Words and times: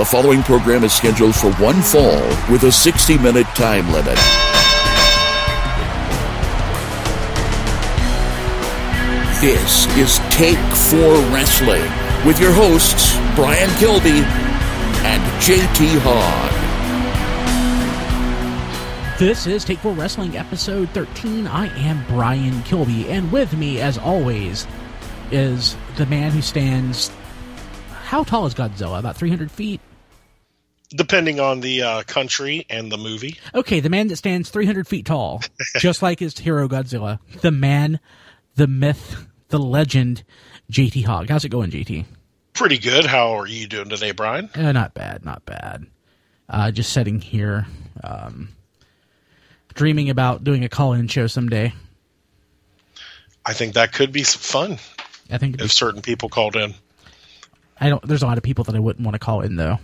The 0.00 0.06
following 0.06 0.42
program 0.42 0.82
is 0.82 0.94
scheduled 0.94 1.36
for 1.36 1.52
one 1.56 1.82
fall 1.82 2.26
with 2.50 2.62
a 2.62 2.72
60 2.72 3.18
minute 3.18 3.44
time 3.48 3.86
limit. 3.92 4.16
This 9.42 9.86
is 9.98 10.18
Take 10.30 10.56
Four 10.88 11.16
Wrestling 11.30 11.82
with 12.26 12.40
your 12.40 12.50
hosts, 12.50 13.14
Brian 13.36 13.68
Kilby 13.76 14.24
and 15.04 15.22
JT 15.42 15.98
Hogg. 16.02 16.50
This 19.18 19.46
is 19.46 19.66
Take 19.66 19.80
Four 19.80 19.92
Wrestling, 19.92 20.34
episode 20.38 20.88
13. 20.94 21.46
I 21.46 21.66
am 21.76 22.02
Brian 22.08 22.62
Kilby, 22.62 23.06
and 23.10 23.30
with 23.30 23.54
me, 23.54 23.82
as 23.82 23.98
always, 23.98 24.66
is 25.30 25.76
the 25.96 26.06
man 26.06 26.30
who 26.30 26.40
stands. 26.40 27.10
How 28.04 28.24
tall 28.24 28.46
is 28.46 28.54
Godzilla? 28.54 28.98
About 28.98 29.14
300 29.14 29.50
feet? 29.50 29.78
Depending 30.90 31.40
on 31.40 31.60
the 31.60 31.82
uh, 31.82 32.02
country 32.02 32.66
and 32.68 32.90
the 32.90 32.98
movie. 32.98 33.38
Okay, 33.54 33.80
the 33.80 33.90
man 33.90 34.08
that 34.08 34.16
stands 34.16 34.50
300 34.50 34.86
feet 34.86 35.06
tall, 35.06 35.42
just 35.78 36.02
like 36.02 36.18
his 36.20 36.38
hero 36.38 36.68
Godzilla. 36.68 37.18
The 37.40 37.50
man, 37.50 38.00
the 38.56 38.66
myth, 38.66 39.26
the 39.48 39.58
legend, 39.58 40.24
JT 40.70 41.04
Hogg. 41.04 41.28
How's 41.28 41.44
it 41.44 41.50
going, 41.50 41.70
JT? 41.70 42.04
Pretty 42.52 42.78
good. 42.78 43.06
How 43.06 43.38
are 43.38 43.46
you 43.46 43.66
doing 43.66 43.88
today, 43.88 44.10
Brian? 44.10 44.50
Uh, 44.54 44.72
not 44.72 44.94
bad, 44.94 45.24
not 45.24 45.44
bad. 45.44 45.86
Uh, 46.48 46.70
just 46.70 46.92
sitting 46.92 47.20
here, 47.20 47.66
um, 48.02 48.48
dreaming 49.74 50.10
about 50.10 50.42
doing 50.42 50.64
a 50.64 50.68
call-in 50.68 51.06
show 51.06 51.26
someday. 51.28 51.72
I 53.46 53.52
think 53.52 53.74
that 53.74 53.92
could 53.92 54.12
be 54.12 54.24
fun 54.24 54.78
I 55.30 55.38
think 55.38 55.54
if 55.56 55.62
be- 55.62 55.68
certain 55.68 56.02
people 56.02 56.28
called 56.28 56.56
in. 56.56 56.74
I 57.80 57.88
don't. 57.88 58.06
There's 58.06 58.22
a 58.22 58.26
lot 58.26 58.36
of 58.36 58.44
people 58.44 58.64
that 58.64 58.74
I 58.74 58.78
wouldn't 58.78 59.04
want 59.04 59.14
to 59.14 59.18
call 59.18 59.40
in 59.40 59.56
though. 59.56 59.78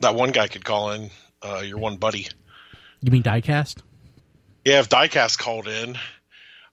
That 0.00 0.14
one 0.14 0.30
guy 0.32 0.48
could 0.48 0.64
call 0.64 0.92
in. 0.92 1.10
Uh, 1.42 1.62
your 1.64 1.78
one 1.78 1.96
buddy. 1.96 2.26
You 3.02 3.10
mean 3.10 3.22
diecast? 3.22 3.82
Yeah, 4.64 4.80
if 4.80 4.88
Diecast 4.88 5.38
called 5.38 5.68
in, 5.68 5.98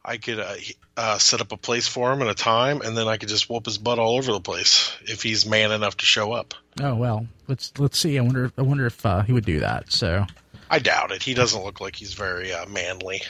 I 0.04 0.16
could 0.16 0.40
uh, 0.40 0.56
uh, 0.96 1.18
set 1.18 1.42
up 1.42 1.52
a 1.52 1.58
place 1.58 1.90
for 1.90 2.12
him 2.14 2.22
and 2.22 2.30
a 2.30 2.34
time, 2.34 2.80
and 2.81 2.96
then 2.96 3.08
I 3.08 3.18
could 3.18 3.28
just 3.28 3.50
whoop 3.50 3.66
his 3.66 3.78
butt 3.78 4.00
all 4.00 4.16
over 4.18 4.31
the 4.31 4.40
place 4.40 4.96
if 5.02 5.22
he's 5.22 5.46
man 5.46 5.72
enough 5.72 5.98
to 5.98 6.06
show 6.06 6.31
up. 6.31 6.54
Oh 6.81 6.96
well, 6.96 7.28
let's 7.50 7.73
let's 7.78 8.00
see. 8.00 8.18
I 8.18 8.22
wonder. 8.22 8.50
I 8.58 8.62
wonder 8.62 8.86
if 8.86 9.06
uh, 9.06 9.24
he 9.24 9.34
would 9.34 9.44
do 9.46 9.59
that. 9.59 9.92
So 9.92 10.26
I 10.70 10.80
doubt 10.80 11.12
it. 11.12 11.22
He 11.22 11.34
doesn't 11.34 11.62
look 11.62 11.81
like 11.81 11.98
he's 11.98 12.14
very 12.14 12.53
uh, 12.53 12.66
manly, 12.68 13.24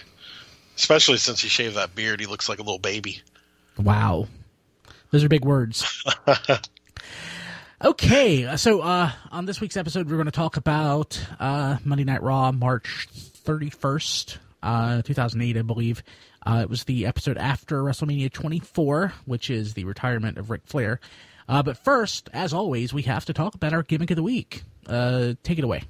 especially 0.78 1.18
since 1.18 1.42
he 1.42 1.50
shaved 1.50 1.76
that 1.76 1.96
beard. 1.96 2.20
He 2.20 2.28
looks 2.28 2.48
like 2.48 2.60
a 2.60 2.64
little 2.64 2.78
baby. 2.78 3.22
wow, 3.80 4.28
those 5.10 5.24
are 5.24 5.30
big 5.30 5.44
words. 5.44 6.06
okay, 7.84 8.56
so 8.58 8.82
uh, 8.82 9.12
on 9.32 9.46
this 9.46 9.62
week's 9.62 9.78
episode, 9.78 10.10
we're 10.10 10.18
going 10.18 10.26
to 10.26 10.32
talk 10.32 10.58
about 10.58 11.20
uh, 11.40 11.78
Monday 11.84 12.04
Night 12.04 12.22
Raw, 12.22 12.52
March 12.52 13.08
thirty 13.12 13.70
first, 13.70 14.40
uh, 14.62 15.02
two 15.02 15.14
thousand 15.14 15.42
eight, 15.42 15.58
I 15.58 15.62
believe. 15.62 16.04
Uh, 16.46 16.60
it 16.64 16.70
was 16.70 16.86
the 16.86 17.06
episode 17.06 17.38
after 17.38 17.84
WrestleMania 17.84 18.32
24, 18.32 19.14
which 19.26 19.50
is 19.52 19.76
the 19.76 19.84
retirement 19.84 20.40
of 20.40 20.50
Ric 20.50 20.62
Flair. 20.66 21.00
Uh, 21.48 21.62
but 21.62 21.78
first, 21.78 22.30
as 22.34 22.54
always, 22.54 22.94
we 22.94 23.04
have 23.04 23.26
to 23.26 23.34
talk 23.34 23.54
about 23.54 23.74
our 23.74 23.84
gimmick 23.84 24.10
of 24.10 24.16
the 24.16 24.24
week. 24.24 24.64
Uh, 24.88 25.34
take 25.44 25.60
it 25.60 25.64
away. 25.64 25.84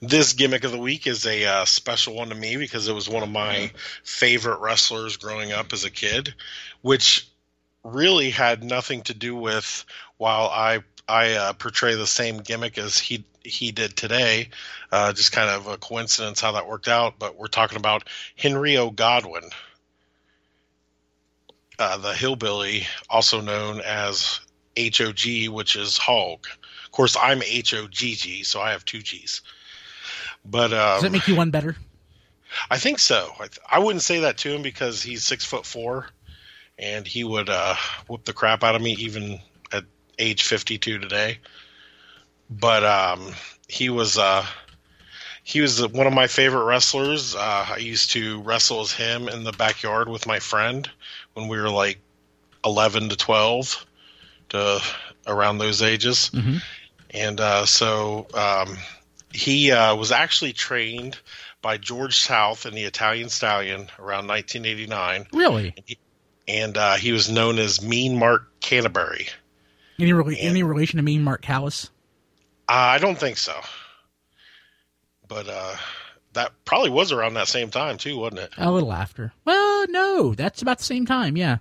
This 0.00 0.32
gimmick 0.32 0.64
of 0.64 0.72
the 0.72 0.78
week 0.78 1.06
is 1.06 1.26
a 1.26 1.44
uh, 1.44 1.64
special 1.66 2.14
one 2.14 2.30
to 2.30 2.34
me 2.34 2.56
because 2.56 2.88
it 2.88 2.94
was 2.94 3.08
one 3.08 3.22
of 3.22 3.28
my 3.28 3.70
favorite 4.02 4.60
wrestlers 4.60 5.18
growing 5.18 5.52
up 5.52 5.74
as 5.74 5.84
a 5.84 5.90
kid, 5.90 6.34
which 6.80 7.29
really 7.84 8.30
had 8.30 8.62
nothing 8.62 9.02
to 9.02 9.14
do 9.14 9.34
with 9.34 9.84
while 10.16 10.46
I 10.46 10.80
I 11.08 11.32
uh, 11.32 11.52
portray 11.54 11.94
the 11.94 12.06
same 12.06 12.38
gimmick 12.38 12.78
as 12.78 12.98
he 12.98 13.24
he 13.42 13.72
did 13.72 13.96
today. 13.96 14.50
Uh, 14.92 15.12
just 15.12 15.32
kind 15.32 15.50
of 15.50 15.66
a 15.66 15.76
coincidence 15.76 16.40
how 16.40 16.52
that 16.52 16.68
worked 16.68 16.88
out. 16.88 17.18
But 17.18 17.36
we're 17.36 17.48
talking 17.48 17.78
about 17.78 18.08
Henry 18.36 18.76
O. 18.76 18.90
Godwin, 18.90 19.44
uh, 21.78 21.96
the 21.98 22.14
hillbilly, 22.14 22.86
also 23.08 23.40
known 23.40 23.80
as 23.80 24.40
HOG, 24.78 25.48
which 25.48 25.76
is 25.76 25.98
Hog. 25.98 26.46
Of 26.84 26.92
course, 26.92 27.16
I'm 27.20 27.40
HOGG, 27.40 28.44
so 28.44 28.60
I 28.60 28.72
have 28.72 28.84
two 28.84 29.00
G's. 29.00 29.42
But 30.44 30.72
um, 30.72 30.96
Does 30.96 31.02
that 31.02 31.12
make 31.12 31.28
you 31.28 31.36
one 31.36 31.50
better? 31.50 31.76
I 32.70 32.78
think 32.78 32.98
so. 32.98 33.30
I, 33.38 33.46
th- 33.46 33.58
I 33.70 33.78
wouldn't 33.78 34.02
say 34.02 34.20
that 34.20 34.38
to 34.38 34.54
him 34.54 34.62
because 34.62 35.02
he's 35.02 35.24
six 35.24 35.44
foot 35.44 35.64
four, 35.64 36.08
and 36.80 37.06
he 37.06 37.22
would 37.22 37.48
uh, 37.48 37.76
whoop 38.08 38.24
the 38.24 38.32
crap 38.32 38.64
out 38.64 38.74
of 38.74 38.82
me 38.82 38.92
even 38.98 39.38
at 39.70 39.84
age 40.18 40.42
fifty 40.42 40.78
two 40.78 40.98
today. 40.98 41.38
But 42.48 42.82
um, 42.84 43.32
he 43.68 43.90
was 43.90 44.18
uh, 44.18 44.44
he 45.44 45.60
was 45.60 45.86
one 45.86 46.06
of 46.06 46.12
my 46.12 46.26
favorite 46.26 46.64
wrestlers. 46.64 47.36
Uh, 47.36 47.66
I 47.70 47.76
used 47.76 48.10
to 48.12 48.40
wrestle 48.42 48.80
as 48.80 48.92
him 48.92 49.28
in 49.28 49.44
the 49.44 49.52
backyard 49.52 50.08
with 50.08 50.26
my 50.26 50.38
friend 50.40 50.88
when 51.34 51.48
we 51.48 51.58
were 51.60 51.70
like 51.70 51.98
eleven 52.64 53.08
to 53.10 53.16
twelve, 53.16 53.86
to 54.48 54.80
around 55.26 55.58
those 55.58 55.82
ages, 55.82 56.30
Mhm. 56.32 56.62
and 57.10 57.40
uh, 57.40 57.66
so 57.66 58.26
um, 58.34 58.76
he 59.32 59.70
uh, 59.70 59.94
was 59.94 60.10
actually 60.10 60.52
trained 60.54 61.18
by 61.62 61.76
George 61.76 62.18
South 62.18 62.64
and 62.64 62.74
the 62.76 62.84
Italian 62.84 63.28
Stallion 63.28 63.90
around 63.98 64.26
1989, 64.26 65.26
Really? 65.32 65.74
And 66.50 66.76
uh, 66.76 66.94
he 66.96 67.12
was 67.12 67.30
known 67.30 67.58
as 67.60 67.80
Mean 67.80 68.18
Mark 68.18 68.60
Canterbury. 68.60 69.28
Any 70.00 70.10
rela- 70.10 70.36
any 70.36 70.62
relation 70.64 70.96
to 70.96 71.02
Mean 71.02 71.22
Mark 71.22 71.42
Callous? 71.42 71.90
Uh, 72.68 72.72
I 72.72 72.98
don't 72.98 73.18
think 73.18 73.36
so, 73.36 73.54
but 75.28 75.48
uh, 75.48 75.76
that 76.32 76.52
probably 76.64 76.90
was 76.90 77.12
around 77.12 77.34
that 77.34 77.46
same 77.48 77.70
time 77.70 77.98
too, 77.98 78.18
wasn't 78.18 78.40
it? 78.40 78.52
A 78.58 78.70
little 78.70 78.92
after. 78.92 79.32
Well, 79.44 79.86
no, 79.88 80.34
that's 80.34 80.60
about 80.62 80.78
the 80.78 80.84
same 80.84 81.06
time. 81.06 81.36
Yeah. 81.36 81.58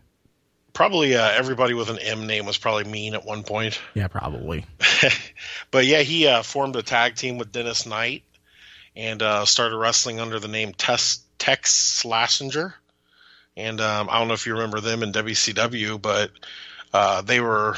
Probably 0.74 1.16
uh, 1.16 1.30
everybody 1.32 1.74
with 1.74 1.90
an 1.90 2.00
M 2.00 2.26
name 2.26 2.46
was 2.46 2.58
probably 2.58 2.86
Mean 2.86 3.14
at 3.14 3.26
one 3.26 3.44
point. 3.44 3.80
Yeah, 3.94 4.08
probably. 4.08 4.66
but 5.72 5.86
yeah, 5.86 6.02
he 6.02 6.26
uh, 6.28 6.42
formed 6.42 6.76
a 6.76 6.84
tag 6.84 7.16
team 7.16 7.38
with 7.38 7.52
Dennis 7.52 7.86
Knight 7.86 8.24
and 8.96 9.22
uh, 9.22 9.46
started 9.46 9.78
wrestling 9.78 10.20
under 10.20 10.40
the 10.40 10.48
name 10.48 10.74
Tex, 10.74 11.22
Tex 11.38 12.02
Slazenger. 12.04 12.74
And 13.59 13.81
um, 13.81 14.09
I 14.09 14.20
don't 14.20 14.28
know 14.28 14.34
if 14.34 14.46
you 14.46 14.53
remember 14.53 14.80
them 14.80 15.03
in 15.03 15.12
WCW, 15.12 16.02
but 16.02 16.31
uh, 16.94 17.22
they 17.22 17.40
were 17.40 17.75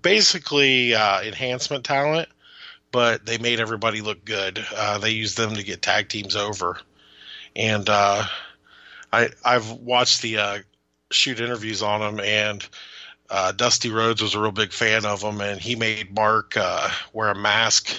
basically 0.00 0.94
uh, 0.94 1.22
enhancement 1.22 1.84
talent, 1.84 2.28
but 2.90 3.24
they 3.24 3.38
made 3.38 3.60
everybody 3.60 4.00
look 4.00 4.24
good. 4.24 4.64
Uh, 4.74 4.98
they 4.98 5.10
used 5.10 5.36
them 5.36 5.54
to 5.54 5.62
get 5.62 5.80
tag 5.80 6.08
teams 6.08 6.34
over. 6.36 6.78
And 7.54 7.88
uh, 7.88 8.24
I, 9.12 9.28
I've 9.44 9.70
watched 9.70 10.22
the 10.22 10.38
uh, 10.38 10.58
shoot 11.10 11.40
interviews 11.40 11.82
on 11.82 12.00
them, 12.00 12.20
and 12.20 12.66
uh, 13.30 13.52
Dusty 13.52 13.90
Rhodes 13.90 14.22
was 14.22 14.34
a 14.34 14.40
real 14.40 14.52
big 14.52 14.72
fan 14.72 15.04
of 15.06 15.22
him, 15.22 15.40
and 15.40 15.60
he 15.60 15.76
made 15.76 16.14
Mark 16.14 16.56
uh, 16.56 16.90
wear 17.12 17.30
a 17.30 17.34
mask 17.34 17.94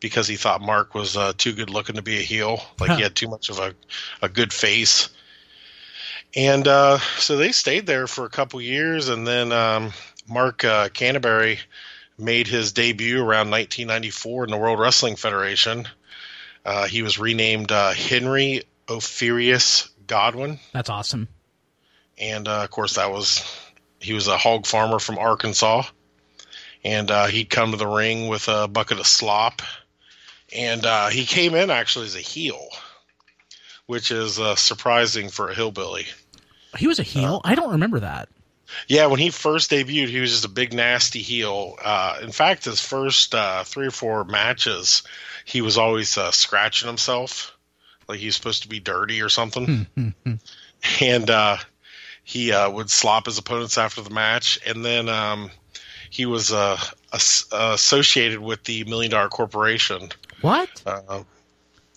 because 0.00 0.26
he 0.26 0.36
thought 0.36 0.60
Mark 0.60 0.94
was 0.94 1.16
uh, 1.16 1.32
too 1.36 1.52
good 1.52 1.70
looking 1.70 1.96
to 1.96 2.02
be 2.02 2.18
a 2.18 2.22
heel. 2.22 2.60
Like 2.80 2.92
he 2.96 3.02
had 3.02 3.14
too 3.14 3.28
much 3.28 3.48
of 3.48 3.58
a, 3.58 3.74
a 4.20 4.28
good 4.28 4.52
face. 4.52 5.08
And 6.36 6.66
uh, 6.66 6.98
so 7.18 7.36
they 7.36 7.52
stayed 7.52 7.86
there 7.86 8.06
for 8.06 8.24
a 8.24 8.30
couple 8.30 8.60
years, 8.60 9.08
and 9.08 9.26
then 9.26 9.52
um, 9.52 9.92
Mark 10.28 10.64
uh, 10.64 10.88
Canterbury 10.88 11.60
made 12.18 12.48
his 12.48 12.72
debut 12.72 13.18
around 13.18 13.50
1994 13.50 14.44
in 14.44 14.50
the 14.50 14.56
World 14.56 14.80
Wrestling 14.80 15.16
Federation. 15.16 15.86
Uh, 16.64 16.86
he 16.86 17.02
was 17.02 17.18
renamed 17.18 17.70
uh, 17.70 17.92
Henry 17.92 18.62
Orpheus 18.88 19.88
Godwin 20.06 20.58
That's 20.72 20.90
awesome. 20.90 21.28
and 22.18 22.46
uh, 22.46 22.62
of 22.64 22.70
course 22.70 22.94
that 22.96 23.10
was 23.10 23.42
he 24.00 24.12
was 24.12 24.28
a 24.28 24.36
hog 24.36 24.66
farmer 24.66 24.98
from 24.98 25.18
Arkansas, 25.18 25.84
and 26.84 27.10
uh, 27.10 27.26
he'd 27.26 27.48
come 27.48 27.70
to 27.70 27.76
the 27.78 27.86
ring 27.86 28.28
with 28.28 28.48
a 28.48 28.68
bucket 28.68 29.00
of 29.00 29.06
slop, 29.06 29.62
and 30.54 30.84
uh, 30.84 31.08
he 31.08 31.24
came 31.24 31.54
in 31.54 31.70
actually 31.70 32.06
as 32.06 32.16
a 32.16 32.20
heel, 32.20 32.68
which 33.86 34.10
is 34.10 34.38
uh, 34.38 34.56
surprising 34.56 35.30
for 35.30 35.48
a 35.48 35.54
hillbilly. 35.54 36.06
He 36.76 36.86
was 36.86 36.98
a 36.98 37.02
heel. 37.02 37.40
I 37.44 37.54
don't 37.54 37.72
remember 37.72 38.00
that. 38.00 38.28
Yeah, 38.88 39.06
when 39.06 39.20
he 39.20 39.30
first 39.30 39.70
debuted, 39.70 40.08
he 40.08 40.20
was 40.20 40.30
just 40.32 40.44
a 40.44 40.48
big 40.48 40.72
nasty 40.72 41.20
heel. 41.22 41.76
Uh, 41.82 42.18
in 42.22 42.32
fact, 42.32 42.64
his 42.64 42.80
first 42.80 43.34
uh, 43.34 43.62
three 43.64 43.86
or 43.86 43.90
four 43.92 44.24
matches, 44.24 45.02
he 45.44 45.60
was 45.60 45.76
always 45.78 46.16
uh, 46.18 46.30
scratching 46.30 46.88
himself, 46.88 47.56
like 48.08 48.18
he 48.18 48.26
was 48.26 48.36
supposed 48.36 48.62
to 48.62 48.68
be 48.68 48.80
dirty 48.80 49.20
or 49.22 49.28
something. 49.28 49.86
and 51.00 51.30
uh, 51.30 51.56
he 52.24 52.52
uh, 52.52 52.70
would 52.70 52.90
slop 52.90 53.26
his 53.26 53.38
opponents 53.38 53.78
after 53.78 54.00
the 54.00 54.10
match, 54.10 54.58
and 54.66 54.84
then 54.84 55.08
um, 55.08 55.50
he 56.10 56.26
was 56.26 56.52
uh, 56.52 56.78
as- 57.12 57.46
uh, 57.52 57.72
associated 57.74 58.40
with 58.40 58.64
the 58.64 58.84
Million 58.84 59.10
Dollar 59.12 59.28
Corporation. 59.28 60.08
What? 60.40 60.82
Uh, 60.86 61.22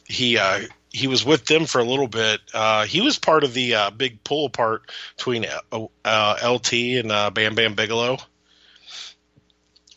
he 0.05 0.37
uh, 0.37 0.61
he 0.97 1.07
was 1.07 1.23
with 1.23 1.45
them 1.45 1.65
for 1.65 1.79
a 1.79 1.83
little 1.83 2.07
bit. 2.07 2.41
Uh, 2.53 2.85
he 2.85 3.01
was 3.01 3.19
part 3.19 3.43
of 3.43 3.53
the 3.53 3.75
uh, 3.75 3.89
big 3.91 4.23
pull 4.23 4.47
apart 4.47 4.89
between 5.15 5.45
uh, 5.71 5.85
uh, 6.03 6.35
LT 6.43 6.73
and 6.73 7.11
uh, 7.11 7.29
Bam 7.29 7.53
Bam 7.53 7.75
Bigelow. 7.75 8.17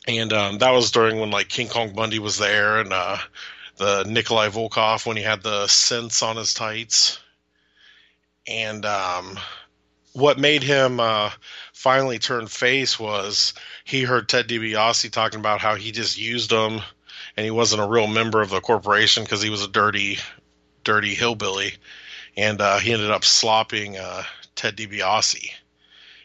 and 0.06 0.32
um, 0.32 0.58
that 0.58 0.73
was 0.73 0.91
during 0.91 1.19
when 1.19 1.31
like 1.31 1.49
King 1.49 1.69
Kong 1.69 1.94
Bundy 1.94 2.19
was 2.19 2.37
there, 2.38 2.81
and 2.81 2.93
uh, 2.93 3.17
the 3.76 4.05
Nikolai 4.05 4.49
Volkov 4.49 5.06
when 5.06 5.17
he 5.17 5.23
had 5.23 5.43
the 5.43 5.67
cents 5.69 6.23
on 6.23 6.37
his 6.37 6.52
tights, 6.52 7.19
and 8.46 8.85
um, 8.85 9.38
what 10.12 10.38
made 10.38 10.62
him 10.62 11.00
finally 11.73 12.19
turn 12.19 12.46
face 12.46 13.00
was 13.00 13.55
he 13.85 14.03
heard 14.03 14.29
Ted 14.29 14.49
DiBiase 14.49 15.11
talking 15.11 15.41
about 15.41 15.62
how 15.62 15.76
he 15.76 15.93
just 15.93 16.19
used 16.19 16.50
them, 16.50 16.82
and 17.37 17.44
he 17.44 17.50
wasn't 17.50 17.81
a 17.81 17.88
real 17.88 18.06
member 18.06 18.43
of 18.43 18.50
the 18.50 18.61
corporation 18.61 19.25
because 19.25 19.41
he 19.41 19.49
was 19.49 19.64
a 19.64 19.69
dirty, 19.69 20.19
dirty 20.91 21.15
hillbilly, 21.15 21.73
and 22.37 22.61
uh, 22.61 22.79
he 22.81 22.93
ended 22.93 23.13
up 23.13 23.25
slopping 23.25 23.97
uh, 23.97 24.25
Ted 24.57 24.77
DiBiase. 24.77 25.53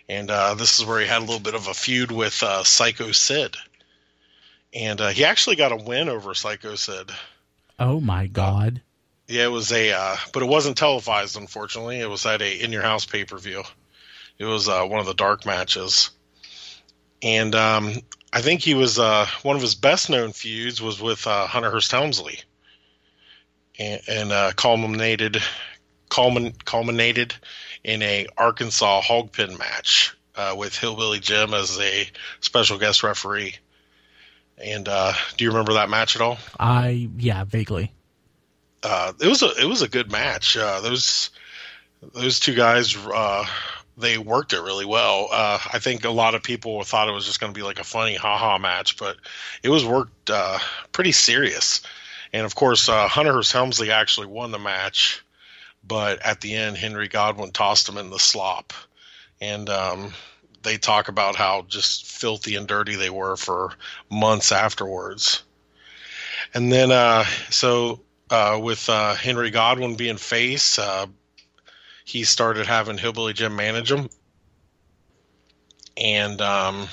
And 0.10 0.32
uh, 0.32 0.56
this 0.56 0.80
is 0.80 0.86
where 0.86 1.00
he 1.00 1.06
had 1.06 1.20
a 1.20 1.26
little 1.26 1.40
bit 1.40 1.54
of 1.54 1.68
a 1.68 1.74
feud 1.76 2.12
with 2.12 2.42
uh, 2.42 2.64
Psycho 2.64 3.12
Sid. 3.12 3.56
And 4.74 5.00
uh, 5.02 5.10
he 5.10 5.24
actually 5.24 5.56
got 5.56 5.72
a 5.72 5.76
win 5.76 6.10
over 6.10 6.34
Psycho 6.34 6.74
Sid. 6.74 7.12
Oh 7.78 8.00
my 8.00 8.26
God! 8.26 8.82
Yeah, 9.28 9.44
it 9.44 9.52
was 9.52 9.72
a, 9.72 9.92
uh, 9.92 10.16
but 10.34 10.42
it 10.42 10.50
wasn't 10.50 10.78
televised. 10.78 11.38
Unfortunately, 11.38 12.00
it 12.00 12.10
was 12.10 12.26
at 12.26 12.42
a 12.42 12.64
in 12.64 12.72
your 12.72 12.82
house 12.82 13.06
pay 13.06 13.24
per 13.24 13.38
view. 13.38 13.64
It 14.40 14.46
was 14.46 14.68
uh, 14.68 14.84
one 14.86 15.00
of 15.00 15.06
the 15.06 15.14
dark 15.14 15.46
matches, 15.46 16.10
and 17.22 17.54
um, 17.54 17.94
I 18.34 18.42
think 18.42 18.62
he 18.62 18.74
was 18.74 18.98
uh, 18.98 19.28
one 19.44 19.56
of 19.56 19.62
his 19.62 19.76
best 19.76 20.10
known 20.10 20.32
feuds 20.32 20.82
was 20.82 21.00
with 21.00 21.28
uh, 21.28 21.46
Hunter 21.48 21.70
Hearst 21.70 21.92
Helmsley, 21.92 22.40
and, 23.80 24.02
and 24.08 24.32
uh, 24.32 24.52
culminated 24.56 25.38
culmin, 26.10 26.54
culminated 26.66 27.36
in 27.84 28.02
a 28.02 28.28
Arkansas 28.38 29.02
hog 29.02 29.32
pen 29.32 29.58
match 29.58 30.16
uh, 30.36 30.56
with 30.58 30.78
Hillbilly 30.78 31.20
Jim 31.20 31.54
as 31.54 31.80
a 31.80 32.10
special 32.40 32.78
guest 32.78 33.04
referee. 33.04 33.56
And 34.58 34.88
uh, 34.88 35.14
do 35.38 35.44
you 35.44 35.52
remember 35.52 35.74
that 35.74 35.90
match 35.90 36.16
at 36.16 36.22
all? 36.22 36.38
I 36.60 37.10
yeah, 37.18 37.44
vaguely. 37.44 37.92
Uh, 38.84 39.14
it 39.20 39.28
was 39.28 39.44
a 39.44 39.52
it 39.60 39.66
was 39.66 39.82
a 39.82 39.90
good 39.90 40.12
match. 40.12 40.56
Uh, 40.56 40.80
those 40.80 41.32
those 42.14 42.40
two 42.40 42.56
guys 42.56 42.96
uh, 42.96 43.46
they 43.98 44.18
worked 44.18 44.54
it 44.54 44.62
really 44.62 44.86
well. 44.86 45.28
Uh, 45.32 45.60
I 45.74 45.80
think 45.80 46.06
a 46.06 46.10
lot 46.10 46.36
of 46.36 46.44
people 46.44 46.84
thought 46.84 47.10
it 47.10 47.14
was 47.14 47.26
just 47.26 47.40
going 47.40 47.54
to 47.54 47.58
be 47.58 47.64
like 47.64 47.80
a 47.80 47.84
funny 47.84 48.16
haha 48.16 48.58
match, 48.58 48.98
but 48.98 49.18
it 49.64 49.70
was 49.70 49.86
worked 49.86 50.30
uh, 50.30 50.60
pretty 50.92 51.12
serious. 51.12 51.82
And 52.34 52.46
of 52.46 52.56
course, 52.56 52.90
uh, 52.90 53.08
Hunter 53.08 53.34
Hearst 53.34 53.52
Helmsley 53.52 53.92
actually 53.92 54.28
won 54.28 54.52
the 54.52 54.60
match, 54.60 55.24
but 55.84 56.22
at 56.22 56.42
the 56.42 56.56
end, 56.56 56.78
Henry 56.78 57.08
Godwin 57.08 57.52
tossed 57.52 57.88
him 57.88 57.98
in 57.98 58.10
the 58.10 58.20
slop, 58.20 58.74
and 59.40 59.70
um, 59.70 60.14
they 60.64 60.78
talk 60.78 61.08
about 61.08 61.36
how 61.36 61.64
just 61.68 62.06
filthy 62.06 62.56
and 62.56 62.68
dirty 62.68 62.96
they 62.96 63.10
were 63.10 63.38
for 63.38 63.72
months 64.10 64.52
afterwards. 64.52 65.44
And 66.54 66.72
then, 66.72 66.92
uh, 66.92 67.24
so 67.50 68.02
uh, 68.30 68.60
with 68.62 68.90
uh, 68.90 69.16
Henry 69.16 69.52
Godwin 69.52 69.96
being 69.96 70.18
face, 70.18 70.80
uh, 70.80 71.06
he 72.04 72.24
started 72.24 72.68
having 72.68 72.98
Hillbilly 72.98 73.34
Jim 73.34 73.56
manage 73.56 73.92
him. 73.92 74.10
And 75.98 76.42
um, 76.42 76.88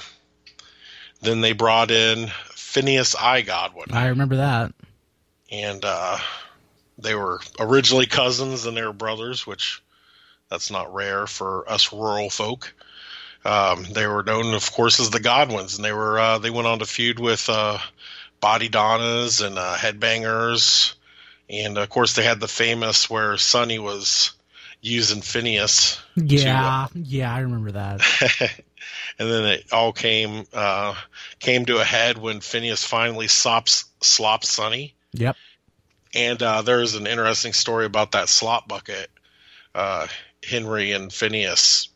then 1.21 1.41
they 1.41 1.53
brought 1.53 1.91
in 1.91 2.29
Phineas 2.51 3.15
I. 3.15 3.43
Godwin. 3.43 3.93
I 3.93 4.09
remember 4.09 4.37
that. 4.37 4.73
And 5.53 5.85
uh, 5.85 6.19
they 6.99 7.15
were 7.15 7.41
originally 7.61 8.07
cousins 8.07 8.67
and 8.67 8.77
they 8.77 8.83
were 8.83 8.93
brothers, 8.93 9.47
which 9.47 9.83
that's 10.49 10.71
not 10.71 10.93
rare 10.93 11.27
for 11.27 11.71
us 11.71 11.93
rural 11.93 12.31
folk. 12.31 12.75
Um, 13.45 13.85
they 13.85 14.07
were 14.07 14.23
known, 14.23 14.55
of 14.55 14.71
course, 14.73 15.01
as 15.01 15.11
the 15.11 15.21
Godwins, 15.21 15.77
and 15.77 15.85
they 15.85 15.93
were 15.93 16.19
uh, 16.19 16.39
they 16.39 16.51
went 16.51 16.69
on 16.69 16.79
to 16.79 16.87
feud 16.87 17.19
with 17.19 17.49
uh, 17.49 17.79
Bodydonnas 18.41 19.45
and 19.45 19.59
uh, 19.59 19.75
Headbangers, 19.75 20.95
and 21.51 21.77
of 21.77 21.89
course 21.89 22.15
they 22.15 22.23
had 22.23 22.39
the 22.39 22.49
famous 22.49 23.11
where 23.11 23.37
Sonny 23.37 23.79
was 23.79 24.33
using 24.81 25.23
Phineas. 25.23 26.01
Yeah, 26.15 26.87
to, 26.93 26.99
yeah, 27.01 27.35
I 27.35 27.41
remember 27.41 27.73
that. 27.73 28.01
and 29.19 29.31
then 29.31 29.45
it 29.45 29.73
all 29.73 29.93
came 29.93 30.45
uh, 30.53 30.95
came 31.41 31.67
to 31.67 31.79
a 31.79 31.85
head 31.85 32.19
when 32.19 32.41
Phineas 32.41 32.85
finally 32.85 33.27
slops 33.27 33.87
slops 34.01 34.51
Sonny. 34.51 34.95
Yep. 35.13 35.37
And 36.15 36.43
uh, 36.43 36.63
there's 36.63 36.95
an 36.95 37.07
interesting 37.07 37.53
story 37.53 37.87
about 37.87 38.13
that 38.13 38.29
slop 38.29 38.69
bucket. 38.69 39.11
Uh, 39.75 40.07
Henry 40.45 40.93
and 40.93 41.13
Phineas 41.13 41.89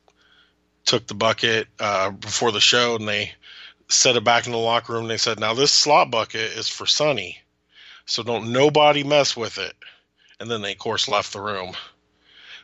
took 0.85 1.07
the 1.07 1.15
bucket 1.15 1.69
uh, 1.79 2.11
before 2.11 2.53
the 2.53 2.61
show 2.61 2.97
and 2.97 3.07
they 3.07 3.33
set 3.89 4.17
it 4.17 4.25
back 4.25 4.47
in 4.47 4.53
the 4.53 4.59
locker 4.59 4.95
room. 4.95 5.03
And 5.03 5.11
they 5.11 5.19
said, 5.19 5.39
"Now 5.39 5.55
this 5.55 5.73
slop 5.73 6.11
bucket 6.11 6.53
is 6.53 6.69
for 6.69 6.87
Sonny, 6.87 7.39
so 8.07 8.23
don't 8.23 8.53
nobody 8.53 9.05
mess 9.05 9.37
with 9.37 9.59
it." 9.59 9.75
And 10.41 10.51
then 10.51 10.63
they, 10.63 10.73
of 10.73 10.79
course, 10.79 11.09
left 11.09 11.33
the 11.33 11.41
room. 11.41 11.73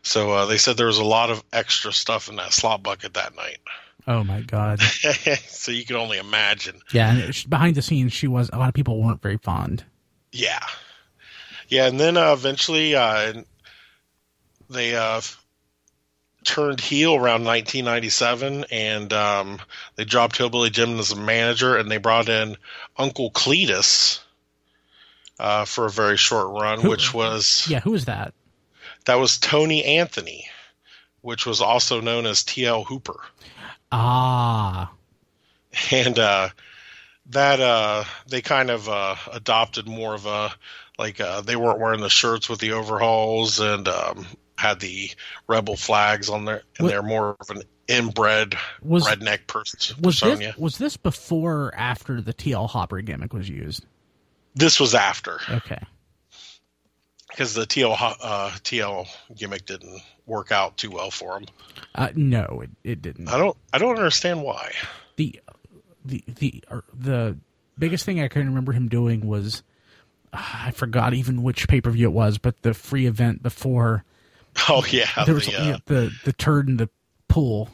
So 0.03 0.31
uh, 0.33 0.47
they 0.47 0.59
said 0.59 0.77
there 0.77 0.87
was 0.87 0.99
a 0.99 1.05
lot 1.05 1.31
of 1.31 1.45
extra 1.53 1.93
stuff 1.93 2.29
in 2.29 2.37
that 2.37 2.53
slop 2.53 2.83
bucket 2.83 3.15
that 3.15 3.37
night. 3.37 3.59
Oh 4.07 4.25
my 4.25 4.41
god! 4.41 4.81
so 5.47 5.71
you 5.71 5.85
can 5.85 5.97
only 5.97 6.19
imagine. 6.19 6.81
Yeah, 6.93 7.31
behind 7.49 7.77
the 7.77 7.83
scenes, 7.83 8.13
she 8.13 8.27
was. 8.27 8.51
A 8.53 8.59
lot 8.59 8.69
of 8.69 8.75
people 8.75 9.01
weren't 9.01 9.23
very 9.23 9.37
fond. 9.37 9.85
Yeah, 10.33 10.65
yeah, 11.69 11.87
and 11.87 12.01
then 12.01 12.17
uh, 12.17 12.33
eventually 12.33 12.95
uh, 12.95 13.43
they 14.71 14.97
uh, 14.97 15.21
turned 16.45 16.81
heel 16.81 17.15
around 17.15 17.45
1997, 17.45 18.67
and 18.71 19.13
um, 19.13 19.59
they 19.97 20.05
dropped 20.05 20.37
Hillbilly 20.37 20.71
Jim 20.71 20.99
as 20.99 21.13
a 21.13 21.17
manager, 21.17 21.77
and 21.77 21.91
they 21.91 21.99
brought 21.99 22.29
in 22.29 22.57
Uncle 22.97 23.31
Cletus 23.31 24.21
uh, 25.39 25.65
for 25.65 25.87
a 25.87 25.91
very 25.91 26.17
short 26.17 26.61
run, 26.61 26.81
who, 26.81 26.91
which 26.91 27.15
was 27.15 27.67
yeah, 27.69 27.81
who 27.81 27.93
was 27.93 28.07
that? 28.07 28.35
That 29.07 29.17
was 29.17 29.39
Tony 29.39 29.85
Anthony, 29.85 30.47
which 31.21 31.47
was 31.47 31.61
also 31.61 32.01
known 32.01 32.27
as 32.27 32.45
T.L. 32.45 32.85
Hopper. 32.85 33.21
Ah, 33.91 34.93
and 35.91 36.19
uh, 36.19 36.49
that 37.33 37.61
uh, 37.61 38.05
they 38.29 38.41
kind 38.41 38.71
of 38.71 38.89
uh, 38.89 39.17
adopted 39.33 39.89
more 39.89 40.15
of 40.15 40.27
a 40.27 40.53
like 40.99 41.21
uh, 41.21 41.41
they 41.41 41.57
weren't 41.57 41.81
wearing 41.81 42.01
the 42.01 42.11
shirts 42.11 42.49
with 42.49 42.61
the 42.61 42.73
overhauls 42.73 43.61
and 43.61 43.89
um, 43.89 44.27
had 44.57 44.81
the 44.81 45.11
rebel 45.49 45.77
flags 45.77 46.29
on 46.29 46.45
there, 46.45 46.63
and 46.79 46.85
what, 46.85 46.91
they're 46.91 47.03
more 47.03 47.37
of 47.41 47.51
an 47.51 47.63
inbred 47.89 48.55
was, 48.83 49.07
redneck 49.07 49.47
person. 49.47 49.97
Was 50.03 50.21
this, 50.21 50.57
was 50.57 50.79
this 50.79 50.97
before 50.97 51.67
or 51.67 51.75
after 51.75 52.21
the 52.21 52.35
TL 52.35 52.69
Hopper 52.69 53.01
gimmick 53.01 53.33
was 53.33 53.49
used? 53.49 53.85
This 54.55 54.79
was 54.79 54.95
after. 54.95 55.41
Okay. 55.49 55.83
Because 57.31 57.55
the 57.55 57.65
TL 57.65 57.97
uh, 57.99 58.51
TL 58.63 59.09
gimmick 59.35 59.65
didn't 59.65 60.03
work 60.27 60.53
out 60.53 60.77
too 60.77 60.91
well 60.91 61.11
for 61.11 61.39
him. 61.39 61.47
Uh, 61.95 62.11
no, 62.15 62.63
it, 62.63 62.71
it 62.85 63.03
didn't. 63.03 63.29
I 63.29 63.39
don't 63.39 63.57
I 63.73 63.79
don't 63.79 63.97
understand 63.97 64.43
why. 64.43 64.73
The 65.17 65.41
the 66.05 66.25
the 66.27 66.65
uh, 66.69 66.81
the 66.93 67.37
biggest 67.79 68.05
thing 68.05 68.21
I 68.21 68.29
can 68.29 68.47
remember 68.47 68.73
him 68.73 68.89
doing 68.89 69.27
was 69.27 69.63
I 70.33 70.71
forgot 70.71 71.15
even 71.15 71.43
which 71.43 71.69
pay 71.69 71.81
per 71.81 71.91
view 71.91 72.09
it 72.09 72.13
was, 72.13 72.39
but 72.39 72.63
the 72.63 72.75
free 72.75 73.07
event 73.07 73.43
before 73.43 74.05
Oh 74.69 74.85
yeah, 74.89 75.09
there 75.25 75.35
was 75.35 75.47
the, 75.47 75.75
uh, 75.75 75.79
the 75.87 76.13
the 76.25 76.33
turd 76.33 76.69
in 76.69 76.77
the 76.77 76.89
pool. 77.29 77.71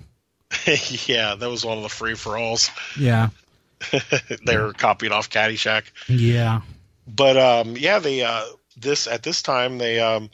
yeah, 1.07 1.35
that 1.35 1.49
was 1.49 1.65
one 1.65 1.77
of 1.77 1.83
the 1.83 1.89
free 1.89 2.15
for 2.15 2.39
alls. 2.39 2.71
Yeah, 2.99 3.31
they 4.47 4.57
were 4.57 4.73
copied 4.73 5.13
off 5.13 5.29
Caddyshack. 5.29 5.85
Yeah, 6.09 6.63
but 7.07 7.37
um, 7.37 7.77
yeah, 7.77 7.99
they 7.99 8.23
uh, 8.23 8.45
this 8.77 9.07
at 9.07 9.23
this 9.23 9.43
time 9.43 9.79
they 9.79 9.99
um, 10.01 10.31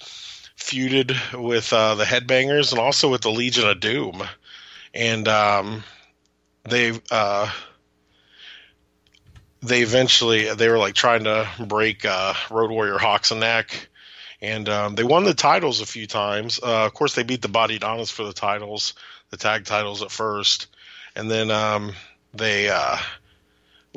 feuded 0.58 1.16
with 1.42 1.72
uh, 1.72 1.94
the 1.94 2.04
Headbangers 2.04 2.72
and 2.72 2.80
also 2.80 3.10
with 3.10 3.22
the 3.22 3.30
Legion 3.30 3.68
of 3.68 3.80
Doom, 3.80 4.22
and 4.92 5.26
um, 5.26 5.82
they 6.68 6.92
uh, 7.10 7.50
they 9.64 9.82
eventually 9.82 10.52
they 10.54 10.68
were 10.68 10.78
like 10.78 10.94
trying 10.94 11.24
to 11.24 11.48
break 11.66 12.04
uh, 12.04 12.34
Road 12.50 12.70
Warrior 12.70 12.98
Hawk's 12.98 13.32
neck 13.32 13.88
and 14.44 14.68
um, 14.68 14.94
they 14.94 15.04
won 15.04 15.24
the 15.24 15.32
titles 15.32 15.80
a 15.80 15.86
few 15.86 16.06
times. 16.06 16.60
Uh, 16.62 16.84
of 16.84 16.92
course, 16.92 17.14
they 17.14 17.22
beat 17.22 17.40
the 17.40 17.48
Bodydonnas 17.48 18.12
for 18.12 18.24
the 18.24 18.32
titles, 18.34 18.92
the 19.30 19.38
tag 19.38 19.64
titles 19.64 20.02
at 20.02 20.10
first, 20.10 20.66
and 21.16 21.30
then 21.30 21.50
um, 21.50 21.94
they 22.34 22.68
uh, 22.68 22.98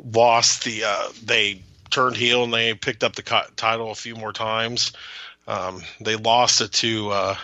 lost 0.02 0.64
the. 0.64 0.84
Uh, 0.84 1.08
they 1.22 1.62
turned 1.90 2.16
heel 2.16 2.44
and 2.44 2.52
they 2.52 2.72
picked 2.72 3.04
up 3.04 3.14
the 3.14 3.22
co- 3.22 3.46
title 3.56 3.90
a 3.90 3.94
few 3.94 4.14
more 4.14 4.32
times. 4.32 4.92
Um, 5.46 5.82
they 6.00 6.16
lost 6.16 6.62
it 6.62 6.72
to 6.72 7.10
uh, 7.10 7.36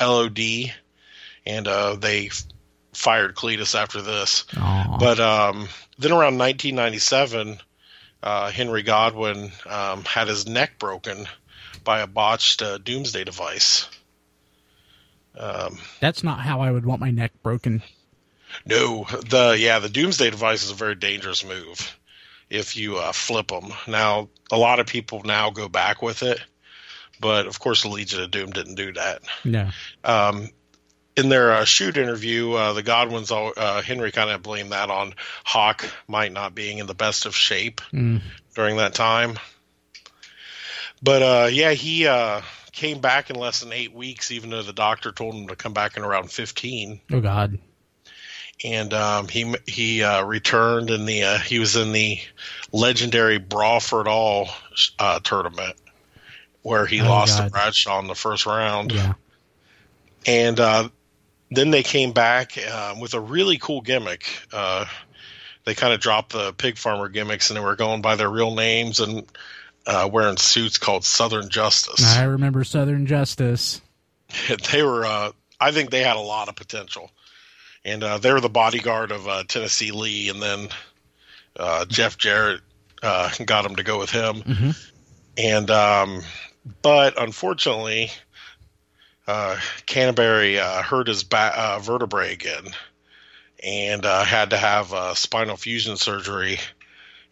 LOD, 0.00 0.38
and 1.44 1.68
uh, 1.68 1.96
they 1.96 2.30
fired 2.94 3.34
Cletus 3.34 3.78
after 3.78 4.00
this. 4.00 4.44
Aww. 4.52 4.98
But 4.98 5.20
um, 5.20 5.68
then 5.98 6.12
around 6.12 6.38
1997, 6.38 7.58
uh, 8.22 8.50
Henry 8.50 8.82
Godwin 8.82 9.52
um, 9.68 10.04
had 10.04 10.28
his 10.28 10.46
neck 10.46 10.78
broken 10.78 11.26
by 11.84 12.00
a 12.00 12.06
botched 12.06 12.62
uh, 12.62 12.78
Doomsday 12.78 13.24
device. 13.24 13.88
Um, 15.38 15.78
That's 16.00 16.24
not 16.24 16.40
how 16.40 16.60
I 16.60 16.70
would 16.70 16.86
want 16.86 17.00
my 17.00 17.10
neck 17.10 17.32
broken. 17.42 17.82
No, 18.64 19.04
the 19.28 19.56
yeah, 19.58 19.78
the 19.80 19.88
Doomsday 19.88 20.30
device 20.30 20.62
is 20.64 20.70
a 20.70 20.74
very 20.74 20.94
dangerous 20.94 21.44
move. 21.44 21.96
if 22.50 22.76
you 22.76 22.96
uh, 22.98 23.12
flip 23.12 23.48
them. 23.48 23.72
Now, 23.86 24.28
a 24.50 24.56
lot 24.56 24.80
of 24.80 24.86
people 24.86 25.22
now 25.24 25.50
go 25.50 25.68
back 25.68 26.02
with 26.02 26.22
it, 26.22 26.40
but 27.20 27.46
of 27.46 27.58
course, 27.58 27.82
the 27.82 27.88
Legion 27.88 28.22
of 28.22 28.30
Doom 28.30 28.50
didn't 28.50 28.76
do 28.76 28.92
that. 28.92 29.22
No. 29.44 29.70
Um, 30.04 30.50
in 31.16 31.28
their 31.28 31.52
uh, 31.52 31.64
shoot 31.64 31.96
interview, 31.96 32.52
uh, 32.52 32.72
the 32.74 32.82
Godwins, 32.82 33.32
uh, 33.32 33.82
Henry 33.82 34.12
kind 34.12 34.30
of 34.30 34.42
blamed 34.42 34.72
that 34.72 34.90
on 34.90 35.14
Hawk 35.44 35.88
might 36.06 36.32
not 36.32 36.54
being 36.54 36.78
in 36.78 36.86
the 36.86 36.94
best 36.94 37.26
of 37.26 37.34
shape 37.34 37.80
Mm. 37.92 38.20
during 38.54 38.76
that 38.76 38.94
time. 38.94 39.38
But 41.02 41.22
uh, 41.22 41.48
yeah, 41.50 41.72
he 41.72 42.06
uh, 42.06 42.40
came 42.72 43.00
back 43.00 43.30
in 43.30 43.36
less 43.36 43.60
than 43.60 43.72
eight 43.72 43.92
weeks, 43.94 44.30
even 44.30 44.50
though 44.50 44.62
the 44.62 44.72
doctor 44.72 45.12
told 45.12 45.34
him 45.34 45.48
to 45.48 45.56
come 45.56 45.72
back 45.72 45.96
in 45.96 46.02
around 46.02 46.30
15. 46.30 47.00
Oh 47.12 47.20
God. 47.20 47.58
And 48.64 48.94
um, 48.94 49.28
he 49.28 49.54
he 49.66 50.02
uh, 50.02 50.22
returned, 50.24 50.88
in 50.90 51.04
the 51.04 51.24
uh, 51.24 51.38
he 51.38 51.58
was 51.58 51.76
in 51.76 51.92
the 51.92 52.18
legendary 52.72 53.36
Brawl 53.38 53.80
for 53.80 54.08
All 54.08 54.48
uh, 54.98 55.20
tournament 55.20 55.76
where 56.62 56.86
he 56.86 57.02
Oh, 57.02 57.04
lost 57.04 57.36
God. 57.38 57.44
to 57.44 57.50
Bradshaw 57.50 57.98
in 58.00 58.06
the 58.06 58.14
first 58.14 58.46
round. 58.46 58.92
Yeah. 58.92 59.12
And 60.26 60.58
uh, 60.58 60.88
then 61.50 61.70
they 61.70 61.82
came 61.82 62.12
back 62.12 62.58
um, 62.66 63.00
with 63.00 63.14
a 63.14 63.20
really 63.20 63.58
cool 63.58 63.80
gimmick. 63.80 64.26
Uh, 64.52 64.86
they 65.64 65.74
kind 65.74 65.92
of 65.92 66.00
dropped 66.00 66.32
the 66.32 66.52
pig 66.52 66.78
farmer 66.78 67.08
gimmicks 67.08 67.50
and 67.50 67.56
they 67.56 67.60
were 67.62 67.76
going 67.76 68.02
by 68.02 68.16
their 68.16 68.30
real 68.30 68.54
names 68.54 69.00
and 69.00 69.26
uh, 69.86 70.08
wearing 70.10 70.36
suits 70.36 70.78
called 70.78 71.04
Southern 71.04 71.48
Justice. 71.48 72.16
I 72.16 72.24
remember 72.24 72.64
Southern 72.64 73.06
Justice. 73.06 73.80
they 74.72 74.82
were, 74.82 75.04
uh, 75.04 75.32
I 75.60 75.72
think 75.72 75.90
they 75.90 76.02
had 76.02 76.16
a 76.16 76.20
lot 76.20 76.48
of 76.48 76.56
potential. 76.56 77.10
And 77.84 78.02
uh, 78.02 78.18
they 78.18 78.32
were 78.32 78.40
the 78.40 78.48
bodyguard 78.48 79.12
of 79.12 79.28
uh, 79.28 79.44
Tennessee 79.44 79.92
Lee, 79.92 80.28
and 80.28 80.42
then 80.42 80.68
uh, 81.56 81.84
Jeff 81.84 82.18
Jarrett 82.18 82.60
uh, 83.00 83.30
got 83.44 83.64
him 83.64 83.76
to 83.76 83.84
go 83.84 83.96
with 83.98 84.10
him. 84.10 84.42
Mhm. 84.42 84.90
And 85.38 85.70
um, 85.70 86.22
but 86.82 87.20
unfortunately, 87.20 88.10
uh, 89.26 89.58
Canterbury 89.86 90.58
uh, 90.58 90.82
hurt 90.82 91.08
his 91.08 91.24
ba- 91.24 91.52
uh, 91.56 91.78
vertebrae 91.78 92.32
again, 92.32 92.66
and 93.62 94.04
uh, 94.04 94.24
had 94.24 94.50
to 94.50 94.56
have 94.56 94.92
uh, 94.92 95.14
spinal 95.14 95.56
fusion 95.56 95.96
surgery, 95.96 96.58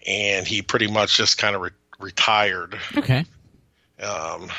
and 0.07 0.47
he 0.47 0.63
pretty 0.63 0.87
much 0.87 1.17
just 1.17 1.39
kind 1.39 1.55
of 1.55 1.63
re- 1.63 1.71
retired. 1.99 2.79
Okay. 2.97 3.25
Um, 4.03 4.51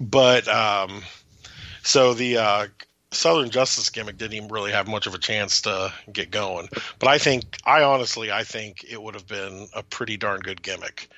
but 0.00 0.46
um, 0.48 1.02
so 1.82 2.14
the 2.14 2.38
uh, 2.38 2.66
Southern 3.10 3.50
Justice 3.50 3.90
gimmick 3.90 4.18
didn't 4.18 4.34
even 4.34 4.48
really 4.48 4.72
have 4.72 4.88
much 4.88 5.06
of 5.06 5.14
a 5.14 5.18
chance 5.18 5.62
to 5.62 5.92
get 6.12 6.30
going. 6.30 6.68
But 6.98 7.08
I 7.08 7.18
think, 7.18 7.58
I 7.64 7.82
honestly, 7.82 8.30
I 8.30 8.44
think 8.44 8.84
it 8.88 9.00
would 9.00 9.14
have 9.14 9.26
been 9.26 9.68
a 9.74 9.82
pretty 9.82 10.16
darn 10.16 10.40
good 10.40 10.62
gimmick. 10.62 11.08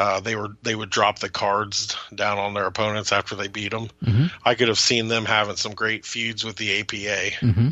Uh, 0.00 0.18
they 0.18 0.34
were 0.34 0.56
they 0.62 0.74
would 0.74 0.88
drop 0.88 1.18
the 1.18 1.28
cards 1.28 1.94
down 2.14 2.38
on 2.38 2.54
their 2.54 2.64
opponents 2.64 3.12
after 3.12 3.36
they 3.36 3.48
beat 3.48 3.70
them. 3.70 3.90
Mhm. 4.02 4.30
I 4.42 4.54
could 4.54 4.68
have 4.68 4.78
seen 4.78 5.08
them 5.08 5.26
having 5.26 5.56
some 5.56 5.74
great 5.74 6.06
feuds 6.06 6.42
with 6.42 6.56
the 6.56 6.80
APA. 6.80 7.36
hmm 7.40 7.68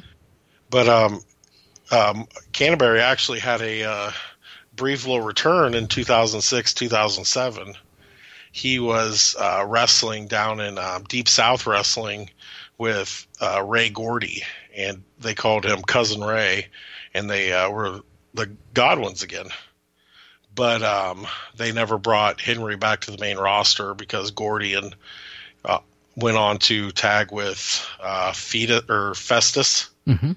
But 0.68 0.88
um, 0.90 1.23
um, 1.90 2.28
Canterbury 2.52 3.00
actually 3.00 3.38
had 3.38 3.62
a 3.62 3.82
uh, 3.85 4.12
brief 4.76 5.06
little 5.06 5.23
return 5.23 5.73
in 5.73 5.87
2006, 5.87 6.75
2007. 6.75 7.75
He 8.52 8.78
was 8.78 9.35
uh, 9.38 9.64
wrestling 9.66 10.26
down 10.26 10.61
in 10.61 10.78
um, 10.78 11.04
Deep 11.04 11.30
South 11.30 11.66
Wrestling 11.66 12.28
with 12.76 13.26
uh, 13.40 13.62
Ray 13.64 13.88
Gordy, 13.88 14.42
and 14.76 15.02
they 15.18 15.35
called 15.35 15.64
him 15.64 15.80
Cousin 15.80 16.23
Ray, 16.23 16.66
and 17.14 17.30
they 17.30 17.54
uh, 17.54 17.70
were 17.70 18.00
the 18.35 18.54
Godwins 18.75 19.23
again. 19.23 19.49
But 20.59 20.83
um, 20.83 21.27
they 21.57 21.73
never 21.73 21.97
brought 21.97 22.41
Henry 22.41 22.77
back 22.77 23.03
to 23.03 23.12
the 23.12 23.19
main 23.19 23.38
roster 23.38 23.95
because 23.95 24.33
Gordy 24.33 24.75
and 24.75 24.95
uh, 25.65 25.79
went 26.17 26.37
on 26.37 26.59
to 26.59 26.91
tag 26.91 27.33
with 27.33 27.88
uh, 28.03 28.33
Feta 28.33 28.85
or 28.91 29.15
Festus. 29.15 29.88
Hmm 30.05 30.33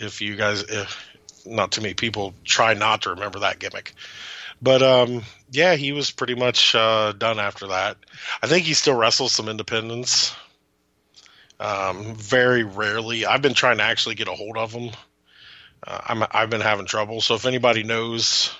if 0.00 0.20
you 0.20 0.34
guys 0.34 0.62
if 0.62 1.06
not 1.46 1.70
too 1.70 1.80
many 1.80 1.94
people 1.94 2.34
try 2.44 2.74
not 2.74 3.02
to 3.02 3.10
remember 3.10 3.40
that 3.40 3.58
gimmick. 3.58 3.94
But 4.60 4.82
um 4.82 5.22
yeah 5.50 5.76
he 5.76 5.92
was 5.92 6.10
pretty 6.10 6.34
much 6.34 6.74
uh 6.74 7.12
done 7.12 7.38
after 7.38 7.68
that. 7.68 7.96
I 8.42 8.46
think 8.46 8.64
he 8.64 8.74
still 8.74 8.96
wrestles 8.96 9.32
some 9.32 9.48
independents. 9.48 10.34
Um 11.60 12.14
very 12.14 12.64
rarely. 12.64 13.26
I've 13.26 13.42
been 13.42 13.54
trying 13.54 13.78
to 13.78 13.84
actually 13.84 14.16
get 14.16 14.28
a 14.28 14.32
hold 14.32 14.56
of 14.56 14.72
him. 14.72 14.90
Uh, 15.86 16.00
I'm, 16.08 16.24
i've 16.30 16.50
been 16.50 16.60
having 16.60 16.86
trouble. 16.86 17.20
So 17.20 17.34
if 17.34 17.46
anybody 17.46 17.82
knows 17.82 18.54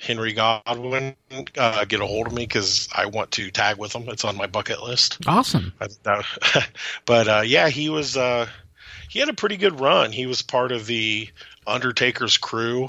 henry 0.00 0.32
godwin 0.32 1.14
uh, 1.58 1.84
get 1.84 2.00
a 2.00 2.06
hold 2.06 2.26
of 2.26 2.32
me 2.32 2.42
because 2.42 2.88
i 2.94 3.06
want 3.06 3.30
to 3.30 3.50
tag 3.50 3.76
with 3.76 3.94
him 3.94 4.08
it's 4.08 4.24
on 4.24 4.36
my 4.36 4.46
bucket 4.46 4.82
list 4.82 5.18
Awesome. 5.26 5.72
But 7.06 7.28
uh, 7.28 7.42
yeah, 7.44 7.68
he 7.68 7.88
was. 7.88 8.16
Uh, 8.16 8.46
he 9.08 9.18
had 9.18 9.28
a 9.28 9.34
pretty 9.34 9.56
good 9.56 9.80
run. 9.80 10.12
He 10.12 10.26
was 10.26 10.42
part 10.42 10.72
of 10.72 10.86
the 10.86 11.28
Undertaker's 11.66 12.36
crew. 12.38 12.88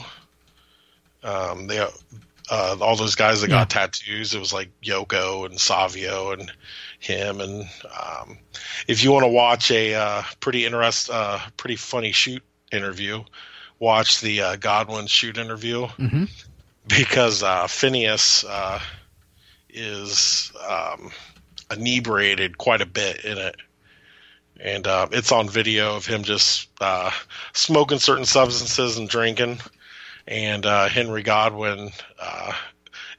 Um, 1.23 1.67
they, 1.67 1.79
uh, 1.79 2.77
all 2.81 2.95
those 2.95 3.15
guys 3.15 3.41
that 3.41 3.49
Yeah. 3.49 3.59
got 3.59 3.69
tattoos. 3.69 4.33
It 4.33 4.39
was 4.39 4.53
like 4.53 4.69
Yoko 4.83 5.45
and 5.45 5.59
Savio 5.59 6.31
and 6.31 6.51
him. 6.99 7.41
And 7.41 7.69
um, 7.99 8.37
if 8.87 9.03
you 9.03 9.11
want 9.11 9.23
to 9.23 9.29
watch 9.29 9.71
a 9.71 9.95
uh, 9.95 10.23
pretty 10.39 10.65
interest, 10.65 11.09
uh, 11.09 11.39
pretty 11.57 11.75
funny 11.75 12.11
shoot 12.11 12.43
interview, 12.71 13.23
watch 13.79 14.21
the 14.21 14.41
uh, 14.41 14.55
Godwin 14.57 15.07
shoot 15.07 15.37
interview 15.37 15.87
hmm 15.87 16.25
because 16.87 17.43
uh, 17.43 17.67
Phineas 17.67 18.43
uh, 18.43 18.79
is 19.69 20.51
um, 20.67 21.11
inebriated 21.71 22.57
quite 22.57 22.81
a 22.81 22.85
bit 22.85 23.23
in 23.23 23.37
it, 23.37 23.55
and 24.59 24.87
uh, 24.87 25.07
it's 25.11 25.31
on 25.31 25.49
video 25.49 25.95
of 25.95 26.05
him 26.05 26.23
just 26.23 26.69
uh, 26.79 27.11
smoking 27.53 27.99
certain 27.99 28.25
substances 28.25 28.97
and 28.97 29.09
drinking. 29.09 29.59
And 30.27 30.65
uh, 30.65 30.87
Henry 30.87 31.23
Godwin 31.23 31.89
uh, 32.19 32.53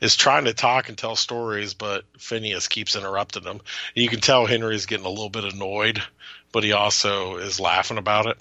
is 0.01 0.15
trying 0.15 0.45
to 0.45 0.55
talk 0.55 0.89
and 0.89 0.97
tell 0.97 1.17
stories, 1.17 1.75
but 1.75 2.05
Phineas 2.17 2.69
keeps 2.69 2.95
interrupting 2.95 3.43
him. 3.43 3.61
You 3.95 4.09
can 4.09 4.21
tell 4.21 4.47
Henry's 4.47 4.87
getting 4.87 5.07
a 5.07 5.11
little 5.11 5.29
bit 5.29 5.45
annoyed, 5.45 6.01
but 6.53 6.63
he 6.63 6.73
also 6.73 7.37
is 7.37 7.59
laughing 7.59 7.99
about 7.99 8.27
it 8.27 8.39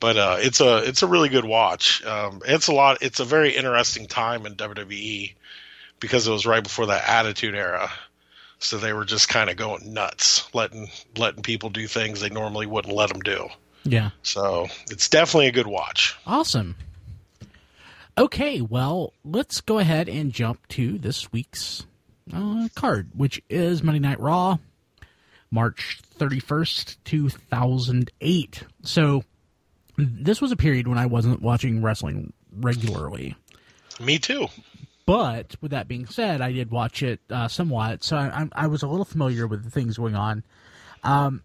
but 0.00 0.16
uh, 0.16 0.36
it's 0.40 0.60
a 0.60 0.78
it's 0.78 1.02
a 1.02 1.06
really 1.06 1.28
good 1.28 1.44
watch. 1.44 2.04
Um, 2.04 2.42
it's 2.46 2.68
a 2.68 2.72
lot. 2.72 2.98
It's 3.02 3.20
a 3.20 3.24
very 3.24 3.56
interesting 3.56 4.06
time 4.06 4.46
in 4.46 4.54
WWE 4.54 5.34
because 6.00 6.26
it 6.26 6.30
was 6.30 6.46
right 6.46 6.62
before 6.62 6.86
that 6.86 7.08
Attitude 7.08 7.54
Era, 7.54 7.90
so 8.58 8.78
they 8.78 8.92
were 8.92 9.04
just 9.04 9.28
kind 9.28 9.50
of 9.50 9.56
going 9.56 9.92
nuts, 9.92 10.52
letting 10.54 10.90
letting 11.16 11.42
people 11.42 11.70
do 11.70 11.86
things 11.86 12.20
they 12.20 12.30
normally 12.30 12.66
wouldn't 12.66 12.94
let 12.94 13.08
them 13.08 13.20
do. 13.20 13.48
Yeah. 13.84 14.10
So 14.22 14.68
it's 14.90 15.08
definitely 15.08 15.46
a 15.48 15.52
good 15.52 15.66
watch. 15.66 16.16
Awesome. 16.26 16.76
Okay, 18.18 18.62
well, 18.62 19.12
let's 19.24 19.60
go 19.60 19.78
ahead 19.78 20.08
and 20.08 20.32
jump 20.32 20.66
to 20.68 20.96
this 20.96 21.30
week's 21.32 21.86
uh, 22.32 22.68
card, 22.74 23.10
which 23.14 23.42
is 23.50 23.82
Monday 23.82 23.98
Night 23.98 24.18
Raw, 24.18 24.56
March 25.50 26.00
31st, 26.18 26.96
2008. 27.04 28.62
So, 28.82 29.22
this 29.96 30.40
was 30.40 30.52
a 30.52 30.56
period 30.56 30.88
when 30.88 30.98
I 30.98 31.06
wasn't 31.06 31.42
watching 31.42 31.82
wrestling 31.82 32.32
regularly. 32.52 33.34
Me 34.00 34.18
too. 34.18 34.48
But 35.06 35.54
with 35.60 35.70
that 35.70 35.86
being 35.86 36.06
said, 36.06 36.40
I 36.40 36.52
did 36.52 36.70
watch 36.70 37.02
it 37.02 37.20
uh, 37.30 37.48
somewhat, 37.48 38.02
so 38.02 38.16
I, 38.16 38.42
I, 38.42 38.64
I 38.64 38.66
was 38.66 38.82
a 38.82 38.88
little 38.88 39.04
familiar 39.04 39.46
with 39.46 39.62
the 39.64 39.70
things 39.70 39.96
going 39.96 40.16
on. 40.16 40.42
Um, 41.04 41.42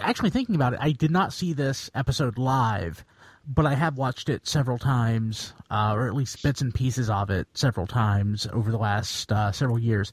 actually, 0.00 0.30
thinking 0.30 0.56
about 0.56 0.72
it, 0.72 0.80
I 0.82 0.90
did 0.90 1.12
not 1.12 1.32
see 1.32 1.52
this 1.52 1.90
episode 1.94 2.38
live, 2.38 3.04
but 3.46 3.66
I 3.66 3.74
have 3.74 3.96
watched 3.96 4.28
it 4.28 4.46
several 4.46 4.78
times, 4.78 5.52
uh, 5.70 5.92
or 5.94 6.06
at 6.06 6.14
least 6.14 6.42
bits 6.42 6.60
and 6.60 6.74
pieces 6.74 7.10
of 7.10 7.30
it 7.30 7.48
several 7.54 7.86
times 7.86 8.46
over 8.52 8.70
the 8.70 8.78
last 8.78 9.32
uh, 9.32 9.52
several 9.52 9.78
years. 9.78 10.12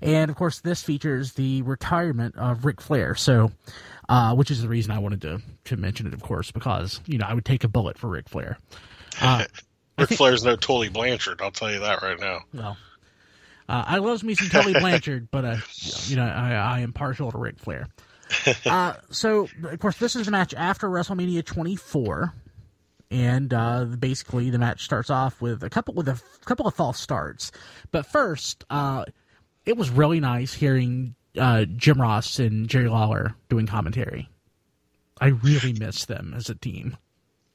And 0.00 0.30
of 0.30 0.36
course, 0.36 0.60
this 0.60 0.82
features 0.82 1.34
the 1.34 1.62
retirement 1.62 2.36
of 2.36 2.64
Ric 2.64 2.80
Flair. 2.80 3.14
So, 3.14 3.52
uh, 4.08 4.34
which 4.34 4.50
is 4.50 4.62
the 4.62 4.68
reason 4.68 4.92
I 4.92 4.98
wanted 4.98 5.22
to 5.22 5.42
to 5.64 5.76
mention 5.76 6.06
it, 6.06 6.14
of 6.14 6.22
course, 6.22 6.50
because 6.50 7.00
you 7.06 7.18
know 7.18 7.26
I 7.26 7.34
would 7.34 7.44
take 7.44 7.64
a 7.64 7.68
bullet 7.68 7.98
for 7.98 8.08
Ric 8.08 8.28
Flair. 8.28 8.58
Uh, 9.20 9.44
Ric 9.98 10.10
Flair's 10.10 10.44
no 10.44 10.56
Tully 10.56 10.88
Blanchard. 10.88 11.40
I'll 11.42 11.50
tell 11.50 11.70
you 11.70 11.80
that 11.80 12.02
right 12.02 12.18
now. 12.18 12.40
Well, 12.54 12.76
uh, 13.68 13.84
I 13.86 13.98
loves 13.98 14.24
me 14.24 14.34
some 14.34 14.48
Tully 14.48 14.72
Blanchard, 14.80 15.28
but 15.30 15.44
uh, 15.44 15.56
you 16.06 16.16
know 16.16 16.24
I, 16.24 16.52
I 16.52 16.80
am 16.80 16.92
partial 16.92 17.30
to 17.30 17.38
Ric 17.38 17.58
Flair. 17.58 17.88
Uh, 18.64 18.94
so 19.10 19.48
of 19.64 19.78
course 19.80 19.96
this 19.98 20.14
is 20.14 20.28
a 20.28 20.30
match 20.30 20.54
after 20.54 20.88
WrestleMania 20.88 21.44
24, 21.44 22.32
and 23.10 23.52
uh, 23.52 23.84
basically 23.84 24.50
the 24.50 24.58
match 24.58 24.84
starts 24.84 25.10
off 25.10 25.40
with 25.40 25.62
a 25.62 25.70
couple 25.70 25.94
with 25.94 26.08
a 26.08 26.20
couple 26.44 26.66
of 26.66 26.74
false 26.74 27.00
starts. 27.00 27.50
But 27.90 28.06
first, 28.06 28.64
uh, 28.70 29.04
it 29.66 29.76
was 29.76 29.90
really 29.90 30.20
nice 30.20 30.52
hearing 30.52 31.14
uh, 31.38 31.64
Jim 31.64 32.00
Ross 32.00 32.38
and 32.38 32.68
Jerry 32.68 32.88
Lawler 32.88 33.34
doing 33.48 33.66
commentary. 33.66 34.28
I 35.20 35.28
really 35.28 35.72
miss 35.72 36.06
them 36.06 36.32
as 36.36 36.48
a 36.48 36.54
team. 36.54 36.96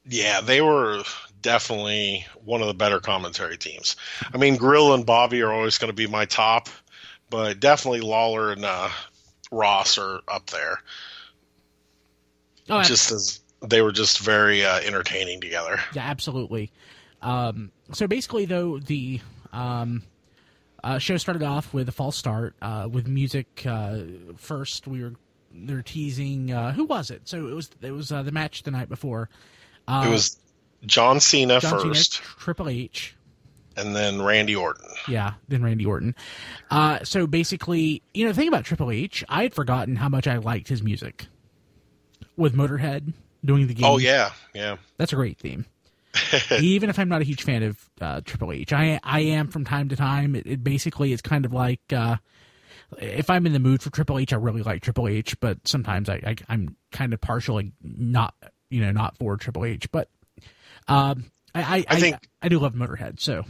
Yeah, 0.08 0.40
they 0.40 0.60
were 0.60 1.02
definitely 1.42 2.26
one 2.44 2.60
of 2.60 2.68
the 2.68 2.74
better 2.74 3.00
commentary 3.00 3.56
teams. 3.56 3.96
I 4.32 4.36
mean, 4.36 4.56
Grill 4.56 4.94
and 4.94 5.04
Bobby 5.04 5.42
are 5.42 5.52
always 5.52 5.78
going 5.78 5.90
to 5.90 5.94
be 5.94 6.06
my 6.06 6.26
top, 6.26 6.68
but 7.28 7.58
definitely 7.58 8.02
Lawler 8.02 8.52
and 8.52 8.64
uh, 8.64 8.88
Ross 9.50 9.98
are 9.98 10.20
up 10.28 10.46
there. 10.50 10.80
Oh, 12.68 12.82
just 12.82 13.10
as 13.10 13.40
they 13.68 13.82
were 13.82 13.92
just 13.92 14.20
very 14.20 14.64
uh, 14.64 14.80
entertaining 14.80 15.40
together. 15.40 15.80
Yeah, 15.94 16.02
absolutely. 16.02 16.72
Um, 17.22 17.70
so 17.92 18.06
basically, 18.06 18.44
though, 18.44 18.78
the 18.78 19.20
um, 19.52 20.02
uh, 20.84 20.98
show 20.98 21.16
started 21.16 21.42
off 21.42 21.74
with 21.74 21.88
a 21.88 21.92
false 21.92 22.16
start 22.16 22.54
uh, 22.62 22.88
with 22.90 23.06
music. 23.06 23.64
Uh, 23.66 24.00
first, 24.36 24.86
we 24.86 25.02
were 25.02 25.14
they're 25.52 25.82
teasing 25.82 26.52
uh, 26.52 26.72
who 26.72 26.84
was 26.84 27.10
it? 27.10 27.22
So 27.24 27.48
it 27.48 27.54
was 27.54 27.70
it 27.80 27.90
was 27.90 28.12
uh, 28.12 28.22
the 28.22 28.32
match 28.32 28.62
the 28.62 28.70
night 28.70 28.88
before. 28.88 29.28
it 29.88 30.10
was 30.10 30.38
John 30.84 31.20
Cena 31.20 31.60
John 31.60 31.80
first, 31.80 32.14
Cena, 32.14 32.26
Triple 32.38 32.68
H, 32.68 33.16
and 33.76 33.96
then 33.96 34.20
Randy 34.22 34.54
Orton. 34.54 34.90
Yeah, 35.08 35.34
then 35.48 35.62
Randy 35.62 35.86
Orton. 35.86 36.14
Uh, 36.70 37.02
so 37.04 37.26
basically, 37.26 38.02
you 38.14 38.24
know, 38.24 38.32
the 38.32 38.36
thing 38.36 38.48
about 38.48 38.64
Triple 38.64 38.90
H, 38.90 39.24
I 39.28 39.42
had 39.42 39.54
forgotten 39.54 39.96
how 39.96 40.08
much 40.08 40.26
I 40.26 40.36
liked 40.36 40.68
his 40.68 40.82
music 40.82 41.26
with 42.36 42.54
Motorhead 42.54 43.12
doing 43.44 43.66
the 43.66 43.74
game. 43.74 43.86
Oh 43.86 43.98
yeah, 43.98 44.32
yeah. 44.54 44.76
That's 44.98 45.12
a 45.12 45.16
great 45.16 45.38
theme. 45.38 45.66
Even 46.60 46.90
if 46.90 46.98
I'm 46.98 47.08
not 47.08 47.20
a 47.20 47.24
huge 47.24 47.42
fan 47.42 47.62
of 47.62 47.90
uh, 48.00 48.20
Triple 48.24 48.52
H, 48.52 48.72
I 48.72 49.00
I 49.02 49.20
am 49.20 49.48
from 49.48 49.64
time 49.64 49.88
to 49.90 49.96
time. 49.96 50.34
It, 50.34 50.46
it 50.46 50.64
basically 50.64 51.12
is 51.12 51.20
kind 51.20 51.44
of 51.44 51.52
like 51.52 51.80
uh, 51.92 52.16
if 52.98 53.30
I'm 53.30 53.46
in 53.46 53.52
the 53.52 53.58
mood 53.58 53.82
for 53.82 53.90
Triple 53.90 54.18
H, 54.18 54.32
I 54.32 54.36
really 54.36 54.62
like 54.62 54.82
Triple 54.82 55.08
H, 55.08 55.38
but 55.40 55.66
sometimes 55.66 56.08
I, 56.08 56.36
I 56.48 56.54
am 56.54 56.76
kind 56.92 57.12
of 57.12 57.20
partially 57.20 57.72
not 57.82 58.34
you 58.70 58.80
know 58.80 58.92
not 58.92 59.16
for 59.18 59.36
Triple 59.36 59.64
H, 59.64 59.90
but 59.90 60.08
um, 60.88 61.30
I 61.54 61.60
I, 61.60 61.84
I 61.88 62.00
think 62.00 62.16
I, 62.42 62.46
I 62.46 62.48
do 62.48 62.58
love 62.58 62.74
Motorhead, 62.74 63.20
so. 63.20 63.44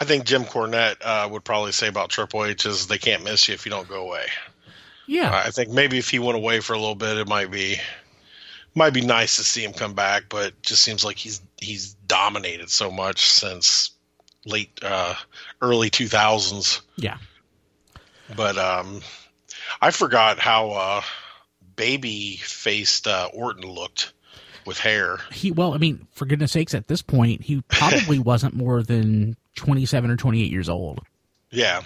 I 0.00 0.04
think 0.04 0.26
Jim 0.26 0.44
Cornette 0.44 0.98
uh, 1.04 1.28
would 1.28 1.42
probably 1.42 1.72
say 1.72 1.88
about 1.88 2.10
Triple 2.10 2.44
H 2.44 2.66
is 2.66 2.86
they 2.86 2.98
can't 2.98 3.24
miss 3.24 3.48
you 3.48 3.54
if 3.54 3.66
you 3.66 3.70
don't 3.70 3.88
go 3.88 4.06
away. 4.06 4.26
Yeah, 5.08 5.32
I 5.34 5.50
think 5.50 5.70
maybe 5.70 5.98
if 5.98 6.08
he 6.10 6.20
went 6.20 6.36
away 6.36 6.60
for 6.60 6.74
a 6.74 6.78
little 6.78 6.94
bit, 6.94 7.16
it 7.16 7.26
might 7.26 7.50
be 7.50 7.80
might 8.74 8.92
be 8.92 9.00
nice 9.00 9.36
to 9.36 9.44
see 9.44 9.64
him 9.64 9.72
come 9.72 9.94
back, 9.94 10.24
but 10.28 10.60
just 10.62 10.82
seems 10.82 11.04
like 11.04 11.16
he's 11.16 11.40
he's 11.58 11.94
dominated 12.06 12.70
so 12.70 12.90
much 12.90 13.26
since 13.28 13.90
late 14.44 14.78
uh, 14.82 15.14
early 15.60 15.90
two 15.90 16.08
thousands. 16.08 16.82
Yeah, 16.96 17.18
but 18.36 18.56
um, 18.56 19.00
I 19.80 19.90
forgot 19.90 20.38
how 20.38 20.70
uh, 20.70 21.02
baby 21.76 22.36
faced 22.36 23.06
uh, 23.06 23.28
Orton 23.32 23.64
looked 23.68 24.12
with 24.64 24.78
hair. 24.78 25.18
He 25.32 25.50
well, 25.50 25.74
I 25.74 25.78
mean, 25.78 26.06
for 26.12 26.26
goodness 26.26 26.52
sakes, 26.52 26.74
at 26.74 26.88
this 26.88 27.02
point, 27.02 27.42
he 27.42 27.62
probably 27.68 28.18
wasn't 28.20 28.54
more 28.54 28.82
than 28.82 29.36
twenty 29.54 29.86
seven 29.86 30.10
or 30.10 30.16
twenty 30.16 30.42
eight 30.42 30.52
years 30.52 30.68
old. 30.68 31.00
Yeah. 31.50 31.82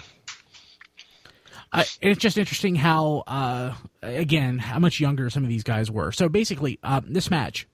Uh, 1.73 1.83
it's 2.01 2.19
just 2.19 2.37
interesting 2.37 2.75
how, 2.75 3.23
uh, 3.25 3.73
again, 4.03 4.59
how 4.59 4.77
much 4.77 4.99
younger 4.99 5.29
some 5.31 5.43
of 5.43 5.49
these 5.49 5.63
guys 5.63 5.89
were. 5.89 6.11
So 6.11 6.29
basically, 6.29 6.77
uh, 6.83 7.01
this 7.03 7.31
match 7.31 7.67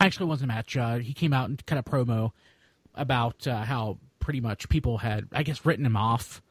actually 0.00 0.26
wasn't 0.26 0.50
a 0.50 0.54
match. 0.54 0.76
Uh, 0.76 0.96
he 0.96 1.12
came 1.12 1.32
out 1.32 1.48
and 1.48 1.64
kind 1.64 1.78
of 1.78 1.84
promo 1.84 2.32
about 2.96 3.46
uh, 3.46 3.62
how 3.62 3.98
pretty 4.18 4.40
much 4.40 4.68
people 4.68 4.98
had, 4.98 5.28
I 5.30 5.44
guess, 5.44 5.64
written 5.64 5.86
him 5.86 5.96
off. 5.96 6.42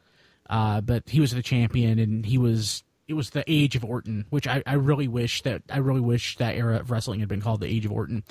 Uh, 0.50 0.80
but 0.80 1.10
he 1.10 1.20
was 1.20 1.32
the 1.32 1.42
champion, 1.42 2.00
and 2.00 2.26
he 2.26 2.38
was. 2.38 2.84
It 3.08 3.14
was 3.14 3.32
the 3.32 3.44
age 3.46 3.76
of 3.76 3.86
Orton, 3.86 4.26
which 4.32 4.48
I, 4.48 4.64
I 4.66 4.76
really 4.76 5.08
wish 5.08 5.44
that 5.44 5.62
I 5.70 5.78
really 5.78 6.02
wish 6.02 6.38
that 6.38 6.56
era 6.56 6.80
of 6.80 6.90
wrestling 6.90 7.20
had 7.20 7.30
been 7.30 7.42
called 7.42 7.60
the 7.60 7.68
age 7.68 7.86
of 7.86 7.92
Orton. 7.92 8.24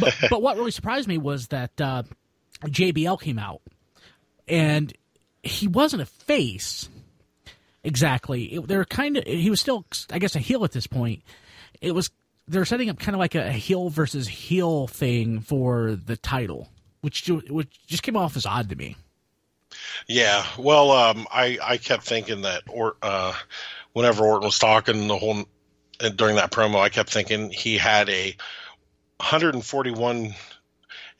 But 0.00 0.16
but 0.30 0.42
what 0.42 0.56
really 0.56 0.70
surprised 0.70 1.06
me 1.06 1.18
was 1.18 1.48
that 1.48 1.76
JBL 1.76 3.20
came 3.20 3.38
out, 3.38 3.62
and 4.48 4.92
he 5.42 5.68
wasn't 5.68 6.02
a 6.02 6.06
face 6.06 6.88
exactly. 7.84 8.44
It, 8.54 8.66
they're 8.66 8.84
kind 8.84 9.16
of 9.16 9.24
he 9.24 9.50
was 9.50 9.60
still, 9.60 9.84
I 10.10 10.18
guess, 10.18 10.34
a 10.34 10.40
heel 10.40 10.64
at 10.64 10.72
this 10.72 10.86
point. 10.86 11.22
It 11.80 11.92
was 11.92 12.10
they're 12.48 12.64
setting 12.64 12.90
up 12.90 12.98
kind 12.98 13.14
of 13.14 13.20
like 13.20 13.34
a, 13.34 13.52
heel 13.52 13.88
versus 13.88 14.28
heel 14.28 14.86
thing 14.86 15.40
for 15.40 15.96
the 15.96 16.16
title, 16.16 16.68
which 17.00 17.28
which 17.28 17.86
just 17.86 18.02
came 18.02 18.16
off 18.16 18.36
as 18.36 18.46
odd 18.46 18.68
to 18.70 18.76
me. 18.76 18.96
Yeah, 20.08 20.44
well, 20.58 20.90
um, 20.90 21.26
I 21.30 21.58
I 21.62 21.76
kept 21.76 22.04
thinking 22.04 22.42
that 22.42 22.62
or 22.68 22.96
uh, 23.02 23.34
whenever 23.92 24.24
Orton 24.24 24.46
was 24.46 24.58
talking 24.58 25.08
the 25.08 25.18
whole 25.18 25.44
during 26.16 26.36
that 26.36 26.50
promo, 26.50 26.80
I 26.80 26.88
kept 26.88 27.10
thinking 27.10 27.50
he 27.50 27.78
had 27.78 28.08
a 28.08 28.36
141 29.18 30.34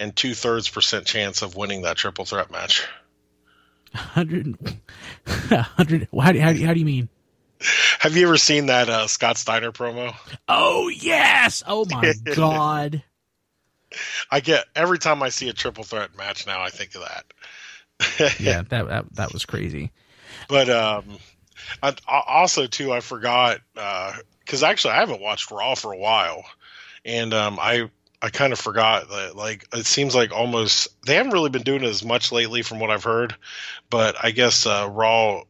and 0.00 0.16
two 0.16 0.34
thirds 0.34 0.68
percent 0.68 1.06
chance 1.06 1.42
of 1.42 1.56
winning 1.56 1.82
that 1.82 1.96
triple 1.96 2.24
threat 2.24 2.50
match. 2.50 2.86
100, 3.94 4.56
100 4.56 6.08
how, 6.16 6.32
do, 6.32 6.40
how, 6.40 6.52
how 6.52 6.72
do 6.74 6.78
you 6.80 6.84
mean? 6.84 7.08
Have 8.00 8.16
you 8.16 8.26
ever 8.26 8.36
seen 8.36 8.66
that 8.66 8.88
uh, 8.88 9.06
Scott 9.06 9.38
Steiner 9.38 9.72
promo? 9.72 10.14
Oh 10.48 10.88
yes! 10.88 11.62
Oh 11.66 11.86
my 11.88 12.12
god! 12.34 13.02
I 14.30 14.40
get 14.40 14.64
every 14.74 14.98
time 14.98 15.22
I 15.22 15.28
see 15.28 15.48
a 15.48 15.52
triple 15.52 15.84
threat 15.84 16.16
match 16.16 16.46
now, 16.46 16.60
I 16.60 16.70
think 16.70 16.94
of 16.94 17.02
that. 17.02 18.36
yeah, 18.40 18.62
that, 18.68 18.88
that 18.88 19.14
that 19.14 19.32
was 19.32 19.46
crazy. 19.46 19.92
But 20.48 20.68
um, 20.68 21.18
I, 21.82 21.94
also 22.08 22.66
too, 22.66 22.92
I 22.92 23.00
forgot 23.00 23.60
because 23.74 24.62
uh, 24.62 24.66
actually 24.66 24.94
I 24.94 25.00
haven't 25.00 25.20
watched 25.20 25.50
Raw 25.50 25.74
for 25.74 25.92
a 25.92 25.98
while, 25.98 26.44
and 27.04 27.32
um, 27.32 27.58
I 27.60 27.88
I 28.22 28.30
kind 28.30 28.52
of 28.52 28.58
forgot 28.58 29.08
that 29.08 29.36
like 29.36 29.66
it 29.74 29.86
seems 29.86 30.14
like 30.14 30.32
almost 30.32 30.88
they 31.06 31.16
haven't 31.16 31.32
really 31.32 31.50
been 31.50 31.62
doing 31.62 31.82
it 31.84 31.88
as 31.88 32.04
much 32.04 32.32
lately 32.32 32.62
from 32.62 32.80
what 32.80 32.90
I've 32.90 33.04
heard, 33.04 33.34
but 33.90 34.16
I 34.22 34.30
guess 34.30 34.66
uh, 34.66 34.88
Raw, 34.90 35.42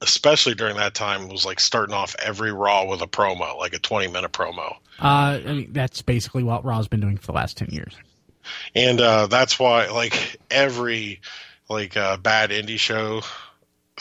especially 0.00 0.54
during 0.54 0.76
that 0.76 0.94
time, 0.94 1.28
was 1.28 1.44
like 1.44 1.58
starting 1.58 1.94
off 1.94 2.14
every 2.22 2.52
Raw 2.52 2.84
with 2.86 3.02
a 3.02 3.06
promo, 3.06 3.58
like 3.58 3.72
a 3.72 3.78
twenty 3.78 4.06
minute 4.06 4.32
promo. 4.32 4.76
Uh, 5.00 5.40
I 5.44 5.52
mean, 5.52 5.72
that's 5.72 6.02
basically 6.02 6.44
what 6.44 6.64
Raw's 6.64 6.88
been 6.88 7.00
doing 7.00 7.16
for 7.16 7.26
the 7.26 7.32
last 7.32 7.56
ten 7.56 7.68
years, 7.70 7.96
and 8.74 9.00
uh, 9.00 9.26
that's 9.26 9.58
why 9.58 9.88
like 9.88 10.36
every 10.50 11.20
like 11.68 11.96
uh, 11.96 12.16
bad 12.16 12.50
indie 12.50 12.78
show 12.78 13.22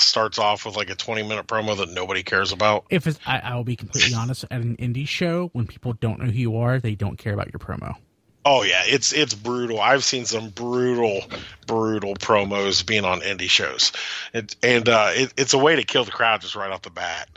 starts 0.01 0.39
off 0.39 0.65
with 0.65 0.75
like 0.75 0.89
a 0.89 0.95
20 0.95 1.23
minute 1.23 1.47
promo 1.47 1.77
that 1.77 1.89
nobody 1.89 2.23
cares 2.23 2.51
about. 2.51 2.86
If 2.89 3.08
it's, 3.08 3.19
I, 3.25 3.39
I'll 3.39 3.63
be 3.63 3.75
completely 3.75 4.15
honest, 4.15 4.45
at 4.49 4.62
an 4.62 4.75
indie 4.77 5.08
show, 5.08 5.49
when 5.53 5.67
people 5.67 5.93
don't 5.93 6.19
know 6.19 6.25
who 6.25 6.38
you 6.38 6.58
are, 6.58 6.79
they 6.79 6.95
don't 6.95 7.17
care 7.17 7.34
about 7.34 7.51
your 7.51 7.60
promo. 7.60 7.95
Oh 8.51 8.63
yeah, 8.63 8.81
it's 8.83 9.13
it's 9.13 9.35
brutal. 9.35 9.79
I've 9.79 10.03
seen 10.03 10.25
some 10.25 10.49
brutal, 10.49 11.21
brutal 11.67 12.15
promos 12.15 12.83
being 12.83 13.05
on 13.05 13.21
indie 13.21 13.47
shows, 13.47 13.91
it, 14.33 14.55
and 14.63 14.89
uh, 14.89 15.12
it, 15.12 15.31
it's 15.38 15.53
a 15.53 15.59
way 15.59 15.75
to 15.75 15.83
kill 15.83 16.03
the 16.03 16.09
crowd 16.09 16.41
just 16.41 16.55
right 16.55 16.71
off 16.71 16.81
the 16.81 16.89
bat. 16.89 17.29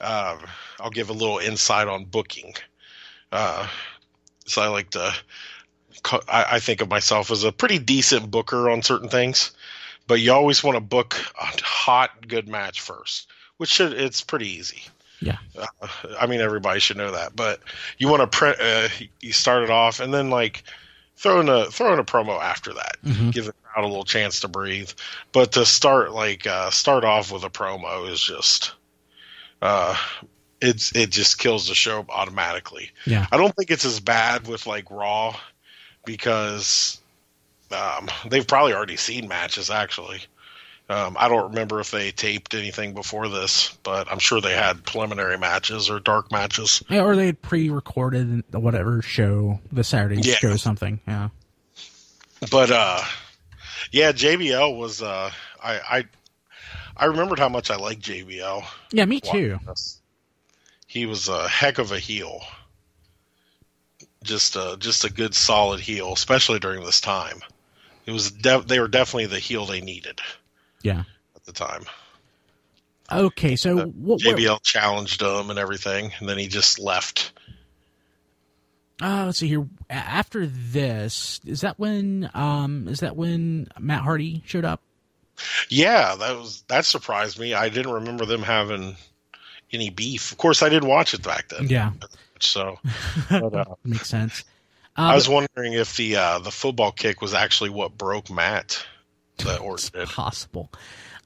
Uh, 0.00 0.36
I'll 0.80 0.90
give 0.90 1.10
a 1.10 1.12
little 1.12 1.38
insight 1.38 1.86
on 1.86 2.06
booking. 2.06 2.54
Uh, 3.30 3.68
so 4.46 4.60
I 4.60 4.66
like 4.66 4.90
to. 4.90 5.14
I, 6.26 6.46
I 6.50 6.58
think 6.58 6.80
of 6.80 6.90
myself 6.90 7.30
as 7.30 7.44
a 7.44 7.52
pretty 7.52 7.78
decent 7.78 8.32
booker 8.32 8.68
on 8.68 8.82
certain 8.82 9.10
things, 9.10 9.52
but 10.08 10.14
you 10.20 10.32
always 10.32 10.64
want 10.64 10.74
to 10.74 10.80
book 10.80 11.24
a 11.40 11.62
hot, 11.62 12.26
good 12.26 12.48
match 12.48 12.80
first, 12.80 13.28
which 13.58 13.70
should 13.70 13.92
it's 13.92 14.22
pretty 14.22 14.48
easy. 14.48 14.82
Yeah. 15.20 15.38
Uh, 15.58 15.88
I 16.18 16.26
mean, 16.26 16.40
everybody 16.40 16.80
should 16.80 16.96
know 16.96 17.12
that, 17.12 17.36
but 17.36 17.60
you 17.98 18.08
want 18.08 18.20
to 18.20 18.38
print. 18.38 18.58
Uh, 18.60 18.88
you 19.20 19.32
start 19.32 19.62
it 19.62 19.70
off, 19.70 20.00
and 20.00 20.12
then 20.12 20.30
like 20.30 20.64
throw 21.16 21.40
in 21.40 21.48
a 21.48 21.66
throw 21.66 21.92
in 21.92 21.98
a 21.98 22.04
promo 22.04 22.40
after 22.40 22.72
that. 22.74 22.96
Mm-hmm. 23.04 23.30
Give 23.30 23.44
the 23.44 23.52
crowd 23.52 23.84
a 23.84 23.88
little 23.88 24.04
chance 24.04 24.40
to 24.40 24.48
breathe. 24.48 24.90
But 25.32 25.52
to 25.52 25.66
start 25.66 26.12
like 26.12 26.46
uh, 26.46 26.70
start 26.70 27.04
off 27.04 27.30
with 27.32 27.44
a 27.44 27.50
promo 27.50 28.10
is 28.10 28.20
just. 28.20 28.72
Uh, 29.62 29.94
it's 30.60 30.94
it 30.94 31.10
just 31.10 31.38
kills 31.38 31.68
the 31.68 31.74
show 31.74 32.04
automatically. 32.08 32.90
Yeah. 33.06 33.26
I 33.32 33.36
don't 33.36 33.54
think 33.56 33.70
it's 33.70 33.84
as 33.84 34.00
bad 34.00 34.46
with 34.46 34.66
like 34.66 34.90
Raw 34.90 35.36
because 36.04 37.00
um, 37.70 38.08
they've 38.28 38.46
probably 38.46 38.74
already 38.74 38.96
seen 38.96 39.28
matches 39.28 39.70
actually. 39.70 40.20
Um, 40.90 41.16
I 41.20 41.28
don't 41.28 41.50
remember 41.50 41.78
if 41.78 41.92
they 41.92 42.10
taped 42.10 42.52
anything 42.52 42.94
before 42.94 43.28
this, 43.28 43.78
but 43.84 44.10
I'm 44.10 44.18
sure 44.18 44.40
they 44.40 44.54
had 44.54 44.84
preliminary 44.84 45.38
matches 45.38 45.88
or 45.88 46.00
dark 46.00 46.32
matches. 46.32 46.82
Yeah, 46.88 47.02
or 47.02 47.14
they 47.14 47.26
had 47.26 47.40
pre-recorded 47.40 48.42
whatever 48.52 49.00
show, 49.00 49.60
the 49.70 49.84
Saturday 49.84 50.20
yeah. 50.20 50.34
show, 50.34 50.56
something. 50.56 50.98
Yeah. 51.06 51.28
But 52.50 52.72
uh, 52.72 53.00
yeah, 53.92 54.10
JBL 54.10 54.76
was. 54.76 55.00
Uh, 55.00 55.30
I 55.62 55.78
I 55.78 56.04
I 56.96 57.04
remembered 57.04 57.38
how 57.38 57.48
much 57.48 57.70
I 57.70 57.76
liked 57.76 58.02
JBL. 58.02 58.64
Yeah, 58.90 59.04
me 59.04 59.20
too. 59.20 59.60
He 60.88 61.06
was 61.06 61.28
a 61.28 61.46
heck 61.46 61.78
of 61.78 61.92
a 61.92 62.00
heel. 62.00 62.40
Just 64.24 64.56
a 64.56 64.76
just 64.76 65.04
a 65.04 65.12
good 65.12 65.36
solid 65.36 65.78
heel, 65.78 66.12
especially 66.12 66.58
during 66.58 66.84
this 66.84 67.00
time. 67.00 67.42
It 68.06 68.10
was 68.10 68.32
de- 68.32 68.64
they 68.66 68.80
were 68.80 68.88
definitely 68.88 69.26
the 69.26 69.38
heel 69.38 69.66
they 69.66 69.80
needed. 69.80 70.20
Yeah. 70.82 71.04
At 71.36 71.44
the 71.44 71.52
time. 71.52 71.84
Okay, 73.12 73.56
so 73.56 73.78
uh, 73.80 73.84
what, 73.86 74.20
JBL 74.20 74.62
challenged 74.62 75.20
him 75.20 75.50
and 75.50 75.58
everything, 75.58 76.12
and 76.18 76.28
then 76.28 76.38
he 76.38 76.46
just 76.46 76.78
left. 76.78 77.32
Uh, 79.02 79.24
let's 79.26 79.38
see 79.38 79.48
here. 79.48 79.66
After 79.88 80.46
this, 80.46 81.40
is 81.44 81.62
that 81.62 81.78
when 81.78 82.30
um 82.34 82.86
is 82.86 83.00
that 83.00 83.16
when 83.16 83.68
Matt 83.78 84.02
Hardy 84.02 84.42
showed 84.46 84.64
up? 84.64 84.80
Yeah, 85.68 86.14
that 86.16 86.36
was 86.36 86.62
that 86.68 86.84
surprised 86.84 87.38
me. 87.38 87.54
I 87.54 87.68
didn't 87.68 87.92
remember 87.92 88.26
them 88.26 88.42
having 88.42 88.96
any 89.72 89.90
beef. 89.90 90.32
Of 90.32 90.38
course, 90.38 90.62
I 90.62 90.68
didn't 90.68 90.88
watch 90.88 91.14
it 91.14 91.22
back 91.22 91.48
then. 91.48 91.68
Yeah, 91.68 91.92
So 92.40 92.78
but, 93.30 93.54
uh, 93.54 93.64
makes 93.84 94.08
sense. 94.08 94.44
Uh, 94.96 95.02
I 95.02 95.14
was 95.14 95.28
wondering 95.28 95.72
if 95.72 95.96
the 95.96 96.16
uh, 96.16 96.38
the 96.40 96.50
football 96.50 96.92
kick 96.92 97.22
was 97.22 97.34
actually 97.34 97.70
what 97.70 97.96
broke 97.96 98.30
Matt. 98.30 98.84
That 99.44 99.60
Orton 99.60 99.90
did. 99.92 100.08
possible. 100.08 100.70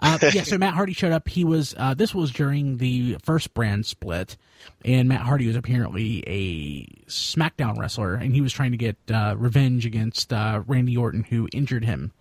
Uh, 0.00 0.18
yeah, 0.33 0.42
so 0.42 0.59
Matt 0.59 0.74
Hardy 0.74 0.92
showed 0.92 1.12
up. 1.12 1.29
He 1.29 1.44
was 1.44 1.74
uh, 1.79 1.94
this 1.94 2.14
was 2.14 2.31
during 2.31 2.79
the 2.79 3.16
first 3.22 3.55
brand 3.55 3.87
split, 3.87 4.37
and 4.85 5.09
Matt 5.09 5.22
Hardy 5.22 5.46
was 5.46 5.57
apparently 5.57 6.22
a 6.27 6.87
SmackDown 7.09 7.79
wrestler, 7.79 8.14
and 8.14 8.35
he 8.35 8.40
was 8.40 8.53
trying 8.53 8.72
to 8.72 8.77
get 8.77 8.96
uh, 9.12 9.35
revenge 9.37 9.87
against 9.87 10.33
uh, 10.33 10.62
Randy 10.66 10.96
Orton, 10.96 11.24
who 11.24 11.48
injured 11.53 11.85
him 11.85 12.12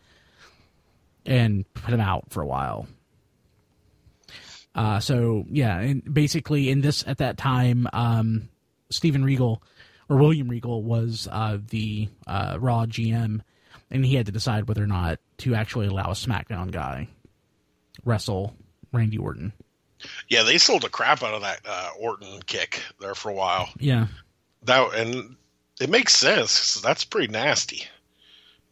and 1.25 1.71
put 1.73 1.93
him 1.93 2.01
out 2.01 2.25
for 2.29 2.41
a 2.41 2.45
while. 2.47 2.87
Uh, 4.75 4.99
so 4.99 5.45
yeah, 5.49 5.79
and 5.79 6.13
basically 6.13 6.69
in 6.69 6.81
this 6.81 7.03
at 7.05 7.19
that 7.19 7.37
time, 7.37 7.87
um, 7.93 8.49
Steven 8.89 9.23
Regal 9.23 9.61
or 10.09 10.17
William 10.17 10.47
Regal 10.47 10.83
was 10.83 11.27
uh, 11.31 11.57
the 11.69 12.09
uh, 12.27 12.57
Raw 12.59 12.85
GM, 12.85 13.41
and 13.93 14.05
he 14.05 14.15
had 14.15 14.25
to 14.25 14.31
decide 14.31 14.67
whether 14.67 14.83
or 14.83 14.87
not 14.87 15.19
to 15.37 15.55
actually 15.55 15.87
allow 15.87 16.05
a 16.07 16.13
SmackDown 16.15 16.71
guy 16.71 17.07
wrestle 18.03 18.55
Randy 18.91 19.17
Orton. 19.17 19.53
Yeah, 20.27 20.43
they 20.43 20.57
sold 20.57 20.81
the 20.81 20.89
crap 20.89 21.23
out 21.23 21.33
of 21.33 21.41
that 21.41 21.61
uh, 21.65 21.91
Orton 21.97 22.41
kick 22.45 22.81
there 22.99 23.15
for 23.15 23.29
a 23.29 23.33
while. 23.33 23.69
Yeah, 23.79 24.07
That 24.63 24.93
and 24.95 25.37
it 25.79 25.89
makes 25.89 26.15
sense. 26.15 26.81
That's 26.81 27.05
pretty 27.05 27.31
nasty. 27.31 27.83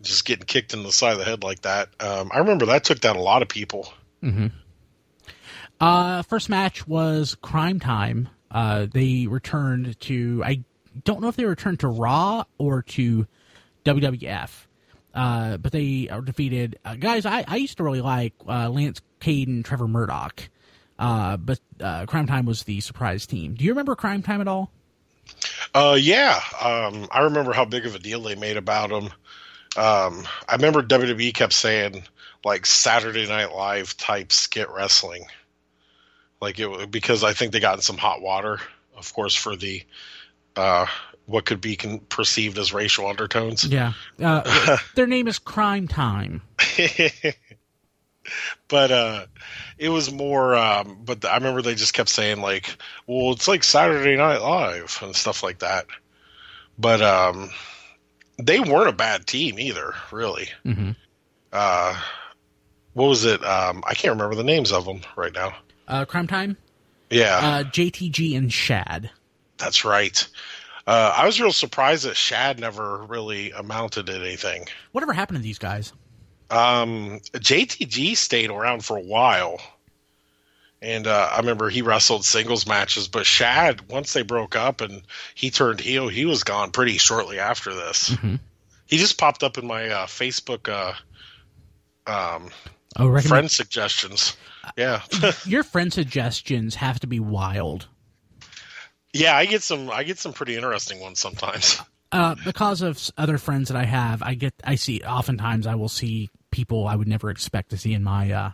Just 0.01 0.25
getting 0.25 0.45
kicked 0.45 0.73
in 0.73 0.83
the 0.83 0.91
side 0.91 1.13
of 1.13 1.19
the 1.19 1.25
head 1.25 1.43
like 1.43 1.61
that. 1.61 1.89
Um, 2.01 2.31
I 2.33 2.39
remember 2.39 2.65
that 2.65 2.83
took 2.83 2.99
down 2.99 3.15
a 3.15 3.21
lot 3.21 3.41
of 3.43 3.47
people. 3.47 3.93
Uh, 5.79 6.21
first 6.23 6.49
match 6.49 6.87
was 6.87 7.35
Crime 7.41 7.79
Time. 7.79 8.29
Uh, 8.49 8.87
they 8.91 9.27
returned 9.27 9.99
to 10.01 10.41
I 10.45 10.63
don't 11.05 11.21
know 11.21 11.27
if 11.29 11.35
they 11.37 11.45
returned 11.45 11.79
to 11.81 11.87
Raw 11.87 12.43
or 12.57 12.81
to 12.81 13.25
WWF, 13.85 14.49
uh, 15.13 15.57
but 15.57 15.71
they 15.71 16.07
are 16.09 16.21
defeated 16.21 16.79
uh, 16.85 16.95
guys. 16.95 17.25
I, 17.25 17.43
I 17.47 17.57
used 17.57 17.77
to 17.77 17.83
really 17.83 18.01
like 18.01 18.33
uh, 18.47 18.69
Lance 18.69 19.01
Cade 19.19 19.47
and 19.47 19.63
Trevor 19.65 19.87
Murdoch, 19.87 20.49
uh, 20.99 21.37
but 21.37 21.59
uh, 21.79 22.05
Crime 22.05 22.27
Time 22.27 22.45
was 22.45 22.63
the 22.63 22.79
surprise 22.81 23.25
team. 23.25 23.55
Do 23.55 23.65
you 23.65 23.71
remember 23.71 23.95
Crime 23.95 24.21
Time 24.21 24.41
at 24.41 24.47
all? 24.47 24.71
Uh, 25.73 25.97
yeah, 25.99 26.39
um, 26.61 27.07
I 27.11 27.21
remember 27.21 27.53
how 27.53 27.65
big 27.65 27.85
of 27.85 27.95
a 27.95 27.99
deal 27.99 28.21
they 28.21 28.35
made 28.35 28.57
about 28.57 28.89
them. 28.89 29.05
Um, 29.77 30.27
I 30.47 30.55
remember 30.55 30.83
WWE 30.83 31.33
kept 31.33 31.53
saying 31.53 32.03
like 32.43 32.65
Saturday 32.65 33.27
Night 33.27 33.53
Live 33.53 33.95
type 33.97 34.31
skit 34.31 34.69
wrestling, 34.69 35.25
like 36.41 36.59
it 36.59 36.91
because 36.91 37.23
I 37.23 37.33
think 37.33 37.51
they 37.51 37.59
got 37.59 37.75
in 37.75 37.81
some 37.81 37.97
hot 37.97 38.21
water, 38.21 38.59
of 38.97 39.13
course, 39.13 39.35
for 39.35 39.55
the 39.55 39.83
uh, 40.55 40.87
what 41.31 41.45
could 41.45 41.61
be 41.61 41.75
con- 41.75 41.99
perceived 42.09 42.57
as 42.57 42.73
racial 42.73 43.07
undertones. 43.07 43.65
Yeah, 43.65 43.93
uh, 44.21 44.77
their 44.95 45.07
name 45.07 45.27
is 45.27 45.39
Crime 45.39 45.87
Time. 45.87 46.41
but 48.67 48.91
uh 48.91 49.25
it 49.77 49.89
was 49.89 50.11
more 50.11 50.55
um 50.55 50.99
but 51.03 51.25
i 51.25 51.35
remember 51.35 51.61
they 51.61 51.73
just 51.75 51.93
kept 51.93 52.07
saying 52.09 52.39
like 52.39 52.77
well 53.07 53.31
it's 53.31 53.47
like 53.47 53.63
saturday 53.63 54.15
night 54.15 54.37
live 54.41 54.97
and 55.01 55.15
stuff 55.15 55.41
like 55.43 55.59
that 55.59 55.87
but 56.77 57.01
um 57.01 57.49
they 58.37 58.59
weren't 58.59 58.89
a 58.89 58.93
bad 58.93 59.25
team 59.25 59.57
either 59.59 59.95
really 60.11 60.49
Mhm. 60.63 60.95
uh 61.51 61.99
what 62.93 63.07
was 63.07 63.25
it 63.25 63.43
um 63.43 63.83
i 63.87 63.95
can't 63.95 64.13
remember 64.13 64.35
the 64.35 64.43
names 64.43 64.71
of 64.71 64.85
them 64.85 65.01
right 65.15 65.33
now 65.33 65.55
Uh, 65.87 66.05
Crime 66.05 66.27
Time, 66.27 66.57
yeah 67.09 67.37
uh, 67.41 67.63
JTG 67.63 68.37
and 68.37 68.53
Shad. 68.53 69.09
that's 69.57 69.83
right 69.83 70.27
uh 70.87 71.13
i 71.17 71.25
was 71.25 71.39
real 71.39 71.51
surprised 71.51 72.05
that 72.05 72.15
shad 72.15 72.59
never 72.59 72.97
really 73.03 73.51
amounted 73.51 74.05
to 74.07 74.13
anything 74.15 74.65
Whatever 74.91 75.13
happened 75.13 75.37
to 75.37 75.43
these 75.43 75.59
guys? 75.59 75.93
Um, 76.49 77.21
JTG 77.33 78.17
stayed 78.17 78.49
around 78.49 78.83
for 78.83 78.97
a 78.97 79.01
while, 79.01 79.61
and 80.81 81.07
uh, 81.07 81.29
I 81.31 81.37
remember 81.37 81.69
he 81.69 81.81
wrestled 81.81 82.25
singles 82.25 82.67
matches. 82.67 83.07
But 83.07 83.25
Shad, 83.25 83.89
once 83.89 84.11
they 84.11 84.21
broke 84.23 84.57
up 84.57 84.81
and 84.81 85.01
he 85.33 85.49
turned 85.49 85.79
heel, 85.79 86.09
he 86.09 86.25
was 86.25 86.43
gone 86.43 86.71
pretty 86.71 86.97
shortly 86.97 87.39
after 87.39 87.73
this. 87.73 88.09
Mhm. 88.09 88.41
He 88.85 88.97
just 88.97 89.17
popped 89.17 89.43
up 89.43 89.57
in 89.57 89.65
my 89.65 89.87
uh, 89.87 90.05
Facebook 90.07 90.67
uh, 90.67 90.91
um, 92.11 92.49
Oh, 92.97 93.07
recommend- 93.07 93.27
friend 93.29 93.51
suggestions. 93.51 94.35
Yeah, 94.75 95.01
your 95.45 95.63
friend 95.63 95.93
suggestions 95.93 96.75
have 96.75 96.99
to 96.99 97.07
be 97.07 97.21
wild. 97.21 97.87
Yeah, 99.13 99.35
I 99.35 99.45
get 99.45 99.61
some. 99.61 99.89
I 99.89 100.03
get 100.03 100.17
some 100.19 100.33
pretty 100.33 100.55
interesting 100.55 100.99
ones 100.99 101.19
sometimes. 101.19 101.79
Uh, 102.13 102.35
because 102.43 102.81
of 102.81 103.09
other 103.17 103.37
friends 103.37 103.69
that 103.69 103.77
I 103.77 103.85
have, 103.85 104.21
I 104.21 104.33
get, 104.33 104.53
I 104.65 104.75
see, 104.75 104.99
oftentimes 104.99 105.65
I 105.65 105.75
will 105.75 105.87
see 105.87 106.29
people 106.51 106.85
I 106.85 106.97
would 106.97 107.07
never 107.07 107.29
expect 107.29 107.69
to 107.69 107.77
see 107.77 107.93
in 107.93 108.03
my 108.03 108.29
uh, 108.29 108.51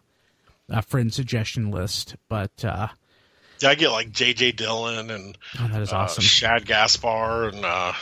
uh, 0.72 0.82
friend 0.82 1.12
suggestion 1.12 1.72
list. 1.72 2.16
But 2.30 2.52
uh, 2.64 2.90
Yeah, 3.60 3.70
I 3.70 3.74
get 3.74 3.90
like 3.90 4.12
JJ 4.12 4.58
Dillon 4.58 5.10
and 5.10 5.36
oh, 5.60 5.68
that 5.70 5.82
is 5.82 5.92
uh, 5.92 5.98
awesome. 5.98 6.24
Shad 6.24 6.68
Gaspard, 6.68 7.56
and 7.56 7.66
uh, 7.66 7.94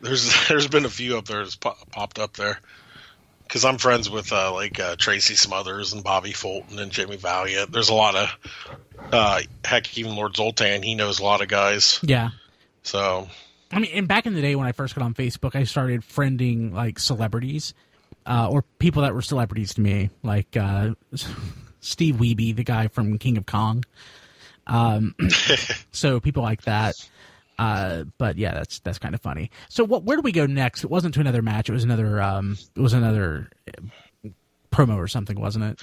there's 0.00 0.34
there's 0.48 0.66
been 0.66 0.84
a 0.84 0.90
few 0.90 1.16
up 1.16 1.26
there 1.26 1.44
that's 1.44 1.54
po- 1.54 1.76
popped 1.92 2.18
up 2.18 2.34
there 2.36 2.58
because 3.46 3.64
I'm 3.64 3.78
friends 3.78 4.10
with 4.10 4.32
uh, 4.32 4.52
like 4.52 4.80
uh, 4.80 4.96
Tracy 4.96 5.34
Smothers 5.34 5.92
and 5.92 6.02
Bobby 6.02 6.32
Fulton 6.32 6.78
and 6.78 6.90
Jimmy 6.90 7.16
Valiant. 7.16 7.72
There's 7.72 7.88
a 7.88 7.94
lot 7.94 8.16
of 8.16 8.30
uh, 9.12 9.40
heck, 9.64 9.96
even 9.96 10.16
Lord 10.16 10.36
Zoltan. 10.36 10.82
He 10.82 10.94
knows 10.94 11.20
a 11.20 11.24
lot 11.24 11.42
of 11.42 11.48
guys. 11.48 12.00
yeah. 12.02 12.30
So 12.82 13.28
I 13.72 13.80
mean, 13.80 13.90
and 13.94 14.08
back 14.08 14.26
in 14.26 14.34
the 14.34 14.40
day 14.40 14.54
when 14.54 14.66
I 14.66 14.72
first 14.72 14.94
got 14.94 15.02
on 15.02 15.14
Facebook, 15.14 15.56
I 15.56 15.64
started 15.64 16.02
friending 16.02 16.72
like 16.72 16.98
celebrities 16.98 17.74
uh, 18.26 18.48
or 18.50 18.62
people 18.78 19.02
that 19.02 19.14
were 19.14 19.22
celebrities 19.22 19.74
to 19.74 19.80
me, 19.80 20.10
like 20.22 20.56
uh, 20.56 20.94
Steve 21.80 22.16
Wiebe, 22.16 22.54
the 22.54 22.64
guy 22.64 22.88
from 22.88 23.18
King 23.18 23.36
of 23.36 23.46
Kong. 23.46 23.84
Um, 24.66 25.14
so 25.92 26.20
people 26.20 26.42
like 26.42 26.62
that. 26.62 26.94
Uh, 27.58 28.04
but 28.18 28.36
yeah, 28.36 28.54
that's 28.54 28.80
that's 28.80 28.98
kind 28.98 29.14
of 29.14 29.20
funny. 29.20 29.50
So 29.68 29.84
what? 29.84 30.04
Where 30.04 30.16
do 30.16 30.22
we 30.22 30.32
go 30.32 30.46
next? 30.46 30.84
It 30.84 30.90
wasn't 30.90 31.14
to 31.14 31.20
another 31.20 31.42
match. 31.42 31.68
It 31.68 31.72
was 31.72 31.84
another. 31.84 32.20
Um, 32.20 32.56
it 32.74 32.80
was 32.80 32.92
another 32.92 33.48
uh, 33.68 34.28
promo 34.70 34.96
or 34.96 35.08
something, 35.08 35.40
wasn't 35.40 35.64
it? 35.64 35.80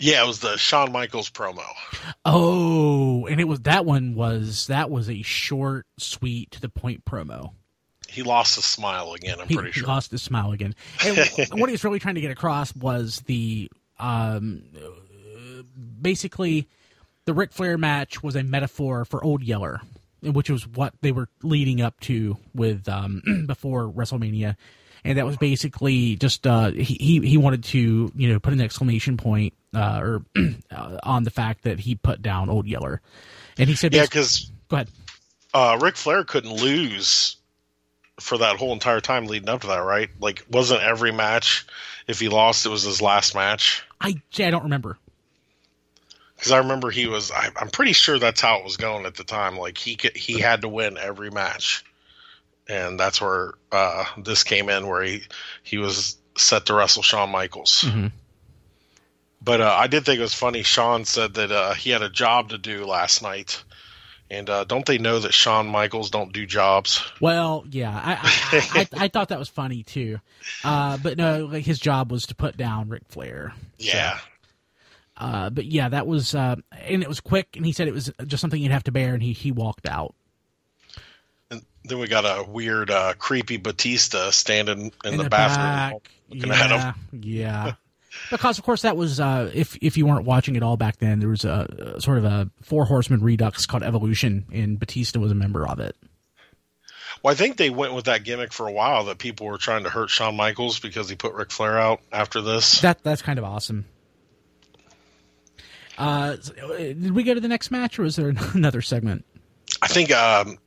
yeah, 0.00 0.24
it 0.24 0.26
was 0.26 0.40
the 0.40 0.56
Shawn 0.56 0.92
Michaels 0.92 1.30
promo. 1.30 1.64
Oh, 2.24 3.26
and 3.26 3.38
it 3.38 3.44
was 3.46 3.60
that 3.60 3.84
one 3.84 4.14
was 4.14 4.66
that 4.68 4.90
was 4.90 5.10
a 5.10 5.22
short, 5.22 5.86
sweet, 5.98 6.50
to 6.52 6.60
the 6.60 6.70
point 6.70 7.04
promo. 7.04 7.52
He 8.08 8.22
lost 8.22 8.56
his 8.56 8.64
smile 8.64 9.12
again. 9.12 9.38
I'm 9.40 9.46
he, 9.46 9.54
pretty 9.54 9.72
sure 9.72 9.84
he 9.84 9.86
lost 9.86 10.10
his 10.10 10.22
smile 10.22 10.52
again. 10.52 10.74
And 11.04 11.18
what 11.52 11.68
he 11.68 11.72
was 11.72 11.84
really 11.84 11.98
trying 11.98 12.16
to 12.16 12.20
get 12.20 12.30
across 12.30 12.74
was 12.74 13.20
the 13.26 13.70
um, 13.98 14.62
basically 16.00 16.66
the 17.26 17.34
Ric 17.34 17.52
Flair 17.52 17.76
match 17.76 18.22
was 18.22 18.36
a 18.36 18.42
metaphor 18.42 19.04
for 19.04 19.22
Old 19.22 19.42
Yeller, 19.42 19.80
which 20.22 20.50
was 20.50 20.66
what 20.66 20.94
they 21.00 21.12
were 21.12 21.28
leading 21.42 21.80
up 21.80 21.98
to 22.00 22.36
with 22.54 22.88
um, 22.88 23.44
before 23.46 23.88
WrestleMania. 23.88 24.56
And 25.02 25.16
that 25.16 25.24
was 25.24 25.38
basically 25.38 26.16
just 26.16 26.46
uh, 26.46 26.72
he, 26.72 27.20
he 27.20 27.36
wanted 27.38 27.64
to 27.64 28.12
you 28.14 28.32
know 28.32 28.38
put 28.38 28.52
an 28.52 28.60
exclamation 28.60 29.16
point 29.16 29.54
uh, 29.74 30.00
or 30.02 30.24
uh, 30.70 30.98
on 31.02 31.24
the 31.24 31.30
fact 31.30 31.62
that 31.62 31.80
he 31.80 31.94
put 31.94 32.20
down 32.20 32.50
Old 32.50 32.66
Yeller, 32.66 33.00
and 33.56 33.68
he 33.68 33.74
said, 33.76 33.94
Yeah, 33.94 34.02
because 34.02 34.50
"Go 34.68 34.76
ahead." 34.76 34.88
uh, 35.54 35.78
Ric 35.80 35.96
Flair 35.96 36.24
couldn't 36.24 36.52
lose 36.52 37.36
for 38.18 38.38
that 38.38 38.56
whole 38.56 38.72
entire 38.72 39.00
time 39.00 39.26
leading 39.26 39.48
up 39.48 39.62
to 39.62 39.68
that, 39.68 39.78
right? 39.78 40.10
Like, 40.20 40.44
wasn't 40.50 40.82
every 40.82 41.12
match 41.12 41.66
if 42.06 42.20
he 42.20 42.28
lost, 42.28 42.66
it 42.66 42.68
was 42.68 42.82
his 42.82 43.00
last 43.00 43.34
match? 43.34 43.84
I 44.00 44.20
I 44.38 44.50
don't 44.50 44.64
remember. 44.64 44.98
Because 46.40 46.52
I 46.52 46.58
remember 46.58 46.90
he 46.90 47.06
was. 47.06 47.30
I, 47.30 47.50
I'm 47.54 47.68
pretty 47.68 47.92
sure 47.92 48.18
that's 48.18 48.40
how 48.40 48.56
it 48.56 48.64
was 48.64 48.78
going 48.78 49.04
at 49.04 49.14
the 49.14 49.24
time. 49.24 49.58
Like 49.58 49.76
he 49.76 49.96
could, 49.96 50.16
he 50.16 50.40
had 50.40 50.62
to 50.62 50.70
win 50.70 50.96
every 50.96 51.30
match, 51.30 51.84
and 52.66 52.98
that's 52.98 53.20
where 53.20 53.52
uh, 53.70 54.06
this 54.16 54.42
came 54.42 54.70
in, 54.70 54.86
where 54.86 55.02
he 55.02 55.20
he 55.62 55.76
was 55.76 56.16
set 56.38 56.64
to 56.66 56.74
wrestle 56.74 57.02
Shawn 57.02 57.28
Michaels. 57.28 57.84
Mhm. 57.86 58.12
But 59.42 59.60
uh, 59.60 59.76
I 59.78 59.86
did 59.86 60.06
think 60.06 60.18
it 60.18 60.22
was 60.22 60.32
funny. 60.32 60.62
Shawn 60.62 61.04
said 61.04 61.34
that 61.34 61.52
uh, 61.52 61.74
he 61.74 61.90
had 61.90 62.00
a 62.00 62.08
job 62.08 62.48
to 62.50 62.58
do 62.58 62.86
last 62.86 63.22
night, 63.22 63.62
and 64.30 64.48
uh, 64.48 64.64
don't 64.64 64.86
they 64.86 64.96
know 64.96 65.18
that 65.18 65.34
Shawn 65.34 65.66
Michaels 65.66 66.08
don't 66.08 66.32
do 66.32 66.46
jobs? 66.46 67.04
Well, 67.20 67.66
yeah, 67.70 67.90
I 67.92 68.12
I, 68.22 68.80
I, 68.80 69.04
I 69.04 69.08
thought 69.08 69.28
that 69.28 69.38
was 69.38 69.50
funny 69.50 69.82
too, 69.82 70.20
uh, 70.64 70.96
but 71.02 71.18
no, 71.18 71.44
like 71.44 71.66
his 71.66 71.78
job 71.78 72.10
was 72.10 72.24
to 72.28 72.34
put 72.34 72.56
down 72.56 72.88
Ric 72.88 73.02
Flair. 73.08 73.52
Yeah. 73.78 74.18
Uh, 75.20 75.50
but 75.50 75.66
yeah, 75.66 75.90
that 75.90 76.06
was 76.06 76.34
uh, 76.34 76.56
and 76.72 77.02
it 77.02 77.08
was 77.08 77.20
quick, 77.20 77.48
and 77.56 77.66
he 77.66 77.72
said 77.72 77.86
it 77.88 77.94
was 77.94 78.10
just 78.26 78.40
something 78.40 78.60
you'd 78.60 78.72
have 78.72 78.84
to 78.84 78.92
bear, 78.92 79.12
and 79.12 79.22
he 79.22 79.34
he 79.34 79.52
walked 79.52 79.86
out. 79.86 80.14
And 81.50 81.62
then 81.84 81.98
we 81.98 82.08
got 82.08 82.24
a 82.24 82.48
weird, 82.48 82.90
uh, 82.90 83.12
creepy 83.18 83.58
Batista 83.58 84.30
standing 84.30 84.92
in, 85.04 85.12
in 85.12 85.16
the, 85.18 85.24
the 85.24 85.30
bathroom 85.30 85.66
back. 85.66 86.10
looking 86.30 86.50
at 86.50 86.70
Yeah, 86.70 86.92
him. 86.92 87.22
yeah. 87.22 87.72
Because 88.28 88.58
of 88.58 88.64
course 88.64 88.82
that 88.82 88.96
was 88.96 89.20
uh, 89.20 89.52
if 89.54 89.76
if 89.80 89.96
you 89.96 90.04
weren't 90.04 90.24
watching 90.24 90.56
it 90.56 90.64
all 90.64 90.76
back 90.76 90.96
then, 90.98 91.20
there 91.20 91.28
was 91.28 91.44
a, 91.44 91.94
a 91.96 92.00
sort 92.00 92.18
of 92.18 92.24
a 92.24 92.50
four 92.60 92.84
horseman 92.84 93.20
redux 93.20 93.66
called 93.66 93.84
Evolution, 93.84 94.46
and 94.52 94.80
Batista 94.80 95.20
was 95.20 95.30
a 95.30 95.34
member 95.36 95.64
of 95.68 95.78
it. 95.78 95.94
Well, 97.22 97.32
I 97.32 97.36
think 97.36 97.56
they 97.56 97.70
went 97.70 97.94
with 97.94 98.06
that 98.06 98.24
gimmick 98.24 98.52
for 98.52 98.66
a 98.66 98.72
while 98.72 99.04
that 99.04 99.18
people 99.18 99.46
were 99.46 99.58
trying 99.58 99.84
to 99.84 99.90
hurt 99.90 100.10
Shawn 100.10 100.34
Michaels 100.36 100.80
because 100.80 101.08
he 101.08 101.14
put 101.14 101.34
Ric 101.34 101.52
Flair 101.52 101.78
out 101.78 102.00
after 102.10 102.40
this. 102.40 102.80
That 102.80 103.00
that's 103.04 103.22
kind 103.22 103.38
of 103.38 103.44
awesome. 103.44 103.84
Uh, 106.00 106.36
uh, 106.62 106.76
did 106.78 107.12
we 107.12 107.22
go 107.22 107.34
to 107.34 107.40
the 107.40 107.48
next 107.48 107.70
match, 107.70 107.98
or 107.98 108.02
was 108.02 108.16
there 108.16 108.28
another 108.54 108.82
segment? 108.82 109.24
I 109.82 109.88
think 109.88 110.10
um, 110.12 110.58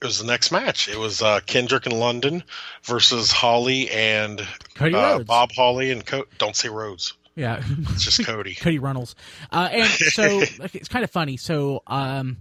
it 0.00 0.06
was 0.06 0.18
the 0.18 0.26
next 0.26 0.50
match. 0.52 0.88
It 0.88 0.98
was 0.98 1.20
uh, 1.22 1.40
Kendrick 1.44 1.86
in 1.86 1.98
London 1.98 2.42
versus 2.84 3.30
Holly 3.32 3.90
and 3.90 4.40
Cody 4.74 4.94
uh, 4.94 5.18
Bob 5.20 5.50
Holly 5.52 5.90
and 5.90 6.04
Co- 6.06 6.24
don't 6.38 6.56
say 6.56 6.68
Rhodes. 6.68 7.14
Yeah, 7.36 7.62
It's 7.90 8.04
just 8.04 8.24
Cody. 8.26 8.54
Cody 8.54 8.78
Runnels. 8.78 9.14
Uh, 9.50 9.68
and 9.72 9.88
so 9.88 10.24
it's 10.72 10.88
kind 10.88 11.04
of 11.04 11.10
funny. 11.10 11.36
So 11.36 11.82
um, 11.86 12.38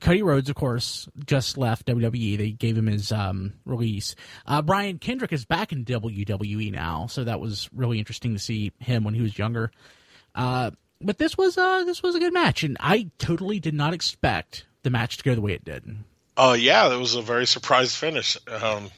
Cody 0.00 0.22
Rhodes, 0.22 0.48
of 0.48 0.56
course, 0.56 1.08
just 1.26 1.58
left 1.58 1.86
WWE. 1.86 2.38
They 2.38 2.50
gave 2.52 2.76
him 2.76 2.86
his 2.86 3.12
um, 3.12 3.54
release. 3.64 4.14
Uh, 4.46 4.62
Brian 4.62 4.98
Kendrick 4.98 5.32
is 5.32 5.44
back 5.44 5.72
in 5.72 5.84
WWE 5.84 6.72
now, 6.72 7.06
so 7.08 7.24
that 7.24 7.40
was 7.40 7.68
really 7.74 7.98
interesting 7.98 8.32
to 8.32 8.38
see 8.38 8.72
him 8.78 9.04
when 9.04 9.14
he 9.14 9.20
was 9.22 9.36
younger. 9.38 9.70
Uh, 10.34 10.70
but 11.00 11.18
this 11.18 11.36
was 11.36 11.56
uh, 11.56 11.84
this 11.84 12.02
was 12.02 12.14
a 12.14 12.20
good 12.20 12.32
match, 12.32 12.62
and 12.62 12.76
I 12.80 13.10
totally 13.18 13.60
did 13.60 13.74
not 13.74 13.94
expect 13.94 14.66
the 14.82 14.90
match 14.90 15.16
to 15.18 15.24
go 15.24 15.34
the 15.34 15.40
way 15.40 15.52
it 15.52 15.64
did. 15.64 15.84
Oh 16.36 16.52
yeah, 16.52 16.92
it 16.92 16.98
was 16.98 17.14
a 17.14 17.22
very 17.22 17.46
surprise 17.46 17.94
finish. 17.94 18.36
Um, 18.48 18.90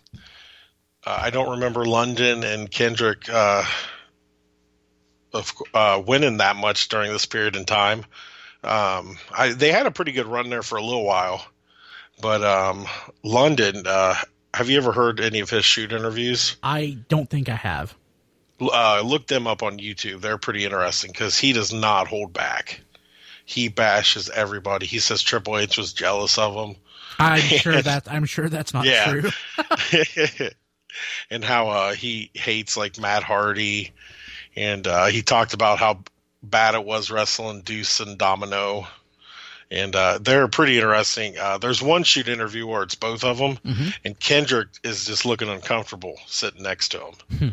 uh, 1.04 1.18
I 1.22 1.30
don't 1.30 1.52
remember 1.52 1.84
London 1.84 2.44
and 2.44 2.70
Kendrick 2.70 3.28
uh, 3.28 3.64
of, 5.32 5.52
uh, 5.74 6.02
winning 6.06 6.36
that 6.36 6.56
much 6.56 6.88
during 6.88 7.12
this 7.12 7.26
period 7.26 7.56
in 7.56 7.64
time. 7.64 8.04
Um, 8.62 9.18
I, 9.36 9.52
they 9.52 9.72
had 9.72 9.86
a 9.86 9.90
pretty 9.90 10.12
good 10.12 10.26
run 10.26 10.50
there 10.50 10.62
for 10.62 10.76
a 10.76 10.82
little 10.82 11.04
while, 11.04 11.44
but 12.20 12.42
um, 12.42 12.86
London. 13.22 13.84
Uh, 13.86 14.14
have 14.54 14.68
you 14.68 14.76
ever 14.76 14.92
heard 14.92 15.18
any 15.18 15.40
of 15.40 15.48
his 15.48 15.64
shoot 15.64 15.92
interviews? 15.92 16.56
I 16.62 16.98
don't 17.08 17.30
think 17.30 17.48
I 17.48 17.54
have. 17.54 17.96
Uh, 18.70 19.03
look 19.05 19.27
them 19.27 19.46
up 19.46 19.62
on 19.62 19.79
YouTube. 19.79 20.20
They're 20.20 20.38
pretty 20.38 20.64
interesting 20.64 21.11
because 21.11 21.38
he 21.38 21.53
does 21.53 21.72
not 21.72 22.09
hold 22.09 22.33
back. 22.33 22.81
He 23.44 23.68
bashes 23.68 24.29
everybody. 24.31 24.87
He 24.87 24.98
says 25.01 25.22
Triple 25.22 25.59
H 25.59 25.77
was 25.79 25.92
jealous 25.92 26.38
of 26.38 26.55
him. 26.55 26.77
I'm 27.18 27.40
sure 27.40 27.81
that 27.83 28.07
I'm 28.11 28.25
sure 28.25 28.48
that's 28.48 28.72
not 28.75 28.85
Yeah. 28.85 29.11
true. 29.11 29.31
and 31.31 31.44
how 31.44 31.68
uh, 31.68 31.92
he 31.94 32.31
hates 32.35 32.77
like 32.77 32.98
Matt 32.98 33.22
Hardy, 33.22 33.92
and 34.57 34.87
uh, 34.87 35.07
he 35.07 35.22
talked 35.22 35.55
about 35.55 35.79
how 35.79 36.01
bad 36.42 36.75
it 36.75 36.85
was 36.85 37.11
wrestling 37.11 37.62
Deuce 37.62 38.01
and 38.01 38.18
Domino, 38.18 38.87
and 39.70 39.94
uh, 39.96 40.18
they're 40.20 40.48
pretty 40.48 40.77
interesting. 40.77 41.38
Uh, 41.38 41.59
there's 41.59 41.81
one 41.83 42.03
shoot 42.05 42.29
interview 42.29 42.66
where 42.66 42.83
it's 42.83 42.94
both 42.94 43.25
of 43.25 43.38
them, 43.38 43.57
Mhm. 43.64 43.94
and 44.05 44.18
Kendrick 44.20 44.68
is 44.85 45.07
just 45.07 45.25
looking 45.25 45.48
uncomfortable 45.48 46.16
sitting 46.27 46.62
next 46.62 46.88
to 46.90 46.98
him 47.07 47.14
Hmm. 47.38 47.48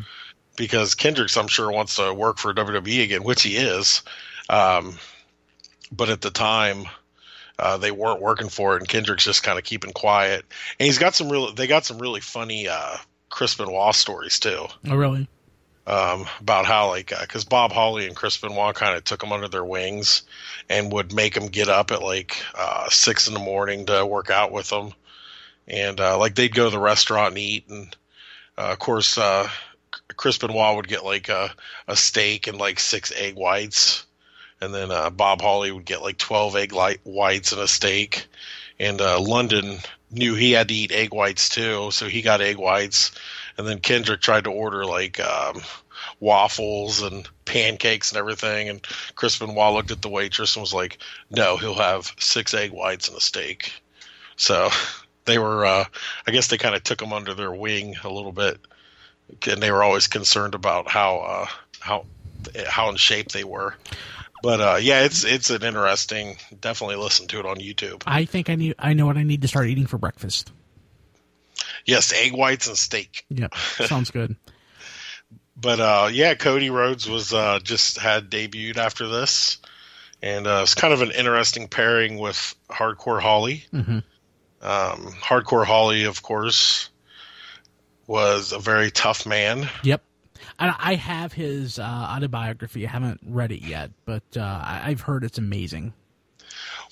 Because 0.60 0.94
Kendrick's 0.94 1.36
I'm 1.38 1.48
sure 1.48 1.72
wants 1.72 1.96
to 1.96 2.14
work 2.14 2.38
for 2.38 2.54
WWE 2.54 3.04
again, 3.04 3.24
which 3.24 3.42
he 3.42 3.56
is, 3.58 4.04
um, 4.48 5.00
but 5.92 6.10
at 6.10 6.22
the 6.22 6.32
time. 6.32 6.86
Uh, 7.62 7.76
they 7.76 7.92
weren't 7.92 8.22
working 8.22 8.48
for 8.48 8.78
it, 8.78 8.80
and 8.80 8.88
Kendrick's 8.88 9.26
just 9.26 9.44
kind 9.44 9.60
of 9.60 9.66
keeping 9.66 9.92
quiet. 9.92 10.46
And 10.80 10.86
he's 10.86 10.98
got 10.98 11.14
some 11.14 11.30
real. 11.30 11.54
They 11.54 11.68
got 11.68 11.84
some 11.84 12.00
really 12.00 12.22
funny 12.22 12.70
uh, 12.70 12.96
Chris 13.30 13.56
Benoit 13.56 13.96
stories 13.96 14.40
too 14.40 14.68
oh, 14.88 14.96
really? 14.96 15.28
um, 15.90 16.26
about 16.40 16.66
how 16.66 16.90
like 16.90 17.12
because 17.20 17.46
Bob 17.46 17.72
Holly 17.72 18.06
and 18.06 18.16
Chris 18.16 18.38
Benoit 18.38 18.76
kind 18.76 18.96
of 18.96 19.04
took 19.04 19.24
him 19.24 19.32
under 19.32 19.48
their 19.48 19.66
wings 19.66 20.24
and 20.70 20.92
would 20.92 21.14
make 21.14 21.36
him 21.36 21.48
get 21.48 21.68
up 21.68 21.92
at 21.92 22.04
like 22.04 22.38
uh, 22.56 22.90
six 22.90 23.28
in 23.28 23.34
the 23.34 23.40
morning 23.40 23.88
to 23.88 24.06
work 24.06 24.30
out 24.30 24.52
with 24.52 24.70
them, 24.70 24.94
and 25.68 26.00
uh, 26.00 26.18
like 26.18 26.36
they'd 26.36 26.54
go 26.54 26.66
to 26.66 26.70
the 26.70 26.80
restaurant 26.80 27.30
and 27.30 27.38
eat, 27.40 27.68
and 27.70 27.96
uh, 28.58 28.72
of 28.72 28.80
course 28.80 29.18
uh, 29.18 29.50
Chris 30.16 30.38
Benoit 30.38 30.76
would 30.76 30.88
get 30.88 31.06
like 31.06 31.30
a, 31.30 31.54
a 31.88 31.96
steak 31.96 32.48
and 32.48 32.58
like 32.58 32.80
six 32.80 33.12
egg 33.16 33.36
whites, 33.36 34.06
and 34.62 34.74
then 34.74 34.92
uh, 34.92 35.10
Bob 35.10 35.42
Holly 35.42 35.72
would 35.72 35.86
get 35.86 36.02
like 36.02 36.18
twelve 36.18 36.56
egg 36.56 36.74
light 36.74 37.00
whites 37.04 37.52
and 37.52 37.62
a 37.62 37.68
steak, 37.68 38.28
and 38.80 39.02
uh, 39.02 39.20
London 39.20 39.80
knew 40.12 40.36
he 40.36 40.52
had 40.52 40.68
to 40.68 40.74
eat 40.74 40.92
egg 40.92 41.14
whites 41.14 41.50
too, 41.50 41.92
so 41.92 42.08
he 42.08 42.22
got 42.22 42.42
egg 42.42 42.58
whites, 42.58 43.12
and 43.58 43.68
then 43.68 43.80
Kendrick 43.80 44.22
tried 44.22 44.46
to 44.46 44.52
order 44.52 44.86
like 44.86 45.20
um, 45.20 45.62
waffles 46.20 47.02
and 47.02 47.28
pancakes 47.46 48.12
and 48.12 48.20
everything, 48.20 48.70
and 48.70 48.86
Chris 49.16 49.38
Benoit 49.38 49.74
looked 49.74 49.92
at 49.92 50.02
the 50.02 50.10
waitress 50.10 50.56
and 50.56 50.62
was 50.62 50.74
like, 50.74 51.00
"No, 51.30 51.58
he'll 51.58 51.76
have 51.76 52.14
six 52.20 52.54
egg 52.54 52.72
whites 52.72 53.08
and 53.08 53.18
a 53.18 53.22
steak." 53.22 53.72
So 54.36 54.70
they 55.26 55.38
were, 55.38 55.66
uh, 55.66 55.86
I 56.26 56.32
guess, 56.32 56.48
they 56.48 56.58
kind 56.58 56.76
of 56.76 56.84
took 56.84 57.02
him 57.02 57.14
under 57.14 57.34
their 57.34 57.52
wing 57.52 57.96
a 58.04 58.10
little 58.10 58.32
bit, 58.32 58.60
and 59.48 59.62
they 59.62 59.72
were 59.72 59.84
always 59.84 60.08
concerned 60.08 60.56
about 60.56 60.90
how 60.90 61.18
uh, 61.20 61.46
how 61.80 62.06
how 62.68 62.90
in 62.90 62.96
shape 62.96 63.30
they 63.30 63.44
were. 63.44 63.76
But 64.42 64.62
uh, 64.62 64.78
yeah, 64.82 65.04
it's 65.04 65.24
it's 65.26 65.50
an 65.50 65.64
interesting. 65.64 66.38
Definitely 66.62 66.96
listen 66.98 67.28
to 67.28 67.40
it 67.40 67.46
on 67.46 67.58
YouTube. 67.58 68.04
I 68.06 68.26
think 68.26 68.50
I 68.50 68.56
need. 68.56 68.76
I 68.80 68.94
know 68.94 69.06
what 69.06 69.18
I 69.18 69.24
need 69.24 69.42
to 69.42 69.48
start 69.48 69.68
eating 69.68 69.86
for 69.86 69.98
breakfast. 69.98 70.52
Yes, 71.86 72.14
egg 72.14 72.34
whites 72.34 72.68
and 72.68 72.78
steak. 72.78 73.26
Yeah, 73.30 73.48
sounds 73.56 74.12
good. 74.12 74.36
But 75.62 75.80
uh, 75.82 76.10
yeah, 76.10 76.36
Cody 76.36 76.70
Rhodes 76.70 77.10
was 77.10 77.34
uh, 77.34 77.60
just 77.62 77.98
had 77.98 78.30
debuted 78.30 78.78
after 78.78 79.08
this, 79.10 79.58
and 80.22 80.48
uh, 80.48 80.62
it's 80.64 80.74
kind 80.74 80.94
of 80.94 81.02
an 81.02 81.12
interesting 81.12 81.68
pairing 81.68 82.18
with 82.18 82.56
Hardcore 82.70 83.22
Holly. 83.22 83.66
Mhm. 83.74 84.04
Um, 84.62 85.14
Hardcore 85.22 85.66
Holly, 85.66 86.06
of 86.06 86.22
course, 86.22 86.90
was 88.10 88.52
a 88.54 88.60
very 88.60 88.90
tough 88.90 89.26
man. 89.28 89.70
Yep. 89.84 90.02
And 90.58 90.74
I 90.80 90.96
have 90.96 91.32
his 91.32 91.78
uh, 91.78 91.84
autobiography. 91.84 92.88
I 92.88 92.90
haven't 92.90 93.22
read 93.26 93.52
it 93.52 93.62
yet, 93.62 93.92
but 94.06 94.24
uh, 94.36 94.62
I've 94.66 95.02
heard 95.02 95.24
it's 95.24 95.38
amazing. 95.38 95.94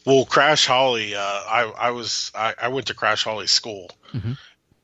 Well, 0.05 0.25
Crash 0.25 0.67
Holly, 0.67 1.15
uh, 1.15 1.19
I, 1.19 1.73
I 1.77 1.91
was 1.91 2.31
I, 2.35 2.53
I 2.61 2.67
went 2.67 2.87
to 2.87 2.93
Crash 2.93 3.23
Holly's 3.23 3.51
school, 3.51 3.89
Mhm. 4.13 4.37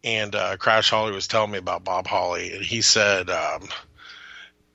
and 0.04 0.36
uh, 0.36 0.58
Crash 0.58 0.90
Holly 0.90 1.12
was 1.14 1.28
telling 1.28 1.52
me 1.52 1.60
about 1.60 1.84
Bob 1.84 2.08
Holly, 2.08 2.54
and 2.56 2.66
he 2.66 2.82
said, 2.82 3.30
um, 3.30 3.70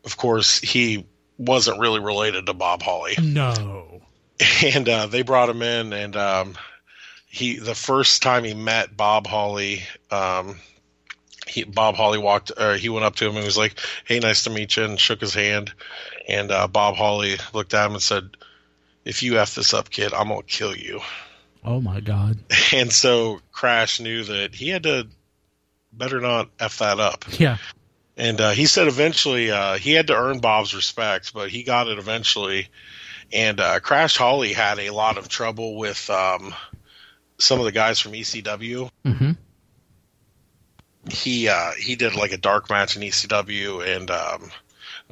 of 0.04 0.16
course, 0.16 0.58
he 0.60 1.04
wasn't 1.36 1.80
really 1.80 2.00
related 2.00 2.46
to 2.46 2.54
Bob 2.54 2.82
Holly. 2.82 3.14
No. 3.20 4.00
and 4.64 4.88
uh, 4.88 5.06
they 5.06 5.22
brought 5.22 5.48
him 5.48 5.62
in 5.62 5.92
and 5.92 6.16
um, 6.16 6.54
he 7.26 7.58
the 7.58 7.74
first 7.74 8.22
time 8.22 8.44
he 8.44 8.54
met 8.54 8.96
bob 8.96 9.26
holly 9.26 9.82
um, 10.12 10.56
he 11.48 11.64
bob 11.64 11.94
holly 11.94 12.18
walked 12.18 12.52
uh, 12.56 12.74
he 12.74 12.88
went 12.88 13.04
up 13.04 13.16
to 13.16 13.26
him 13.26 13.36
and 13.36 13.44
was 13.44 13.56
like 13.56 13.78
hey 14.04 14.18
nice 14.20 14.44
to 14.44 14.50
meet 14.50 14.76
you 14.76 14.84
and 14.84 15.00
shook 15.00 15.20
his 15.20 15.34
hand 15.34 15.72
and 16.28 16.50
uh, 16.50 16.68
bob 16.68 16.94
holly 16.94 17.36
looked 17.54 17.74
at 17.74 17.86
him 17.86 17.92
and 17.92 18.02
said 18.02 18.30
if 19.04 19.22
you 19.22 19.38
f 19.38 19.54
this 19.54 19.72
up 19.74 19.90
kid 19.90 20.12
i'm 20.14 20.28
gonna 20.28 20.42
kill 20.42 20.76
you 20.76 21.00
Oh 21.64 21.80
my 21.80 22.00
God. 22.00 22.38
and 22.72 22.92
so 22.92 23.40
crash 23.52 23.98
knew 24.00 24.22
that 24.24 24.54
he 24.54 24.68
had 24.68 24.84
to 24.84 25.08
better 25.92 26.20
not 26.20 26.48
f 26.60 26.78
that 26.78 27.00
up 27.00 27.24
Yeah. 27.38 27.56
and 28.16 28.40
uh, 28.40 28.50
he 28.50 28.66
said 28.66 28.86
eventually 28.86 29.50
uh, 29.50 29.76
he 29.76 29.92
had 29.92 30.06
to 30.06 30.16
earn 30.16 30.38
Bob's 30.38 30.74
respect, 30.74 31.34
but 31.34 31.50
he 31.50 31.62
got 31.64 31.88
it 31.88 31.98
eventually. 31.98 32.68
And 33.32 33.60
uh, 33.60 33.80
Crash 33.80 34.16
Holly 34.16 34.52
had 34.52 34.78
a 34.78 34.90
lot 34.90 35.18
of 35.18 35.28
trouble 35.28 35.76
with 35.76 36.08
um, 36.08 36.54
some 37.38 37.58
of 37.58 37.64
the 37.64 37.72
guys 37.72 37.98
from 38.00 38.12
ECW. 38.12 38.88
hmm 39.04 39.30
He 41.10 41.48
uh, 41.48 41.72
he 41.72 41.96
did 41.96 42.14
like 42.14 42.32
a 42.32 42.38
dark 42.38 42.70
match 42.70 42.96
in 42.96 43.02
ECW, 43.02 43.96
and 43.96 44.10
um, 44.10 44.50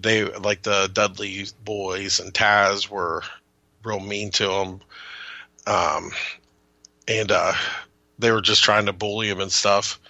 they 0.00 0.24
like 0.24 0.62
the 0.62 0.90
Dudley 0.92 1.46
boys 1.64 2.20
and 2.20 2.32
Taz 2.32 2.88
were 2.88 3.22
real 3.84 4.00
mean 4.00 4.30
to 4.32 4.50
him. 4.50 4.80
Um, 5.66 6.10
and 7.08 7.30
uh, 7.30 7.52
they 8.18 8.30
were 8.30 8.42
just 8.42 8.64
trying 8.64 8.86
to 8.86 8.92
bully 8.92 9.28
him 9.28 9.40
and 9.40 9.52
stuff. 9.52 10.00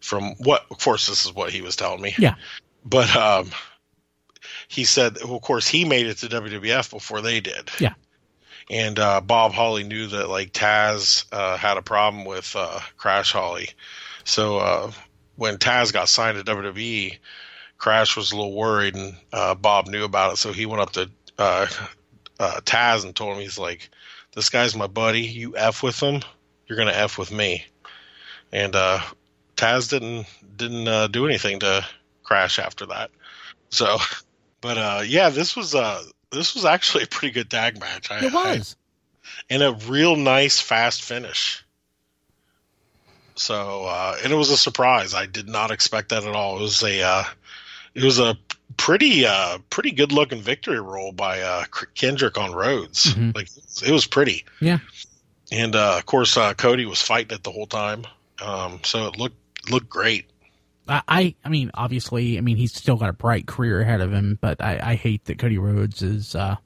From 0.00 0.34
what, 0.34 0.66
of 0.70 0.78
course, 0.78 1.06
this 1.06 1.24
is 1.24 1.34
what 1.34 1.50
he 1.50 1.62
was 1.62 1.76
telling 1.76 2.02
me. 2.02 2.14
Yeah. 2.18 2.34
But 2.84 3.14
um, 3.16 3.50
he 4.68 4.84
said, 4.84 5.16
well, 5.24 5.36
of 5.36 5.42
course, 5.42 5.66
he 5.66 5.84
made 5.84 6.06
it 6.06 6.18
to 6.18 6.26
WWF 6.26 6.90
before 6.90 7.22
they 7.22 7.40
did. 7.40 7.70
Yeah. 7.80 7.94
And 8.70 8.98
uh, 8.98 9.20
Bob 9.20 9.52
Holly 9.52 9.84
knew 9.84 10.06
that 10.08 10.28
like 10.28 10.52
Taz 10.52 11.24
uh, 11.32 11.56
had 11.56 11.76
a 11.76 11.82
problem 11.82 12.24
with 12.24 12.54
uh, 12.56 12.80
Crash 12.96 13.32
Holly, 13.32 13.70
so 14.24 14.58
uh, 14.58 14.92
when 15.36 15.58
Taz 15.58 15.92
got 15.92 16.08
signed 16.08 16.38
to 16.38 16.54
WWE, 16.54 17.18
Crash 17.78 18.16
was 18.16 18.32
a 18.32 18.36
little 18.36 18.54
worried, 18.54 18.94
and 18.94 19.16
uh, 19.32 19.54
Bob 19.54 19.88
knew 19.88 20.04
about 20.04 20.34
it, 20.34 20.36
so 20.36 20.52
he 20.52 20.66
went 20.66 20.82
up 20.82 20.92
to 20.92 21.10
uh, 21.38 21.66
uh, 22.38 22.60
Taz 22.64 23.04
and 23.04 23.14
told 23.14 23.34
him 23.34 23.42
he's 23.42 23.58
like, 23.58 23.90
"This 24.34 24.48
guy's 24.48 24.76
my 24.76 24.86
buddy. 24.86 25.22
You 25.22 25.56
f 25.56 25.82
with 25.82 26.00
him, 26.00 26.22
you're 26.66 26.78
gonna 26.78 26.92
f 26.92 27.18
with 27.18 27.32
me." 27.32 27.64
and 28.54 28.76
uh, 28.76 29.00
Taz 29.56 29.90
didn't 29.90 30.26
didn't 30.56 30.88
uh, 30.88 31.08
do 31.08 31.26
anything 31.26 31.60
to 31.60 31.84
crash 32.22 32.58
after 32.58 32.86
that. 32.86 33.10
So, 33.68 33.98
but 34.62 34.78
uh, 34.78 35.02
yeah, 35.04 35.28
this 35.28 35.54
was 35.54 35.74
uh 35.74 36.02
this 36.30 36.54
was 36.54 36.64
actually 36.64 37.04
a 37.04 37.08
pretty 37.08 37.32
good 37.32 37.50
tag 37.50 37.78
match. 37.78 38.10
I, 38.10 38.24
It 38.24 38.32
was. 38.32 38.76
I, 38.78 38.80
and 39.50 39.62
a 39.62 39.72
real 39.72 40.16
nice 40.16 40.60
fast 40.60 41.02
finish. 41.02 41.63
So, 43.36 43.86
uh, 43.86 44.16
and 44.22 44.32
it 44.32 44.36
was 44.36 44.50
a 44.50 44.56
surprise. 44.56 45.14
I 45.14 45.26
did 45.26 45.48
not 45.48 45.70
expect 45.70 46.10
that 46.10 46.24
at 46.24 46.34
all. 46.34 46.58
It 46.58 46.62
was 46.62 46.82
a 46.82 47.02
uh, 47.02 47.24
it 47.94 48.04
was 48.04 48.18
a 48.18 48.36
pretty 48.76 49.24
uh 49.26 49.58
pretty 49.70 49.92
good 49.92 50.10
looking 50.10 50.40
victory 50.40 50.80
roll 50.80 51.12
by 51.12 51.40
uh 51.40 51.64
Kendrick 51.94 52.38
on 52.38 52.52
Rhodes. 52.52 53.14
Mhm. 53.14 53.34
Like 53.34 53.48
it 53.86 53.92
was 53.92 54.06
pretty. 54.06 54.44
Yeah. 54.60 54.78
And 55.52 55.76
uh, 55.76 55.96
of 55.98 56.06
course, 56.06 56.36
uh, 56.36 56.54
Cody 56.54 56.86
was 56.86 57.00
fighting 57.00 57.36
it 57.36 57.44
the 57.44 57.52
whole 57.52 57.66
time, 57.66 58.04
um, 58.42 58.80
so 58.82 59.06
it 59.06 59.18
looked 59.18 59.36
looked 59.70 59.88
great. 59.88 60.26
I, 60.88 61.02
I 61.06 61.34
I 61.44 61.48
mean, 61.48 61.70
obviously, 61.74 62.38
I 62.38 62.40
mean, 62.40 62.56
he's 62.56 62.74
still 62.74 62.96
got 62.96 63.10
a 63.10 63.12
bright 63.12 63.46
career 63.46 63.80
ahead 63.80 64.00
of 64.00 64.12
him, 64.12 64.38
but 64.40 64.60
I, 64.62 64.80
I 64.82 64.94
hate 64.94 65.26
that 65.26 65.38
Cody 65.38 65.58
Rhodes 65.58 66.02
is 66.02 66.34
uh, 66.34 66.56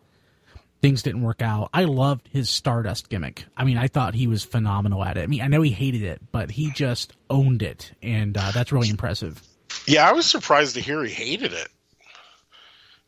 things 0.80 1.02
didn't 1.02 1.22
work 1.22 1.42
out. 1.42 1.70
I 1.72 1.84
loved 1.84 2.28
his 2.32 2.48
Stardust 2.48 3.08
gimmick. 3.08 3.44
I 3.56 3.64
mean, 3.64 3.78
I 3.78 3.88
thought 3.88 4.14
he 4.14 4.26
was 4.26 4.44
phenomenal 4.44 5.04
at 5.04 5.16
it. 5.16 5.22
I 5.22 5.26
mean, 5.26 5.42
I 5.42 5.48
know 5.48 5.62
he 5.62 5.70
hated 5.70 6.02
it, 6.02 6.20
but 6.32 6.50
he 6.50 6.70
just 6.70 7.12
owned 7.30 7.62
it, 7.62 7.92
and 8.02 8.36
uh, 8.36 8.50
that's 8.52 8.72
really 8.72 8.88
impressive. 8.88 9.42
Yeah, 9.86 10.08
I 10.08 10.12
was 10.12 10.26
surprised 10.26 10.74
to 10.74 10.80
hear 10.80 11.02
he 11.04 11.12
hated 11.12 11.52
it 11.52 11.68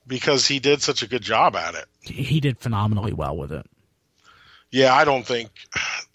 because 0.07 0.47
he 0.47 0.59
did 0.59 0.83
such 0.83 1.03
a 1.03 1.09
good 1.09 1.23
job 1.23 1.57
at 1.57 1.75
it. 1.75 1.87
He 2.03 2.41
did 2.41 2.59
phenomenally 2.59 3.13
well 3.13 3.37
with 3.37 3.53
it. 3.53 3.67
Yeah, 4.71 4.95
I 4.95 5.05
don't 5.05 5.27
think, 5.27 5.51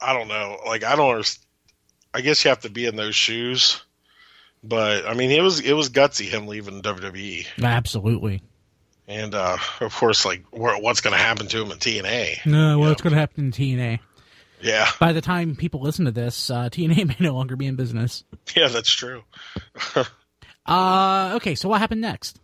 I 0.02 0.14
don't 0.14 0.28
know. 0.28 0.60
Like, 0.66 0.84
I 0.84 0.96
don't. 0.96 1.38
I 2.14 2.22
guess 2.22 2.44
you 2.44 2.50
have 2.50 2.62
to 2.62 2.70
be 2.70 2.86
in 2.86 2.96
those 2.96 3.16
shoes, 3.16 3.82
but 4.64 5.06
I 5.06 5.14
mean, 5.14 5.32
it 5.32 5.42
was 5.42 5.60
it 5.60 5.74
was 5.74 5.90
gutsy 5.90 6.26
him 6.26 6.48
leaving 6.48 6.82
WWE, 6.82 7.46
Absolutely. 7.62 8.42
And 9.08 9.34
uh, 9.36 9.58
of 9.82 9.96
course, 9.96 10.26
like 10.26 10.44
what's 10.52 11.02
going 11.02 11.16
to 11.16 11.22
happen 11.22 11.48
to 11.48 11.62
him 11.62 11.72
in 11.72 11.78
TNA? 11.78 12.46
No, 12.46 12.80
what's 12.80 13.02
going 13.02 13.14
to 13.14 13.20
happen 13.20 13.46
in 13.46 13.52
TNA? 13.52 14.00
Yeah, 14.62 14.90
By 15.00 15.12
the 15.14 15.22
time 15.22 15.56
people 15.56 15.82
listen 15.82 16.06
to 16.06 16.12
this, 16.12 16.50
uh, 16.50 16.70
TNA 16.70 17.08
may 17.08 17.16
no 17.20 17.34
longer 17.36 17.56
be 17.56 17.68
in 17.68 17.76
business. 17.76 18.24
yeah, 18.56 18.68
that's 18.68 18.92
true. 18.92 19.24
Uh, 20.66 21.34
okay, 21.36 21.54
so 21.54 21.70
what 21.70 21.80
happened 21.80 22.02
next? 22.02 22.40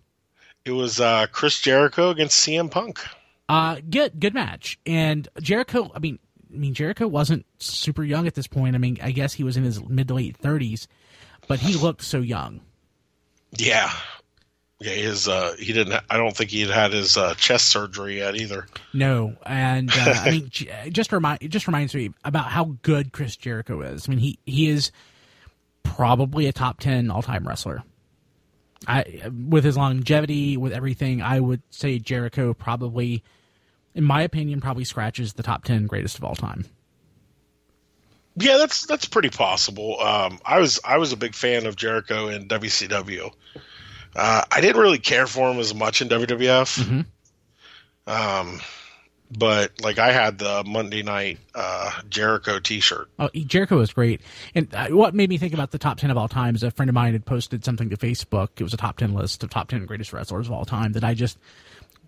It 0.63 0.71
was 0.71 0.99
uh, 1.01 1.25
Chris 1.31 1.59
Jericho 1.59 2.11
against 2.11 2.45
CM 2.45 2.69
Punk. 2.69 2.99
Uh, 3.49 3.77
good, 3.89 4.19
good 4.19 4.35
match. 4.35 4.77
And 4.85 5.27
Jericho, 5.41 5.91
I 5.95 5.97
mean, 5.97 6.19
I 6.53 6.57
mean 6.57 6.75
Jericho 6.75 7.07
wasn't 7.07 7.47
super 7.57 8.03
young 8.03 8.27
at 8.27 8.35
this 8.35 8.45
point. 8.45 8.75
I 8.75 8.77
mean, 8.77 8.99
I 9.01 9.09
guess 9.09 9.33
he 9.33 9.43
was 9.43 9.57
in 9.57 9.63
his 9.63 9.83
mid 9.83 10.07
to 10.09 10.13
late 10.13 10.37
thirties, 10.37 10.87
but 11.47 11.59
he 11.59 11.73
looked 11.73 12.03
so 12.03 12.19
young. 12.19 12.61
Yeah, 13.57 13.91
yeah, 14.81 14.93
his 14.93 15.27
uh, 15.27 15.55
he 15.59 15.73
didn't. 15.73 16.03
I 16.09 16.17
don't 16.17 16.35
think 16.35 16.49
he 16.49 16.61
had 16.61 16.71
had 16.71 16.91
his 16.91 17.15
uh, 17.15 17.35
chest 17.35 17.67
surgery 17.67 18.17
yet 18.17 18.35
either. 18.35 18.65
No, 18.93 19.35
and 19.45 19.91
uh, 19.91 20.15
I 20.25 20.31
mean, 20.31 20.49
just 20.89 21.11
remind 21.11 21.43
it 21.43 21.49
just 21.49 21.67
reminds 21.67 21.93
me 21.93 22.11
about 22.25 22.45
how 22.45 22.77
good 22.81 23.11
Chris 23.11 23.35
Jericho 23.35 23.81
is. 23.81 24.07
I 24.07 24.09
mean, 24.09 24.19
he 24.19 24.39
he 24.43 24.69
is 24.69 24.91
probably 25.83 26.47
a 26.47 26.51
top 26.51 26.79
ten 26.79 27.11
all 27.11 27.21
time 27.21 27.47
wrestler. 27.47 27.83
I 28.87 29.29
with 29.47 29.63
his 29.63 29.77
longevity, 29.77 30.57
with 30.57 30.73
everything, 30.73 31.21
I 31.21 31.39
would 31.39 31.61
say 31.69 31.99
Jericho 31.99 32.55
probably, 32.55 33.23
in 33.93 34.03
my 34.03 34.23
opinion, 34.23 34.61
probably 34.61 34.83
scratches 34.83 35.33
the 35.33 35.43
top 35.43 35.63
ten 35.63 35.85
greatest 35.85 36.17
of 36.17 36.23
all 36.23 36.35
time. 36.35 36.65
Yeah, 38.35 38.57
that's 38.57 38.87
that's 38.87 39.05
pretty 39.05 39.29
possible. 39.29 39.99
Um, 39.99 40.39
I 40.43 40.59
was 40.59 40.79
I 40.83 40.97
was 40.97 41.13
a 41.13 41.17
big 41.17 41.35
fan 41.35 41.67
of 41.67 41.75
Jericho 41.75 42.29
in 42.29 42.47
WCW. 42.47 43.31
Uh, 44.15 44.43
I 44.51 44.61
didn't 44.61 44.81
really 44.81 44.99
care 44.99 45.27
for 45.27 45.51
him 45.51 45.59
as 45.59 45.73
much 45.73 46.01
in 46.01 46.09
WWF. 46.09 46.79
Mhm. 46.83 47.05
Um, 48.07 48.59
but 49.37 49.71
like 49.81 49.97
I 49.99 50.11
had 50.11 50.37
the 50.37 50.63
Monday 50.65 51.03
night 51.03 51.39
uh, 51.55 51.91
Jericho 52.09 52.59
T-shirt. 52.59 53.09
Oh, 53.17 53.29
Jericho 53.33 53.77
was 53.77 53.93
great. 53.93 54.21
And 54.53 54.73
uh, 54.73 54.87
what 54.89 55.13
made 55.15 55.29
me 55.29 55.37
think 55.37 55.53
about 55.53 55.71
the 55.71 55.77
top 55.77 55.97
10 55.97 56.11
of 56.11 56.17
all 56.17 56.27
time 56.27 56.55
is 56.55 56.63
a 56.63 56.71
friend 56.71 56.89
of 56.89 56.95
mine 56.95 57.13
had 57.13 57.25
posted 57.25 57.63
something 57.63 57.89
to 57.89 57.97
Facebook. 57.97 58.49
It 58.57 58.63
was 58.63 58.73
a 58.73 58.77
top 58.77 58.97
10 58.97 59.13
list 59.13 59.43
of 59.43 59.49
top 59.49 59.69
10 59.69 59.85
greatest 59.85 60.11
wrestlers 60.11 60.47
of 60.47 60.53
all 60.53 60.65
time 60.65 60.91
that 60.93 61.03
I 61.03 61.13
just 61.13 61.37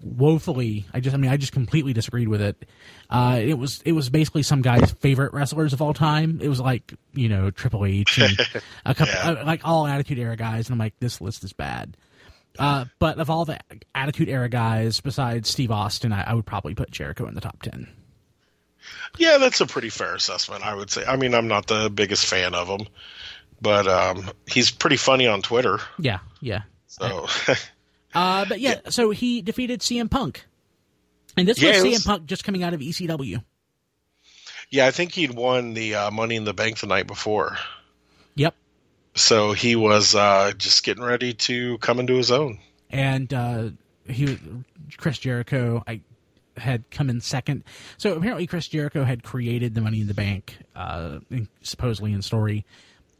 woefully, 0.03 0.85
I 0.93 0.99
just, 0.99 1.13
I 1.13 1.17
mean, 1.17 1.31
I 1.31 1.37
just 1.37 1.53
completely 1.53 1.93
disagreed 1.93 2.27
with 2.27 2.41
it. 2.41 2.65
Uh, 3.09 3.39
it 3.41 3.53
was, 3.57 3.81
it 3.85 3.93
was 3.93 4.09
basically 4.09 4.43
some 4.43 4.61
guy's 4.61 4.91
favorite 4.91 5.33
wrestlers 5.33 5.73
of 5.73 5.81
all 5.81 5.93
time. 5.93 6.39
It 6.41 6.49
was 6.49 6.59
like, 6.59 6.93
you 7.13 7.29
know, 7.29 7.49
Triple 7.51 7.85
H 7.85 8.17
and 8.19 8.37
a 8.85 8.93
couple, 8.93 9.13
Yeah. 9.13 9.41
uh, 9.41 9.45
like 9.45 9.61
all 9.63 9.87
Attitude 9.87 10.19
Era 10.19 10.35
guys. 10.35 10.67
And 10.67 10.73
I'm 10.75 10.79
like, 10.79 10.93
this 10.99 11.21
list 11.21 11.43
is 11.43 11.53
bad. 11.53 11.95
Uh, 12.59 12.85
but 12.99 13.17
of 13.17 13.29
all 13.29 13.45
the 13.45 13.59
Attitude 13.95 14.29
Era 14.29 14.49
guys, 14.49 14.99
besides 15.01 15.49
Steve 15.49 15.71
Austin, 15.71 16.11
I, 16.13 16.23
I 16.29 16.33
would 16.33 16.45
probably 16.45 16.75
put 16.75 16.91
Jericho 16.91 17.25
in 17.27 17.33
the 17.33 17.41
top 17.41 17.61
10. 17.63 17.87
Yeah, 19.17 19.37
that's 19.37 19.61
a 19.61 19.65
pretty 19.65 19.89
fair 19.89 20.13
assessment, 20.15 20.65
I 20.65 20.75
would 20.75 20.89
say. 20.91 21.05
I 21.05 21.15
mean, 21.15 21.33
I'm 21.33 21.47
not 21.47 21.67
the 21.67 21.89
biggest 21.89 22.25
fan 22.25 22.53
of 22.53 22.67
him, 22.67 22.87
but 23.61 23.87
um, 23.87 24.29
he's 24.45 24.69
pretty 24.71 24.97
funny 24.97 25.25
on 25.25 25.41
Twitter. 25.41 25.79
Yeah, 25.97 26.19
yeah. 26.41 26.63
So 26.87 27.27
Uh, 28.15 28.45
but 28.47 28.59
yeah, 28.59 28.79
so 28.89 29.09
he 29.11 29.41
defeated 29.41 29.79
CM 29.81 30.09
Punk, 30.09 30.45
and 31.37 31.47
this 31.47 31.61
Yeah, 31.61 31.71
was 31.71 31.83
CM 31.83 31.91
was- 31.93 32.03
Punk 32.05 32.25
just 32.25 32.43
coming 32.43 32.63
out 32.63 32.73
of 32.73 32.79
ECW. 32.81 33.43
yeah, 34.69 34.85
I 34.87 34.91
think 34.91 35.11
he'd 35.13 35.31
won 35.33 35.73
the 35.73 35.95
uh, 35.95 36.11
Money 36.11 36.35
in 36.35 36.43
the 36.43 36.53
Bank 36.53 36.79
the 36.79 36.87
night 36.87 37.07
before. 37.07 37.57
Yep, 38.35 38.55
So 39.15 39.53
he 39.53 39.75
was 39.75 40.15
uh, 40.15 40.53
just 40.57 40.83
getting 40.83 41.03
ready 41.03 41.33
to 41.33 41.77
come 41.79 41.99
into 41.99 42.15
his 42.15 42.31
own. 42.31 42.59
and 42.89 43.33
uh, 43.33 43.69
he 44.07 44.37
Chris 44.97 45.17
Jericho 45.19 45.83
I 45.87 46.01
had 46.57 46.83
come 46.91 47.09
in 47.09 47.19
second. 47.21 47.63
So 47.97 48.13
apparently 48.15 48.45
Chris 48.45 48.67
Jericho 48.67 49.03
had 49.03 49.23
created 49.23 49.73
the 49.73 49.81
Money 49.81 50.01
in 50.01 50.07
the 50.07 50.13
Bank, 50.13 50.55
uh, 50.75 51.17
in, 51.31 51.47
supposedly 51.63 52.13
in 52.13 52.21
story, 52.21 52.63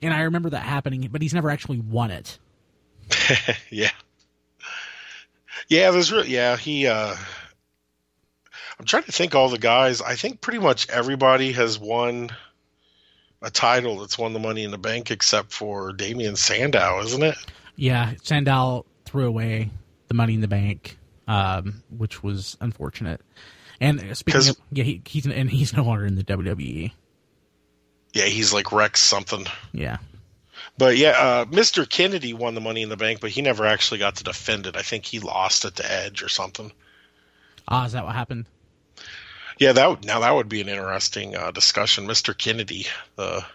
and 0.03 0.13
I 0.13 0.21
remember 0.21 0.51
that 0.51 0.63
happening, 0.63 1.08
but 1.12 1.21
he's 1.21 1.34
never 1.34 1.49
actually 1.49 1.79
won 1.79 2.12
it. 2.12 2.38
yeah. 3.71 3.89
Yeah, 5.68 5.92
there's 5.92 6.12
really 6.12 6.30
yeah, 6.30 6.58
he 6.58 6.88
uh 6.88 7.16
I'm 8.80 8.86
trying 8.86 9.04
to 9.04 9.12
think 9.12 9.36
all 9.36 9.50
the 9.50 9.58
guys. 9.58 10.02
I 10.02 10.16
think 10.16 10.42
pretty 10.42 10.60
much 10.60 10.89
everybody 10.89 11.52
has 11.54 11.80
won 11.80 12.32
a 13.42 13.50
title 13.50 14.00
that's 14.00 14.18
won 14.18 14.34
the 14.34 14.39
money 14.39 14.63
in 14.63 14.72
the 14.72 14.78
bank 14.78 15.12
except 15.12 15.52
for 15.52 15.94
Damien 15.94 16.36
Sandow, 16.36 17.02
isn't 17.02 17.24
it? 17.24 17.36
Yeah, 17.76 18.13
Sandow 18.22 18.86
threw 19.06 19.28
away 19.28 19.70
the 20.08 20.13
Money 20.13 20.36
in 20.36 20.42
the 20.42 20.48
Bank, 20.48 20.98
um, 21.28 21.84
which 21.96 22.24
was 22.24 22.58
unfortunate. 22.62 23.22
And 23.80 24.16
speaking 24.16 24.50
of, 24.50 24.58
yeah, 24.72 24.84
he, 24.84 25.02
he's 25.06 25.26
and 25.26 25.50
he's 25.50 25.74
no 25.74 25.84
longer 25.84 26.06
in 26.06 26.16
the 26.16 26.24
WWE. 26.24 26.92
Yeah, 28.13 28.26
he's 28.26 28.54
like 28.54 28.72
Rex 28.72 29.04
something. 29.04 29.46
Yeah. 29.72 29.98
But 30.78 30.98
yeah, 30.98 31.12
uh, 31.12 31.46
Mr. 31.46 31.88
Kennedy 31.88 32.34
won 32.34 32.56
the 32.56 32.62
money 32.62 32.82
in 32.82 32.90
the 32.90 32.98
bank, 32.98 33.20
but 33.20 33.30
he 33.30 33.42
never 33.42 33.66
actually 33.66 34.00
got 34.00 34.16
to 34.18 34.24
defend 34.24 34.66
it. 34.66 34.76
I 34.76 34.82
think 34.82 35.06
he 35.06 35.20
lost 35.20 35.66
it 35.66 35.76
to 35.76 35.92
Edge 35.92 36.24
or 36.24 36.30
something. 36.30 36.72
Ah, 37.68 37.86
is 37.86 37.92
that 37.94 38.06
what 38.06 38.16
happened? 38.16 38.46
Yeah, 39.60 39.74
that 39.74 39.90
would, 39.90 40.06
now 40.06 40.22
that 40.22 40.34
would 40.34 40.50
be 40.50 40.62
an 40.62 40.70
interesting 40.70 41.36
uh, 41.36 41.52
discussion. 41.52 42.08
Mr. 42.08 42.38
Kennedy, 42.38 42.88
the 43.16 43.46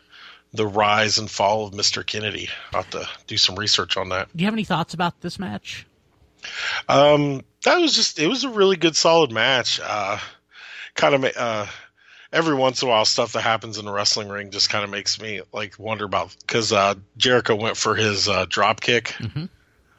the 0.54 0.66
rise 0.66 1.18
and 1.18 1.30
fall 1.30 1.66
of 1.66 1.74
Mr. 1.74 2.06
Kennedy. 2.06 2.48
I'll 2.72 2.82
have 2.82 2.90
to 2.90 3.06
do 3.26 3.36
some 3.36 3.56
research 3.56 3.96
on 3.96 4.08
that. 4.10 4.28
Do 4.34 4.40
you 4.40 4.46
have 4.46 4.54
any 4.54 4.64
thoughts 4.64 4.94
about 4.94 5.20
this 5.20 5.38
match? 5.38 5.86
Um, 6.88 7.42
that 7.64 7.78
was 7.78 7.94
just 7.94 8.18
it 8.18 8.28
was 8.28 8.44
a 8.44 8.48
really 8.48 8.76
good, 8.76 8.96
solid 8.96 9.32
match. 9.32 9.80
Uh, 9.82 10.18
kind 10.94 11.14
of 11.14 11.24
uh, 11.36 11.66
every 12.32 12.54
once 12.54 12.82
in 12.82 12.88
a 12.88 12.90
while, 12.90 13.04
stuff 13.04 13.32
that 13.32 13.40
happens 13.42 13.78
in 13.78 13.84
the 13.84 13.92
wrestling 13.92 14.28
ring 14.28 14.50
just 14.50 14.70
kind 14.70 14.84
of 14.84 14.90
makes 14.90 15.20
me 15.20 15.40
like 15.52 15.78
wonder 15.78 16.04
about 16.04 16.34
because 16.40 16.72
uh, 16.72 16.94
Jericho 17.16 17.54
went 17.56 17.76
for 17.76 17.94
his 17.94 18.28
uh, 18.28 18.46
drop 18.48 18.80
kick 18.80 19.14
Mhm. 19.18 19.48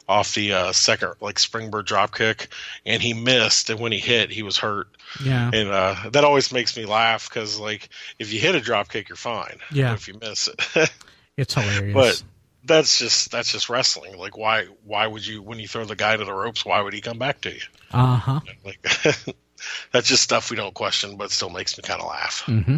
off 0.07 0.33
the 0.33 0.53
uh, 0.53 0.71
second 0.71 1.13
like 1.21 1.37
springboard 1.39 1.85
drop 1.85 2.15
kick, 2.15 2.47
and 2.85 3.01
he 3.01 3.13
missed, 3.13 3.69
and 3.69 3.79
when 3.79 3.91
he 3.91 3.99
hit, 3.99 4.31
he 4.31 4.43
was 4.43 4.57
hurt, 4.57 4.87
Yeah. 5.23 5.49
and 5.53 5.69
uh, 5.69 5.95
that 6.11 6.23
always 6.23 6.51
makes 6.51 6.75
me 6.77 6.85
laugh 6.85 7.29
because 7.29 7.59
like 7.59 7.89
if 8.17 8.33
you 8.33 8.39
hit 8.39 8.55
a 8.55 8.59
drop 8.61 8.89
kick, 8.89 9.09
you're 9.09 9.15
fine. 9.15 9.59
Yeah. 9.71 9.89
But 9.91 9.99
if 9.99 10.07
you 10.07 10.15
miss 10.19 10.47
it. 10.47 10.91
It's 11.37 11.53
hilarious. 11.53 11.93
But 11.93 12.23
that's 12.65 12.99
just 12.99 13.31
that's 13.31 13.49
just 13.53 13.69
wrestling. 13.69 14.17
Like 14.17 14.37
why 14.37 14.65
why 14.83 15.07
would 15.07 15.25
you 15.25 15.41
when 15.41 15.57
you 15.57 15.69
throw 15.69 15.85
the 15.85 15.95
guy 15.95 16.17
to 16.17 16.25
the 16.25 16.33
ropes, 16.33 16.65
why 16.65 16.81
would 16.81 16.93
he 16.93 16.99
come 16.99 17.17
back 17.17 17.39
to 17.41 17.53
you? 17.53 17.61
uh 17.91 18.17
huh. 18.17 18.39
Like 18.65 18.85
that's 19.91 20.07
just 20.07 20.23
stuff 20.23 20.49
we 20.51 20.57
don't 20.57 20.73
question, 20.73 21.17
but 21.17 21.31
still 21.31 21.49
makes 21.49 21.77
me 21.77 21.83
kind 21.83 22.01
of 22.01 22.07
laugh. 22.07 22.43
Mm-hmm. 22.47 22.75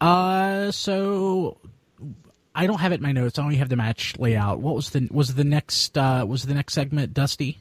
Uh, 0.00 0.70
so 0.70 1.58
I 2.54 2.66
don't 2.66 2.80
have 2.80 2.92
it 2.92 2.96
in 2.96 3.02
my 3.02 3.12
notes. 3.12 3.38
I 3.38 3.42
only 3.42 3.56
have 3.56 3.68
the 3.68 3.76
match 3.76 4.14
layout. 4.18 4.60
What 4.60 4.74
was 4.74 4.90
the 4.90 5.08
was 5.10 5.34
the 5.34 5.44
next 5.44 5.96
uh, 5.98 6.24
was 6.28 6.44
the 6.44 6.54
next 6.54 6.74
segment 6.74 7.14
Dusty? 7.14 7.58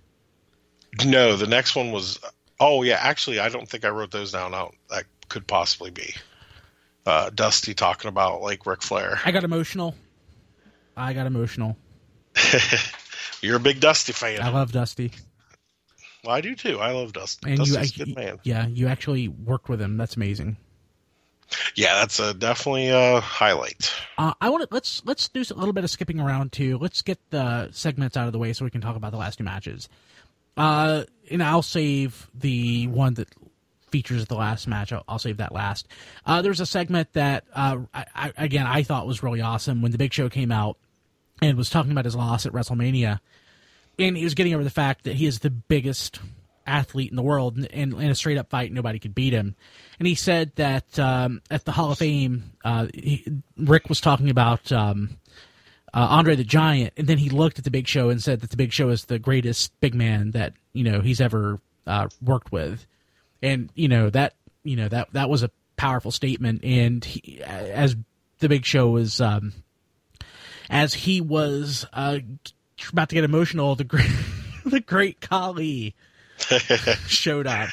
No, 1.06 1.36
the 1.36 1.48
next 1.48 1.76
one 1.76 1.92
was. 1.92 2.20
Oh 2.60 2.84
yeah, 2.84 2.98
actually, 3.00 3.40
I 3.40 3.50
don't 3.50 3.68
think 3.68 3.86
I 3.86 3.90
wrote 3.90 4.12
those 4.12 4.32
down. 4.32 4.54
Out 4.54 4.76
that 4.90 5.06
could 5.30 5.48
possibly 5.48 5.90
be 5.90 6.14
uh, 7.06 7.30
Dusty 7.32 7.74
talking 7.74 8.10
about 8.10 8.42
like 8.42 8.66
Ric 8.66 8.82
Flair. 8.82 9.20
I 9.26 9.32
got 9.32 9.44
emotional. 9.44 9.96
I 10.96 11.14
got 11.14 11.26
emotional. 11.26 11.76
You're 13.42 13.58
a 13.58 13.60
big 13.60 13.80
Dusty 13.80 14.14
fan. 14.14 14.42
I 14.42 14.50
love 14.50 14.72
Dusty. 14.72 15.12
Well, 16.24 16.36
I 16.36 16.42
do 16.42 16.56
too. 16.56 16.80
I 16.80 16.92
love 16.92 17.14
Dustin. 17.14 17.50
And 17.50 17.58
Dustin's 17.58 17.98
you, 17.98 18.06
good 18.06 18.16
man. 18.16 18.40
Yeah, 18.44 18.68
you 18.68 18.88
actually 18.88 19.28
worked 19.28 19.68
with 19.68 19.82
him. 19.82 19.98
That's 19.98 20.16
amazing. 20.16 20.58
Yeah, 21.76 21.96
that's 21.96 22.20
a 22.20 22.34
definitely 22.34 22.90
a 22.90 23.20
highlight. 23.20 23.92
Uh, 24.18 24.34
I 24.40 24.50
want 24.50 24.64
to 24.64 24.74
let's 24.74 25.04
let's 25.06 25.28
do 25.28 25.42
a 25.42 25.54
little 25.54 25.74
bit 25.74 25.84
of 25.84 25.90
skipping 25.90 26.20
around 26.20 26.52
too. 26.52 26.78
Let's 26.78 27.02
get 27.02 27.20
the 27.30 27.70
segments 27.72 28.18
out 28.18 28.28
of 28.28 28.34
the 28.34 28.40
way 28.40 28.54
so 28.54 28.66
we 28.66 28.72
can 28.72 28.82
talk 28.82 28.96
about 28.96 29.12
the 29.12 29.18
last 29.18 29.38
two 29.38 29.44
matches. 29.44 29.90
Uh, 30.56 31.04
and 31.30 31.44
I'll 31.44 31.62
save 31.62 32.30
the 32.34 32.88
one 32.88 33.16
that 33.16 33.28
features 33.90 34.26
the 34.26 34.36
last 34.36 34.68
match. 34.68 34.92
I'll, 34.94 35.04
I'll 35.08 35.20
save 35.20 35.38
that 35.38 35.52
last. 35.52 35.88
Uh, 36.26 36.42
there's 36.42 36.60
a 36.60 36.66
segment 36.66 37.14
that 37.14 37.44
uh, 37.54 37.80
I, 37.94 38.06
I, 38.16 38.34
again 38.38 38.66
I 38.66 38.84
thought 38.84 39.06
was 39.06 39.22
really 39.22 39.42
awesome 39.42 39.82
when 39.82 39.92
the 39.92 39.98
Big 39.98 40.14
Show 40.14 40.30
came 40.30 40.52
out 40.52 40.78
and 41.42 41.58
was 41.58 41.70
talking 41.70 41.92
about 41.92 42.06
his 42.06 42.16
loss 42.16 42.46
at 42.46 42.54
WrestleMania 42.54 43.20
and 44.00 44.18
he 44.18 44.24
was 44.24 44.34
getting 44.34 44.54
over 44.54 44.64
the 44.64 44.70
fact 44.70 45.04
that 45.04 45.16
he 45.16 45.26
is 45.26 45.40
the 45.40 45.50
biggest 45.50 46.20
athlete 46.66 47.10
in 47.10 47.16
the 47.16 47.24
world, 47.24 47.58
and 47.58 47.94
in, 47.94 48.10
a 48.10 48.16
straight 48.16 48.38
up 48.38 48.50
fight, 48.50 48.72
nobody 48.72 49.00
could 49.00 49.16
beat 49.16 49.34
him. 49.34 49.56
And 50.00 50.08
he 50.08 50.16
said 50.16 50.54
that 50.56 50.98
um, 50.98 51.42
at 51.52 51.66
the 51.66 51.72
Hall 51.72 51.92
of 51.92 51.98
Fame, 51.98 52.52
uh, 52.64 52.88
he, 52.94 53.26
Ric 53.58 53.90
was 53.90 54.02
talking 54.02 54.30
about 54.30 54.72
um, 54.72 55.18
uh, 55.94 56.08
Andre 56.10 56.36
the 56.36 56.44
Giant, 56.44 56.94
and 56.98 57.08
then 57.08 57.18
he 57.18 57.30
looked 57.30 57.58
at 57.58 57.66
the 57.66 57.72
Big 57.72 57.88
Show 57.88 58.10
and 58.10 58.22
said 58.22 58.42
that 58.42 58.50
the 58.50 58.58
Big 58.58 58.74
Show 58.74 58.90
is 58.90 59.06
the 59.06 59.20
greatest 59.20 59.80
big 59.80 59.94
man 59.94 60.32
that 60.32 60.54
you 60.74 60.84
know 60.84 61.02
he's 61.02 61.22
ever 61.22 61.60
uh, 61.86 62.08
worked 62.22 62.52
with, 62.52 62.86
and 63.42 63.70
you 63.76 63.88
know 63.88 64.10
that 64.10 64.34
you 64.64 64.76
know 64.76 64.88
that 64.88 65.14
that 65.14 65.30
was 65.30 65.44
a 65.44 65.52
powerful 65.76 66.12
statement. 66.12 66.64
And 66.64 67.04
he, 67.04 67.42
as 67.44 67.96
the 68.40 68.50
Big 68.50 68.66
Show 68.66 68.90
was. 68.90 69.22
Um, 69.22 69.54
as 70.70 70.94
he 70.94 71.20
was 71.20 71.86
uh, 71.92 72.20
about 72.92 73.10
to 73.10 73.16
get 73.16 73.24
emotional, 73.24 73.76
the 73.76 73.84
great 73.84 74.12
the 74.66 74.80
great 74.80 75.22
Khali 75.22 75.96
showed 77.08 77.48
up. 77.48 77.70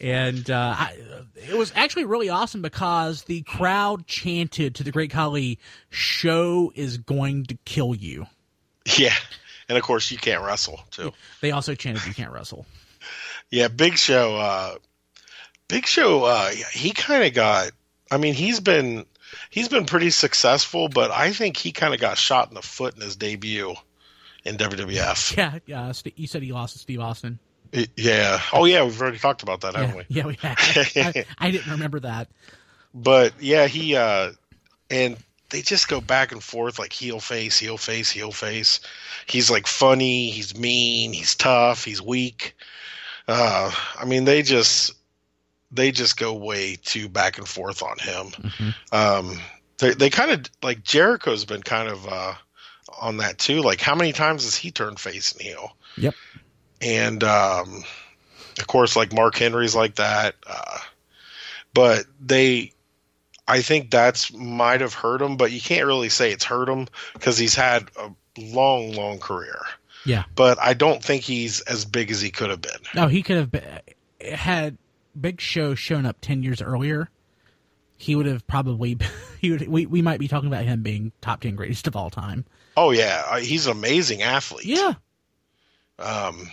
And 0.00 0.50
uh, 0.50 0.74
I, 0.78 0.96
it 1.36 1.56
was 1.56 1.72
actually 1.76 2.06
really 2.06 2.28
awesome 2.28 2.60
because 2.60 3.22
the 3.24 3.42
crowd 3.42 4.08
chanted 4.08 4.74
to 4.76 4.84
the 4.84 4.90
Great 4.90 5.12
Khali, 5.12 5.60
"Show 5.90 6.72
is 6.74 6.98
going 6.98 7.46
to 7.46 7.54
kill 7.64 7.94
you." 7.94 8.26
Yeah, 8.98 9.14
and 9.68 9.78
of 9.78 9.84
course 9.84 10.10
you 10.10 10.18
can't 10.18 10.42
wrestle 10.42 10.80
too. 10.90 11.12
They 11.40 11.52
also 11.52 11.76
chanted, 11.76 12.04
"You 12.04 12.14
can't 12.14 12.32
wrestle." 12.32 12.66
yeah, 13.52 13.68
Big 13.68 13.96
Show. 13.96 14.36
Uh, 14.36 14.74
Big 15.68 15.86
Show. 15.86 16.24
Uh, 16.24 16.50
he 16.72 16.90
kind 16.90 17.22
of 17.22 17.32
got. 17.34 17.70
I 18.10 18.16
mean, 18.16 18.34
he's 18.34 18.58
been 18.58 19.06
he's 19.50 19.68
been 19.68 19.86
pretty 19.86 20.10
successful, 20.10 20.88
but 20.88 21.10
I 21.10 21.32
think 21.32 21.56
he 21.56 21.72
kind 21.72 21.94
of 21.94 22.00
got 22.00 22.18
shot 22.18 22.48
in 22.48 22.54
the 22.54 22.62
foot 22.62 22.94
in 22.94 23.00
his 23.00 23.16
debut 23.16 23.74
in 24.44 24.56
WWF. 24.56 25.36
Yeah, 25.36 25.58
yeah. 25.66 25.92
You 26.16 26.26
said 26.26 26.42
he 26.42 26.52
lost 26.52 26.74
to 26.74 26.78
Steve 26.78 27.00
Austin. 27.00 27.38
Yeah. 27.96 28.40
Oh, 28.52 28.64
yeah. 28.64 28.84
We've 28.84 29.00
already 29.00 29.18
talked 29.18 29.42
about 29.42 29.62
that, 29.62 29.74
haven't 29.74 30.06
yeah, 30.08 30.26
we? 30.26 30.38
Yeah, 30.42 30.52
we 30.96 31.02
I, 31.02 31.24
I, 31.38 31.50
didn't 31.50 31.70
remember 31.70 32.00
that. 32.00 32.28
But 32.92 33.32
yeah, 33.40 33.66
he 33.66 33.96
uh, 33.96 34.32
and 34.90 35.16
they 35.50 35.62
just 35.62 35.88
go 35.88 36.00
back 36.00 36.32
and 36.32 36.42
forth 36.42 36.78
like 36.78 36.92
heel 36.92 37.20
face, 37.20 37.58
heel 37.58 37.78
face, 37.78 38.10
heel 38.10 38.32
face. 38.32 38.80
He's 39.26 39.50
like 39.50 39.66
funny. 39.66 40.30
He's 40.30 40.56
mean. 40.56 41.12
He's 41.12 41.34
tough. 41.34 41.84
He's 41.84 42.02
weak. 42.02 42.54
Uh, 43.26 43.70
I 43.98 44.04
mean, 44.04 44.24
they 44.24 44.42
just 44.42 44.92
they 45.72 45.90
just 45.90 46.16
go 46.16 46.34
way 46.34 46.76
too 46.76 47.08
back 47.08 47.38
and 47.38 47.48
forth 47.48 47.82
on 47.82 47.98
him. 47.98 48.26
Mm-hmm. 48.26 48.94
Um, 48.94 49.38
they 49.78 49.94
they 49.94 50.10
kind 50.10 50.30
of 50.30 50.44
like 50.62 50.84
Jericho's 50.84 51.44
been 51.44 51.62
kind 51.62 51.88
of 51.88 52.06
uh, 52.06 52.34
on 53.00 53.18
that 53.18 53.38
too. 53.38 53.62
Like 53.62 53.80
how 53.80 53.94
many 53.94 54.12
times 54.12 54.44
has 54.44 54.54
he 54.54 54.70
turned 54.70 55.00
face 55.00 55.32
and 55.32 55.42
heel? 55.42 55.76
Yep. 55.96 56.14
And 56.80 57.24
um, 57.24 57.84
of 58.58 58.66
course, 58.66 58.96
like 58.96 59.12
Mark 59.12 59.36
Henry's 59.36 59.74
like 59.74 59.96
that. 59.96 60.34
Uh, 60.46 60.78
but 61.74 62.04
they, 62.20 62.72
I 63.48 63.62
think 63.62 63.90
that's 63.90 64.32
might 64.32 64.80
have 64.82 64.94
hurt 64.94 65.22
him, 65.22 65.36
but 65.36 65.52
you 65.52 65.60
can't 65.60 65.86
really 65.86 66.10
say 66.10 66.32
it's 66.32 66.44
hurt 66.44 66.68
him 66.68 66.86
because 67.14 67.38
he's 67.38 67.54
had 67.54 67.88
a 67.98 68.10
long, 68.38 68.92
long 68.92 69.18
career. 69.18 69.60
Yeah. 70.04 70.24
But 70.34 70.58
I 70.60 70.74
don't 70.74 71.02
think 71.02 71.22
he's 71.22 71.60
as 71.62 71.84
big 71.84 72.10
as 72.10 72.20
he 72.20 72.30
could 72.30 72.50
have 72.50 72.60
been. 72.60 72.80
No, 72.94 73.06
he 73.06 73.22
could 73.22 73.36
have 73.36 73.50
been, 73.50 73.80
had 74.20 74.76
Big 75.18 75.40
Show 75.40 75.74
shown 75.74 76.06
up 76.06 76.18
ten 76.20 76.42
years 76.42 76.62
earlier, 76.62 77.08
he 77.96 78.16
would 78.16 78.26
have 78.26 78.46
probably 78.46 78.98
he 79.40 79.50
would, 79.50 79.68
we 79.68 79.86
we 79.86 80.02
might 80.02 80.20
be 80.20 80.28
talking 80.28 80.48
about 80.48 80.64
him 80.64 80.82
being 80.82 81.12
top 81.20 81.40
ten 81.40 81.56
greatest 81.56 81.86
of 81.86 81.96
all 81.96 82.10
time. 82.10 82.44
Oh 82.76 82.90
yeah, 82.90 83.22
uh, 83.26 83.38
he's 83.38 83.66
an 83.66 83.72
amazing 83.72 84.22
athlete. 84.22 84.66
Yeah. 84.66 84.94
Um, 85.98 86.50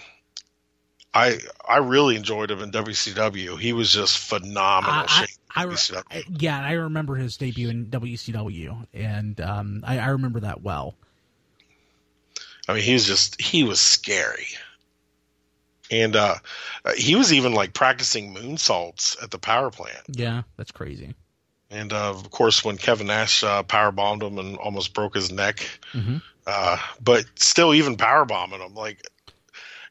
I 1.14 1.40
I 1.68 1.78
really 1.78 2.16
enjoyed 2.16 2.52
him 2.52 2.62
in 2.62 2.72
WCW. 2.72 3.60
He 3.60 3.74
was 3.74 3.92
just 3.92 4.18
phenomenal. 4.18 5.06
I, 5.08 5.28
I, 5.56 5.76
I 6.12 6.24
yeah, 6.30 6.62
I 6.62 6.74
remember 6.74 7.16
his 7.16 7.38
debut 7.38 7.70
in 7.70 7.88
WCW, 7.88 8.86
and 8.94 9.42
um, 9.42 9.84
I, 9.86 9.98
I 10.00 10.08
remember 10.10 10.42
that 10.42 10.62
well. 10.62 10.96
I 12.68 12.74
mean, 12.74 12.84
he 12.84 12.94
was 12.94 13.06
just 13.06 13.42
he 13.42 13.64
was 13.64 13.80
scary 13.80 14.48
and 15.92 16.16
uh, 16.16 16.36
uh, 16.86 16.92
he 16.96 17.16
was 17.16 17.34
even 17.34 17.54
like 17.54 17.74
practicing 17.74 18.34
moonsaults 18.34 19.22
at 19.22 19.32
the 19.32 19.40
power 19.40 19.72
plant. 19.72 20.02
Yeah, 20.08 20.44
that's 20.58 20.72
crazy. 20.72 21.16
And 21.72 21.94
uh, 21.94 22.10
of 22.10 22.30
course, 22.32 22.64
when 22.64 22.78
Kevin 22.78 23.08
Nash 23.08 23.44
uh, 23.44 23.64
power 23.64 23.92
bombed 23.92 24.24
him 24.24 24.38
and 24.38 24.58
almost 24.58 24.94
broke 24.94 25.16
his 25.16 25.32
neck, 25.32 25.58
mm-hmm. 25.94 26.18
uh, 26.48 26.78
but 27.02 27.26
still, 27.36 27.74
even 27.74 27.96
power 27.96 28.26
bombing 28.26 28.62
him, 28.62 28.74
like, 28.74 29.06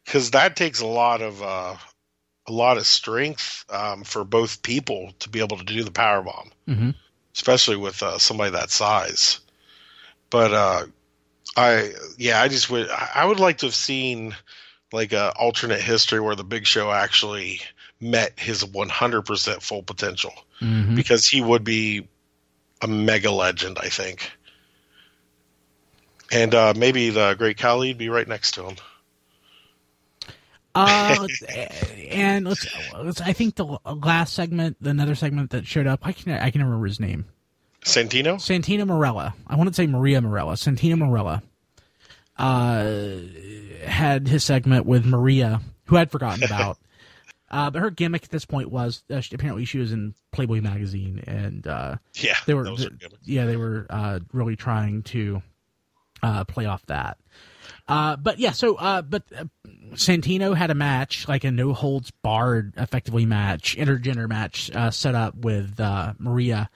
because 0.05 0.33
that 0.33 0.57
takes 0.57 0.81
a 0.81 0.87
lot 0.87 1.23
of 1.23 1.43
uh, 1.43 1.77
a 2.47 2.53
lot 2.53 2.79
of 2.79 2.87
strength 2.87 3.65
um, 3.71 4.03
for 4.03 4.25
both 4.25 4.63
people 4.63 5.13
to 5.21 5.29
be 5.29 5.41
able 5.41 5.59
to 5.59 5.65
do 5.65 5.85
the 5.85 5.93
power 5.93 6.23
bomb, 6.23 6.51
mm-hmm. 6.67 6.91
especially 7.35 7.77
with 7.77 8.03
uh, 8.03 8.19
somebody 8.19 8.51
that 8.53 8.71
size. 8.71 9.41
But 10.31 10.89
I, 11.57 11.93
yeah, 12.17 12.43
I 12.43 12.49
just 12.49 12.71
would, 12.71 12.91
I 12.91 13.25
would 13.25 13.41
like 13.41 13.59
to 13.59 13.67
have 13.67 13.75
seen 13.75 14.35
like 14.93 15.13
a 15.13 15.33
alternate 15.37 15.81
history 15.81 16.21
where 16.21 16.35
the 16.35 16.45
Big 16.45 16.67
Show 16.67 16.91
actually 16.91 17.61
met 18.01 18.39
his 18.39 18.65
100% 18.65 19.63
full 19.63 19.83
potential 19.83 20.33
mm-hmm. 20.61 20.95
because 20.95 21.27
he 21.27 21.41
would 21.41 21.65
be 21.65 22.09
a 22.81 22.89
mega 22.89 23.31
legend, 23.31 23.79
I 23.81 23.89
think. 23.89 24.31
And 26.31 26.55
uh, 26.55 26.75
maybe 26.77 27.11
the 27.11 27.35
great 27.35 27.59
Khali 27.59 27.89
would 27.89 27.99
be 27.99 28.09
right 28.09 28.29
next 28.29 28.53
to 28.53 28.65
him. 28.65 28.77
Uh, 30.75 31.27
and 32.11 32.47
let's, 32.47 32.67
let's, 32.95 33.21
I 33.21 33.33
think 33.33 33.57
the 33.57 33.79
last 33.85 34.35
segment, 34.35 34.77
the 34.81 34.91
another 34.91 35.15
segment 35.15 35.51
that 35.51 35.67
showed 35.67 35.87
up, 35.87 36.01
I 36.07 36.13
can 36.13 36.33
I 36.33 36.51
can 36.51 36.63
remember 36.63 36.87
his 36.87 37.01
name. 37.01 37.27
Santino. 37.85 38.35
Santino 38.35 38.85
Marella. 38.85 39.35
I 39.47 39.57
want 39.57 39.69
to 39.69 39.75
say 39.75 39.87
Maria 39.87 40.21
Morella. 40.21 40.55
Santino 40.55 40.95
Marella 40.95 41.43
uh, 42.39 43.11
had 43.85 44.29
his 44.29 44.45
segment 44.45 44.87
with 44.87 45.05
Maria, 45.05 45.61
who 45.87 45.97
I'd 45.97 46.11
forgotten 46.11 46.45
about. 46.45 46.79
uh, 47.51 47.71
but 47.71 47.81
her 47.81 47.91
gimmick 47.91 48.25
at 48.25 48.31
this 48.31 48.45
point 48.45 48.71
was 48.71 49.03
uh, 49.11 49.21
she, 49.21 49.35
apparently 49.35 49.65
she 49.65 49.79
was 49.79 49.93
in 49.93 50.15
Playboy 50.33 50.61
magazine, 50.61 51.23
and 51.27 51.67
uh, 51.67 51.97
yeah, 52.15 52.37
they 52.47 52.55
were 52.55 52.69
yeah 53.25 53.47
they 53.47 53.57
were 53.57 53.87
uh, 53.91 54.21
really 54.33 54.57
trying 54.57 55.03
to 55.05 55.43
uh, 56.23 56.45
play 56.45 56.67
off 56.67 56.85
that. 56.87 57.19
but 57.87 58.39
yeah, 58.39 58.53
so 58.53 58.75
but 59.03 59.25
Santino 59.95 60.57
had 60.57 60.71
a 60.71 60.75
match, 60.75 61.27
like 61.27 61.45
a 61.45 61.51
no 61.51 61.73
holds 61.73 62.11
barred, 62.11 62.75
effectively 62.77 63.27
match, 63.27 63.77
intergender 63.77 64.29
match 64.29 64.71
set 64.95 65.15
up 65.15 65.35
with 65.35 65.79
Maria, 66.19 66.71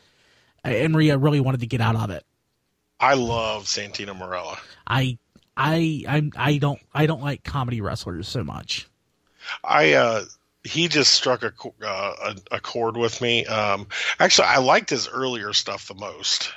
and 0.64 0.92
Maria 0.92 1.18
really 1.18 1.40
wanted 1.40 1.60
to 1.60 1.66
get 1.66 1.80
out 1.80 1.94
of 1.94 2.10
it. 2.10 2.24
I 2.98 3.14
love 3.14 3.64
Santino 3.64 4.16
Marella. 4.16 4.58
I 4.86 5.18
I 5.56 6.04
I 6.08 6.30
I 6.36 6.58
don't 6.58 6.80
I 6.94 7.06
don't 7.06 7.22
like 7.22 7.44
comedy 7.44 7.80
wrestlers 7.80 8.28
so 8.28 8.44
much. 8.44 8.88
I 9.62 9.92
uh 9.94 10.24
he 10.64 10.88
just 10.88 11.12
struck 11.12 11.42
a 11.42 11.52
uh, 11.84 12.34
a, 12.50 12.56
a 12.56 12.60
chord 12.60 12.96
with 12.96 13.20
me. 13.20 13.46
Um 13.46 13.86
actually 14.18 14.48
I 14.48 14.58
liked 14.58 14.90
his 14.90 15.08
earlier 15.08 15.52
stuff 15.52 15.88
the 15.88 15.94
most. 15.94 16.52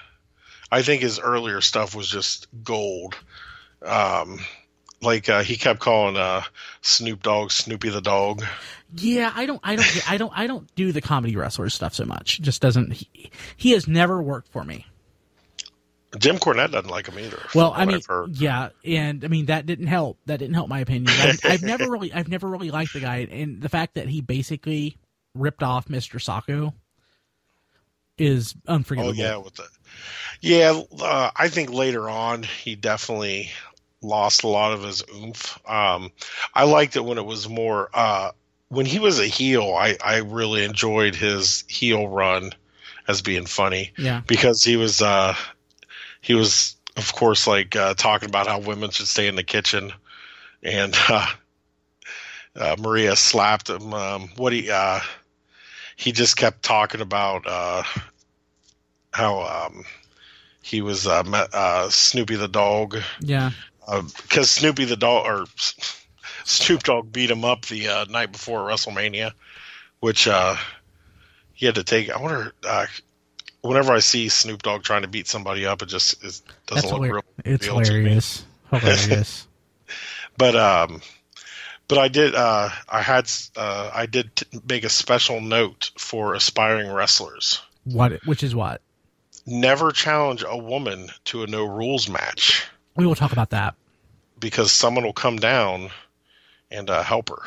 I 0.72 0.82
think 0.82 1.02
his 1.02 1.20
earlier 1.20 1.62
stuff 1.62 1.96
was 1.96 2.08
just 2.08 2.48
gold. 2.64 3.16
Um 3.84 4.40
like 5.02 5.30
uh, 5.30 5.44
he 5.44 5.56
kept 5.56 5.80
calling 5.80 6.18
uh, 6.18 6.42
Snoop 6.82 7.22
Dogg 7.22 7.52
Snoopy 7.52 7.90
the 7.90 8.02
dog. 8.02 8.44
Yeah, 8.96 9.32
I 9.34 9.46
don't, 9.46 9.62
I 9.64 9.76
don't, 9.76 10.12
I 10.12 10.18
don't, 10.18 10.34
I 10.36 10.48
don't 10.48 10.74
do 10.76 10.92
the 10.92 11.02
comedy 11.02 11.36
wrestler 11.36 11.70
stuff 11.70 11.94
so 11.94 12.06
much. 12.06 12.42
Just 12.42 12.62
doesn't. 12.62 12.94
He, 12.94 13.32
he 13.56 13.72
has 13.72 13.88
never 13.88 14.22
worked 14.22 14.50
for 14.50 14.64
me. 14.64 14.86
Jim 16.20 16.38
Cornette 16.38 16.72
doesn't 16.72 16.90
like 16.90 17.08
him 17.08 17.20
either. 17.20 17.42
Well, 17.54 17.74
I 17.76 17.86
mean, 17.86 18.02
yeah, 18.32 18.70
and 18.84 19.24
I 19.24 19.28
mean 19.28 19.48
that 19.48 19.66
didn't 19.66 19.88
help. 19.88 20.20
That 20.26 20.40
didn't 20.40 20.56
help 20.56 20.70
my 20.70 20.80
opinion. 20.80 21.10
I, 21.10 21.38
have 21.52 21.64
never 21.64 21.90
really, 21.90 22.14
I've 22.14 22.28
never 22.28 22.48
really 22.48 22.72
liked 22.72 22.94
the 22.94 23.00
guy, 23.00 23.28
and 23.30 23.62
the 23.62 23.70
fact 23.70 23.96
that 23.96 24.08
he 24.08 24.22
basically 24.22 24.98
ripped 25.34 25.64
off 25.64 25.88
Mr. 25.88 26.22
Sacco 26.22 26.74
is 28.18 28.56
unforgivable. 28.68 29.12
Oh 29.12 29.14
yeah, 29.14 29.38
with 29.38 29.56
the, 29.56 29.68
yeah, 30.42 30.82
uh, 31.02 31.32
I 31.36 31.50
think 31.50 31.72
later 31.72 32.10
on 32.10 32.44
he 32.44 32.76
definitely 32.76 33.52
lost 34.02 34.44
a 34.44 34.48
lot 34.48 34.74
of 34.74 34.84
his 34.84 35.04
oomph. 35.14 35.60
Um, 35.68 36.12
I 36.54 36.66
liked 36.66 36.96
it 36.96 37.04
when 37.04 37.18
it 37.18 37.26
was 37.26 37.50
more. 37.50 37.90
Uh, 37.94 38.32
when 38.70 38.86
he 38.86 39.00
was 39.00 39.20
a 39.20 39.28
heel, 39.28 39.76
I, 39.78 39.98
I 40.04 40.18
really 40.18 40.64
enjoyed 40.64 41.16
his 41.16 41.64
heel 41.68 42.08
run 42.08 42.52
as 43.08 43.22
being 43.22 43.46
funny. 43.46 43.92
Yeah. 43.98 44.22
Because 44.26 44.64
he 44.64 44.78
was 44.78 45.02
uh 45.02 45.36
he 46.26 46.34
was 46.34 46.76
of 46.98 47.14
course 47.14 47.46
like 47.46 47.76
uh, 47.76 47.94
talking 47.94 48.28
about 48.28 48.48
how 48.48 48.58
women 48.58 48.90
should 48.90 49.08
stay 49.08 49.28
in 49.28 49.36
the 49.36 49.44
kitchen 49.44 49.94
and 50.64 50.96
uh, 51.10 51.28
uh, 52.56 52.76
Maria 52.80 53.16
slapped 53.16 53.70
him. 53.70 53.94
Um, 53.94 54.30
what 54.36 54.52
he 54.52 54.72
uh, 54.72 55.02
he 55.96 56.12
just 56.12 56.36
kept 56.36 56.64
talking 56.64 57.02
about 57.02 57.46
uh, 57.46 57.84
how 59.14 59.68
um, 59.68 59.84
he 60.64 60.82
was 60.82 61.06
uh, 61.06 61.22
met, 61.24 61.54
uh, 61.54 61.92
Snoopy 61.92 62.38
the 62.38 62.48
dog 62.48 62.98
Yeah. 63.20 63.52
because 63.86 64.50
Snoopy 64.50 64.86
the 64.86 64.98
dog 64.98 65.28
or 65.28 65.46
Snoop 66.44 66.82
Dogg 66.82 67.12
beat 67.12 67.30
him 67.30 67.46
up 67.46 67.66
the 67.66 67.88
uh, 67.88 68.06
night 68.06 68.32
before 68.32 68.62
WrestleMania, 68.62 69.32
which 70.00 70.28
uh, 70.28 70.56
he 71.54 71.68
had 71.68 71.76
to 71.76 71.84
take. 71.84 72.10
I 72.10 72.20
wonder. 72.20 72.52
Whenever 73.66 73.94
I 73.94 74.00
see 74.00 74.30
Snoop 74.30 74.62
Dogg 74.62 74.84
trying 74.84 75.02
to 75.02 75.08
beat 75.08 75.28
somebody 75.28 75.66
up, 75.66 75.82
it 75.82 75.88
just 75.88 76.14
it 76.24 76.42
doesn't 76.68 76.90
That's 76.90 76.92
look 76.92 77.02
real. 77.02 77.24
It's 77.44 77.66
real 77.66 77.80
hilarious. 77.80 78.46
Hilarious. 78.72 79.48
but 80.38 80.56
um 80.56 81.02
but 81.88 81.98
i 81.98 82.08
did 82.08 82.36
uh 82.36 82.70
i 82.90 83.02
had 83.02 83.30
uh 83.56 83.90
i 83.94 84.06
did 84.06 84.36
t- 84.36 84.46
make 84.68 84.84
a 84.84 84.90
special 84.90 85.42
note 85.42 85.92
for 85.98 86.34
aspiring 86.34 86.92
wrestlers 86.92 87.62
what? 87.86 88.14
Which 88.26 88.42
is 88.44 88.56
what? 88.56 88.82
never 89.46 89.92
challenge 89.92 90.44
a 90.48 90.58
woman 90.58 91.10
to 91.26 91.44
a 91.44 91.48
no 91.48 91.66
rules 91.66 92.10
match 92.10 92.66
We 92.96 93.06
will 93.06 93.16
talk 93.16 93.32
about 93.32 93.52
that. 93.52 93.76
because 94.40 94.72
someone 94.72 95.04
will 95.04 95.14
come 95.14 95.38
down 95.38 95.90
and 96.72 96.90
uh, 96.90 97.04
help 97.04 97.30
her 97.30 97.44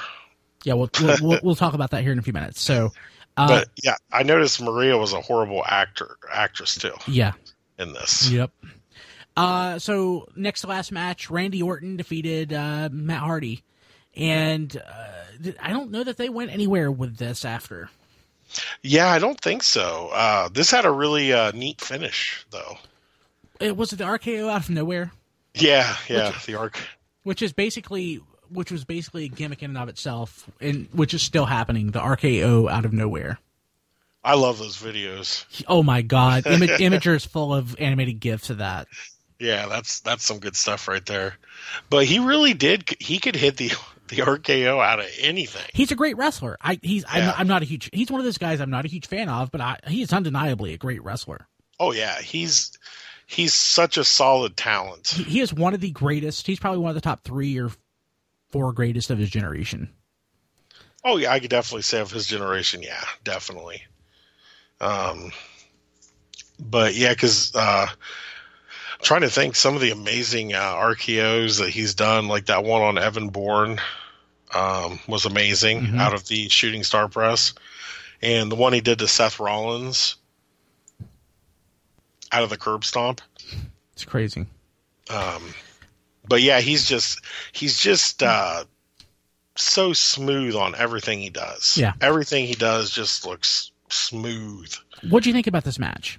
Yeah, 0.64 0.74
we'll 0.74 0.90
we'll, 1.00 1.16
we'll, 1.20 1.40
we'll 1.42 1.56
talk 1.56 1.74
about 1.74 1.90
that 1.90 2.02
here 2.02 2.12
in 2.12 2.18
a 2.18 2.22
few 2.22 2.32
minutes. 2.32 2.60
So, 2.60 2.92
uh, 3.38 3.48
but 3.48 3.68
yeah 3.82 3.96
i 4.12 4.22
noticed 4.22 4.60
maria 4.60 4.96
was 4.98 5.12
a 5.12 5.20
horrible 5.20 5.62
actor 5.66 6.16
actress 6.32 6.74
too. 6.76 6.92
Yeah, 7.06 7.32
in 7.78 7.92
this. 7.92 8.30
Yep. 8.30 8.50
Uh, 9.36 9.78
so 9.78 10.26
next 10.34 10.62
to 10.62 10.66
last 10.66 10.90
match, 10.90 11.30
Randy 11.30 11.62
Orton 11.62 11.96
defeated 11.96 12.52
uh, 12.52 12.88
Matt 12.90 13.20
Hardy, 13.20 13.62
and 14.16 14.76
uh, 14.76 15.50
I 15.62 15.70
don't 15.70 15.90
know 15.92 16.02
that 16.02 16.16
they 16.16 16.28
went 16.28 16.50
anywhere 16.50 16.90
with 16.90 17.16
this 17.18 17.44
after. 17.44 17.88
yeah 18.82 19.08
i 19.10 19.18
don't 19.18 19.40
think 19.40 19.62
so. 19.62 20.10
Uh 20.12 20.48
this 20.48 20.70
had 20.70 20.84
a 20.86 20.90
really 20.90 21.32
uh 21.32 21.52
neat 21.52 21.80
finish 21.80 22.44
though. 22.50 22.76
It 23.60 23.76
was 23.76 23.90
the 23.90 24.04
RKO 24.04 24.50
out 24.50 24.62
of 24.62 24.70
nowhere, 24.70 25.12
yeah 25.54 25.96
yeah 26.08 26.32
the 26.46 26.54
arc 26.56 26.78
which 27.24 27.42
is 27.42 27.52
basically 27.52 28.20
which 28.50 28.70
was 28.70 28.84
basically 28.84 29.24
a 29.24 29.28
gimmick 29.28 29.62
in 29.62 29.70
and 29.70 29.78
of 29.78 29.88
itself, 29.88 30.48
and 30.60 30.88
which 30.92 31.14
is 31.14 31.22
still 31.22 31.46
happening. 31.46 31.90
The 31.90 32.00
RKO 32.00 32.70
out 32.70 32.84
of 32.84 32.92
nowhere. 32.92 33.38
i 34.24 34.34
love 34.34 34.58
those 34.58 34.76
videos 34.76 35.44
Oh 35.68 35.82
my 35.82 36.02
god, 36.02 36.46
Ima- 36.46 36.66
Imgur 36.66 37.16
is 37.16 37.24
full 37.24 37.54
of 37.54 37.76
animated 37.78 38.20
gifs 38.20 38.50
of 38.50 38.58
that. 38.58 38.88
Yeah, 39.38 39.66
that's 39.66 40.00
that's 40.00 40.24
some 40.24 40.40
good 40.40 40.56
stuff 40.56 40.88
right 40.88 41.04
there. 41.06 41.36
But 41.90 42.06
he 42.06 42.18
really 42.18 42.54
did. 42.54 42.84
He 42.98 43.18
could 43.18 43.36
hit 43.36 43.56
the 43.56 43.72
the 44.08 44.16
RKO 44.16 44.82
out 44.82 45.00
of 45.00 45.06
anything. 45.20 45.64
He's 45.72 45.92
a 45.92 45.94
great 45.94 46.16
wrestler. 46.16 46.56
I 46.60 46.80
he's 46.82 47.04
I'm, 47.08 47.24
not, 47.24 47.38
I'm 47.38 47.46
not 47.46 47.62
a 47.62 47.64
huge. 47.64 47.90
He's 47.92 48.10
one 48.10 48.20
of 48.20 48.24
those 48.24 48.38
guys 48.38 48.60
I'm 48.60 48.70
not 48.70 48.84
a 48.84 48.88
huge 48.88 49.06
fan 49.06 49.28
of, 49.28 49.50
but 49.50 49.60
I, 49.60 49.78
he 49.86 50.02
is 50.02 50.12
undeniably 50.12 50.72
a 50.72 50.78
great 50.78 51.02
wrestler. 51.04 51.46
Oh 51.78 51.92
yeah, 51.92 52.20
he's 52.20 52.72
he's 53.26 53.54
such 53.54 53.96
a 53.96 54.04
solid 54.04 54.56
talent. 54.56 55.08
He, 55.08 55.22
he 55.24 55.40
is 55.40 55.54
one 55.54 55.74
of 55.74 55.80
the 55.80 55.90
greatest. 55.90 56.46
He's 56.46 56.58
probably 56.58 56.80
one 56.80 56.90
of 56.90 56.94
the 56.96 57.00
top 57.00 57.22
three 57.22 57.58
or 57.58 57.70
four 58.50 58.72
greatest 58.72 59.10
of 59.10 59.18
his 59.18 59.30
generation. 59.30 59.90
Oh 61.04 61.16
yeah, 61.16 61.32
I 61.32 61.38
could 61.40 61.50
definitely 61.50 61.82
say 61.82 62.00
of 62.00 62.10
his 62.10 62.26
generation. 62.26 62.82
Yeah, 62.82 63.02
definitely. 63.24 63.82
Um, 64.80 65.32
but 66.58 66.94
yeah, 66.94 67.12
because 67.12 67.54
uh, 67.54 67.86
I'm 67.88 69.02
trying 69.02 69.20
to 69.22 69.30
think 69.30 69.54
some 69.56 69.74
of 69.74 69.80
the 69.80 69.90
amazing 69.90 70.54
uh, 70.54 70.74
RKO's 70.74 71.58
that 71.58 71.70
he's 71.70 71.94
done, 71.94 72.28
like 72.28 72.46
that 72.46 72.64
one 72.64 72.82
on 72.82 72.98
Evan 72.98 73.28
Bourne, 73.28 73.80
um, 74.54 74.98
was 75.06 75.24
amazing 75.24 75.82
Mhm. 75.82 75.98
out 75.98 76.14
of 76.14 76.26
the 76.26 76.48
Shooting 76.48 76.82
Star 76.84 77.08
Press, 77.08 77.52
and 78.22 78.50
the 78.50 78.56
one 78.56 78.72
he 78.72 78.80
did 78.80 78.98
to 78.98 79.08
Seth 79.08 79.38
Rollins 79.40 80.16
out 82.32 82.42
of 82.42 82.50
the 82.50 82.56
curb 82.56 82.84
stomp. 82.84 83.20
It's 83.94 84.04
crazy. 84.04 84.46
Um, 85.10 85.54
but 86.28 86.42
yeah, 86.42 86.60
he's 86.60 86.84
just 86.88 87.20
he's 87.52 87.78
just 87.78 88.22
uh, 88.22 88.64
so 89.56 89.92
smooth 89.92 90.54
on 90.54 90.74
everything 90.74 91.20
he 91.20 91.30
does. 91.30 91.76
Yeah. 91.76 91.92
everything 92.00 92.46
he 92.46 92.54
does 92.54 92.90
just 92.90 93.26
looks 93.26 93.72
smooth. 93.90 94.72
What 95.08 95.22
do 95.22 95.28
you 95.28 95.32
think 95.34 95.46
about 95.46 95.64
this 95.64 95.78
match? 95.78 96.18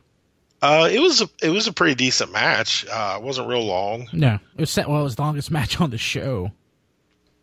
Uh, 0.61 0.89
it 0.91 0.99
was 0.99 1.21
a 1.21 1.29
it 1.41 1.49
was 1.49 1.67
a 1.67 1.73
pretty 1.73 1.95
decent 1.95 2.31
match. 2.33 2.85
Uh, 2.91 3.17
it 3.19 3.23
wasn't 3.23 3.47
real 3.47 3.63
long. 3.65 4.07
No, 4.11 4.35
it 4.55 4.59
was 4.59 4.69
set. 4.69 4.89
Well, 4.89 4.99
it 5.01 5.03
was 5.03 5.15
the 5.15 5.21
longest 5.21 5.51
match 5.51 5.79
on 5.79 5.89
the 5.89 5.97
show. 5.97 6.51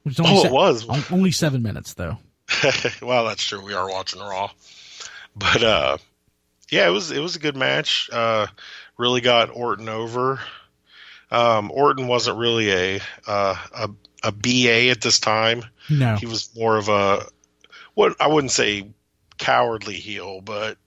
It 0.05 0.09
was 0.11 0.21
only 0.21 0.33
Oh, 0.33 0.43
se- 0.43 0.49
it 0.49 0.53
was. 0.53 1.11
only 1.11 1.31
seven 1.33 1.63
minutes 1.63 1.95
though. 1.95 2.19
well, 3.03 3.25
that's 3.27 3.43
true. 3.45 3.61
We 3.65 3.75
are 3.75 3.89
watching 3.89 4.21
Raw, 4.21 4.51
but 5.35 5.63
uh, 5.63 5.97
yeah, 6.71 6.87
it 6.87 6.91
was 6.91 7.11
it 7.11 7.21
was 7.21 7.37
a 7.37 7.39
good 7.41 7.57
match. 7.57 8.09
Uh, 8.13 8.47
really 8.99 9.21
got 9.23 9.49
Orton 9.55 9.89
over. 9.89 10.39
Um, 11.37 11.71
Orton 11.75 12.07
wasn't 12.09 12.39
really 12.39 12.71
a 12.71 13.01
uh, 13.27 13.57
a 13.75 13.91
a 14.23 14.33
BA 14.33 14.89
at 14.91 15.01
this 15.01 15.21
time. 15.21 15.65
No, 15.91 16.17
he 16.17 16.27
was 16.27 16.51
more 16.57 16.77
of 16.77 16.89
a 16.89 17.27
what 17.95 18.17
I 18.21 18.29
wouldn't 18.29 18.53
say 18.53 18.89
cowardly 19.39 19.95
heel, 19.97 20.41
but 20.41 20.79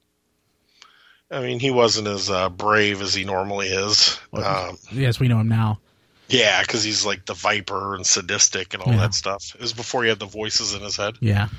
I 1.31 1.41
mean 1.41 1.59
he 1.59 1.69
wasn't 1.71 2.07
as 2.07 2.29
uh, 2.29 2.49
brave 2.49 3.01
as 3.01 3.13
he 3.13 3.23
normally 3.25 3.67
is. 3.67 4.19
Well, 4.31 4.69
Um, 4.69 4.77
yes, 4.91 5.19
we 5.19 5.27
know 5.27 5.39
him 5.39 5.47
now. 5.49 5.79
yeah, 6.27 6.61
because 6.61 6.83
he's 6.83 7.05
like 7.05 7.25
the 7.25 7.33
viper 7.35 7.95
and 7.95 8.05
sadistic 8.05 8.73
and 8.73 8.81
all 8.83 8.91
Yeah. 8.93 8.99
that 9.01 9.13
stuff. 9.13 9.53
It 9.55 9.61
was 9.61 9.73
before 9.73 10.03
he 10.03 10.09
had 10.09 10.19
the 10.19 10.25
voices 10.25 10.73
in 10.73 10.81
his 10.81 10.97
head, 10.97 11.15
Yeah, 11.21 11.49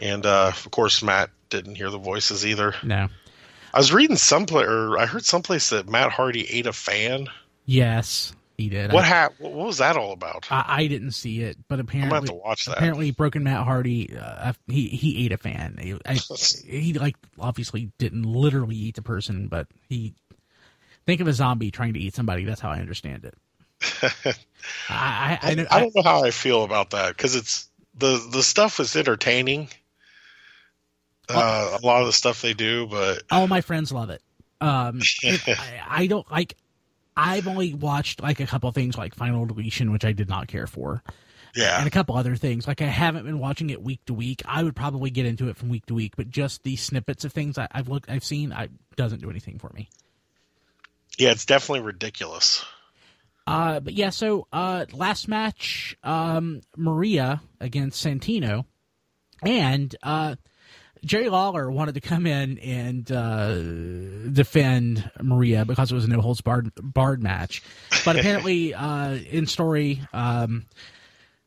and 0.00 0.26
uh, 0.26 0.48
of 0.54 0.70
course 0.70 1.02
Matt 1.02 1.30
didn't 1.50 1.76
hear 1.76 1.90
the 1.90 1.98
voices 1.98 2.44
either. 2.44 2.74
no, 2.82 3.08
I 3.74 3.78
was 3.78 3.92
reading 3.92 4.16
someplace, 4.16 4.66
or 4.66 4.98
I 4.98 5.06
heard 5.06 5.24
someplace 5.24 5.70
that 5.70 5.88
Matt 5.88 6.10
Hardy 6.12 6.44
ate 6.50 6.66
a 6.66 6.72
fan. 6.72 7.28
Yes, 7.64 8.34
he 8.56 8.68
did. 8.68 8.92
What 8.92 9.04
I, 9.04 9.08
hap- 9.08 9.40
What 9.40 9.52
was 9.52 9.78
that 9.78 9.96
all 9.96 10.12
about? 10.12 10.46
I, 10.50 10.64
I 10.68 10.86
didn't 10.86 11.12
see 11.12 11.40
it, 11.42 11.56
but 11.68 11.74
I'm 11.76 11.86
apparently, 11.86 12.28
to 12.28 12.34
watch 12.34 12.66
that. 12.66 12.76
apparently, 12.76 13.10
Broken 13.10 13.42
Matt 13.42 13.64
Hardy, 13.64 14.16
uh, 14.16 14.52
he 14.66 14.88
he 14.88 15.24
ate 15.24 15.32
a 15.32 15.36
fan. 15.38 15.78
He, 15.80 15.96
I, 16.06 16.14
he 16.66 16.92
like 16.94 17.16
obviously 17.38 17.90
didn't 17.98 18.24
literally 18.24 18.76
eat 18.76 18.96
the 18.96 19.02
person, 19.02 19.48
but 19.48 19.68
he 19.88 20.14
think 21.06 21.20
of 21.20 21.26
a 21.26 21.32
zombie 21.32 21.70
trying 21.70 21.94
to 21.94 22.00
eat 22.00 22.14
somebody. 22.14 22.44
That's 22.44 22.60
how 22.60 22.70
I 22.70 22.78
understand 22.80 23.24
it. 23.24 23.34
I 24.88 25.38
I, 25.42 25.50
I, 25.50 25.66
I 25.70 25.80
don't 25.80 25.94
know 25.94 26.02
how 26.02 26.22
I 26.24 26.30
feel 26.30 26.62
about 26.64 26.90
that 26.90 27.16
because 27.16 27.34
it's 27.34 27.68
the 27.96 28.26
the 28.30 28.42
stuff 28.42 28.80
is 28.80 28.94
entertaining. 28.96 29.68
Uh, 31.28 31.78
a 31.80 31.86
lot 31.86 32.00
of 32.00 32.06
the 32.06 32.12
stuff 32.12 32.42
they 32.42 32.52
do, 32.52 32.86
but 32.86 33.22
all 33.30 33.46
my 33.46 33.60
friends 33.60 33.90
love 33.92 34.10
it. 34.10 34.20
Um, 34.60 35.00
it- 35.22 35.40
I, 35.48 36.02
I 36.02 36.06
don't 36.06 36.30
like. 36.30 36.56
I've 37.16 37.46
only 37.46 37.74
watched 37.74 38.22
like 38.22 38.40
a 38.40 38.46
couple 38.46 38.70
things 38.72 38.96
like 38.96 39.14
Final 39.14 39.46
Deletion, 39.46 39.92
which 39.92 40.04
I 40.04 40.12
did 40.12 40.28
not 40.28 40.48
care 40.48 40.66
for, 40.66 41.02
yeah, 41.54 41.78
and 41.78 41.86
a 41.86 41.90
couple 41.90 42.16
other 42.16 42.36
things. 42.36 42.66
Like 42.66 42.80
I 42.80 42.86
haven't 42.86 43.24
been 43.26 43.38
watching 43.38 43.70
it 43.70 43.82
week 43.82 44.04
to 44.06 44.14
week. 44.14 44.42
I 44.46 44.62
would 44.62 44.74
probably 44.76 45.10
get 45.10 45.26
into 45.26 45.48
it 45.48 45.56
from 45.56 45.68
week 45.68 45.86
to 45.86 45.94
week, 45.94 46.14
but 46.16 46.30
just 46.30 46.62
these 46.62 46.82
snippets 46.82 47.24
of 47.24 47.32
things 47.32 47.58
I, 47.58 47.68
I've 47.70 47.88
looked, 47.88 48.10
I've 48.10 48.24
seen, 48.24 48.52
I 48.52 48.68
doesn't 48.96 49.20
do 49.20 49.30
anything 49.30 49.58
for 49.58 49.70
me. 49.74 49.88
yeah, 51.18 51.30
it's 51.30 51.44
definitely 51.44 51.84
ridiculous. 51.84 52.64
Uh, 53.46 53.80
but 53.80 53.92
yeah, 53.92 54.10
so 54.10 54.46
uh, 54.52 54.86
last 54.92 55.26
match, 55.28 55.96
um, 56.04 56.60
Maria 56.76 57.42
against 57.60 58.04
Santino, 58.04 58.64
and 59.42 59.94
uh, 60.02 60.36
Jerry 61.04 61.28
Lawler 61.28 61.70
wanted 61.70 61.94
to 61.94 62.00
come 62.00 62.26
in 62.26 62.58
and 62.58 63.10
uh, 63.10 63.54
defend 64.30 65.10
Maria 65.20 65.64
because 65.64 65.90
it 65.90 65.94
was 65.94 66.04
a 66.04 66.08
no 66.08 66.20
holds 66.20 66.40
barred, 66.40 66.70
barred 66.80 67.22
match, 67.22 67.62
but 68.04 68.16
apparently, 68.16 68.72
uh, 68.74 69.14
in 69.14 69.46
story, 69.46 70.00
um, 70.12 70.66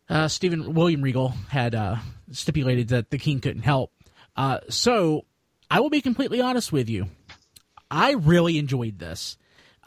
uh, 0.09 0.27
Steven 0.27 0.73
William 0.73 1.01
Regal 1.01 1.29
had 1.49 1.73
uh, 1.73 1.95
stipulated 2.31 2.89
that 2.89 3.11
the 3.11 3.17
King 3.17 3.39
couldn't 3.39 3.63
help. 3.63 3.91
Uh, 4.35 4.59
so 4.69 5.25
I 5.71 5.79
will 5.79 5.89
be 5.89 6.01
completely 6.01 6.41
honest 6.41 6.71
with 6.71 6.89
you. 6.89 7.07
I 7.89 8.13
really 8.13 8.57
enjoyed 8.57 8.99
this. 8.99 9.37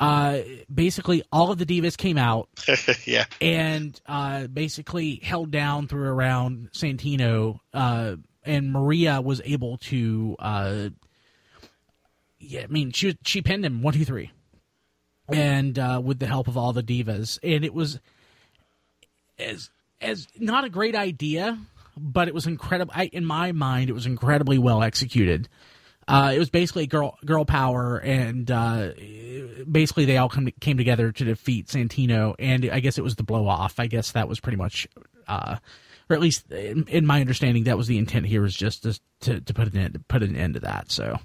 Uh, 0.01 0.41
basically, 0.73 1.25
all 1.33 1.51
of 1.51 1.59
the 1.59 1.67
divas 1.67 1.97
came 1.97 2.17
out 2.17 2.49
yeah, 3.05 3.25
and 3.41 4.01
uh, 4.07 4.47
basically 4.47 5.17
held 5.17 5.51
down 5.51 5.89
through 5.89 6.09
around 6.09 6.71
Santino, 6.73 7.59
uh, 7.75 8.15
and 8.49 8.73
Maria 8.73 9.21
was 9.21 9.41
able 9.45 9.79
to 9.79 10.35
uh, 10.41 10.89
yeah, 12.41 12.63
I 12.63 12.67
mean, 12.69 12.93
she 12.93 13.17
she 13.25 13.43
pinned 13.43 13.65
him 13.65 13.83
one, 13.83 13.95
two, 13.95 14.05
three, 14.05 14.31
and 15.29 15.79
uh, 15.79 16.01
with 16.03 16.19
the 16.19 16.27
help 16.27 16.49
of 16.49 16.57
all 16.57 16.73
the 16.73 16.83
divas, 16.83 17.39
and 17.43 17.65
it 17.65 17.75
was 17.75 18.01
as 19.39 19.71
as 20.01 20.29
not 20.39 20.65
a 20.65 20.69
great 20.69 20.95
idea, 20.95 21.59
but 21.97 22.29
it 22.29 22.35
was 22.35 22.47
incredible. 22.47 22.93
I, 22.95 23.07
in 23.07 23.25
my 23.25 23.53
mind, 23.53 23.91
it 23.91 23.93
was 23.93 24.07
incredibly 24.07 24.59
well 24.59 24.83
executed. 24.83 25.49
Uh, 26.07 26.33
it 26.35 26.39
was 26.39 26.49
basically 26.49 26.87
girl 26.87 27.19
girl 27.25 27.45
power, 27.45 27.99
and 27.99 28.51
uh, 28.51 28.93
basically 29.71 30.05
they 30.05 30.17
all 30.17 30.29
come 30.29 30.49
came 30.61 30.77
together 30.77 31.13
to 31.13 31.25
defeat 31.25 31.67
Santino. 31.67 32.35
And 32.39 32.71
I 32.71 32.81
guess 32.81 32.99
it 32.99 33.05
was 33.05 33.17
the 33.17 33.25
blow 33.25 33.47
off. 33.47 33.79
I 33.79 33.89
guess 33.89 34.13
that 34.13 34.29
was 34.29 34.41
pretty 34.41 34.57
much, 34.57 34.89
uh, 35.27 35.57
or 36.09 36.17
at 36.17 36.21
least 36.21 36.51
in, 36.51 36.87
in, 36.89 37.07
my 37.07 37.21
understanding, 37.21 37.65
that 37.65 37.77
was 37.77 37.87
the 37.87 37.99
intent 37.99 38.27
here 38.27 38.43
was 38.43 38.55
just 38.55 38.83
to 38.85 39.01
to, 39.21 39.41
to 39.41 39.55
put 39.55 39.73
an 39.73 39.79
end, 39.79 40.05
put 40.09 40.23
an 40.23 40.37
end 40.37 40.55
to 40.55 40.61
that. 40.61 40.91
So, 40.91 41.19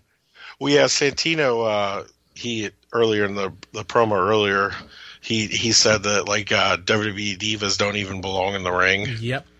well, 0.59 0.73
yeah, 0.73 0.85
Santino. 0.85 1.67
Uh, 1.67 2.03
he 2.35 2.71
earlier 2.91 3.25
in 3.25 3.35
the 3.35 3.53
the 3.73 3.83
promo 3.83 4.17
earlier, 4.17 4.71
he 5.21 5.47
he 5.47 5.71
said 5.71 6.03
that 6.03 6.27
like 6.27 6.51
uh, 6.51 6.77
WWE 6.77 7.37
divas 7.37 7.77
don't 7.77 7.97
even 7.97 8.21
belong 8.21 8.55
in 8.55 8.63
the 8.63 8.71
ring. 8.71 9.07
Yep. 9.19 9.45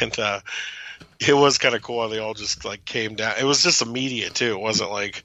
And 0.00 0.18
uh, 0.18 0.40
it 1.20 1.34
was 1.34 1.58
kind 1.58 1.76
of 1.76 1.82
cool 1.82 2.00
how 2.00 2.08
they 2.08 2.18
all 2.18 2.34
just 2.34 2.64
like 2.64 2.84
came 2.84 3.14
down. 3.14 3.34
It 3.38 3.44
was 3.44 3.62
just 3.62 3.80
immediate 3.80 4.34
too. 4.34 4.52
It 4.52 4.60
wasn't 4.60 4.90
like 4.90 5.22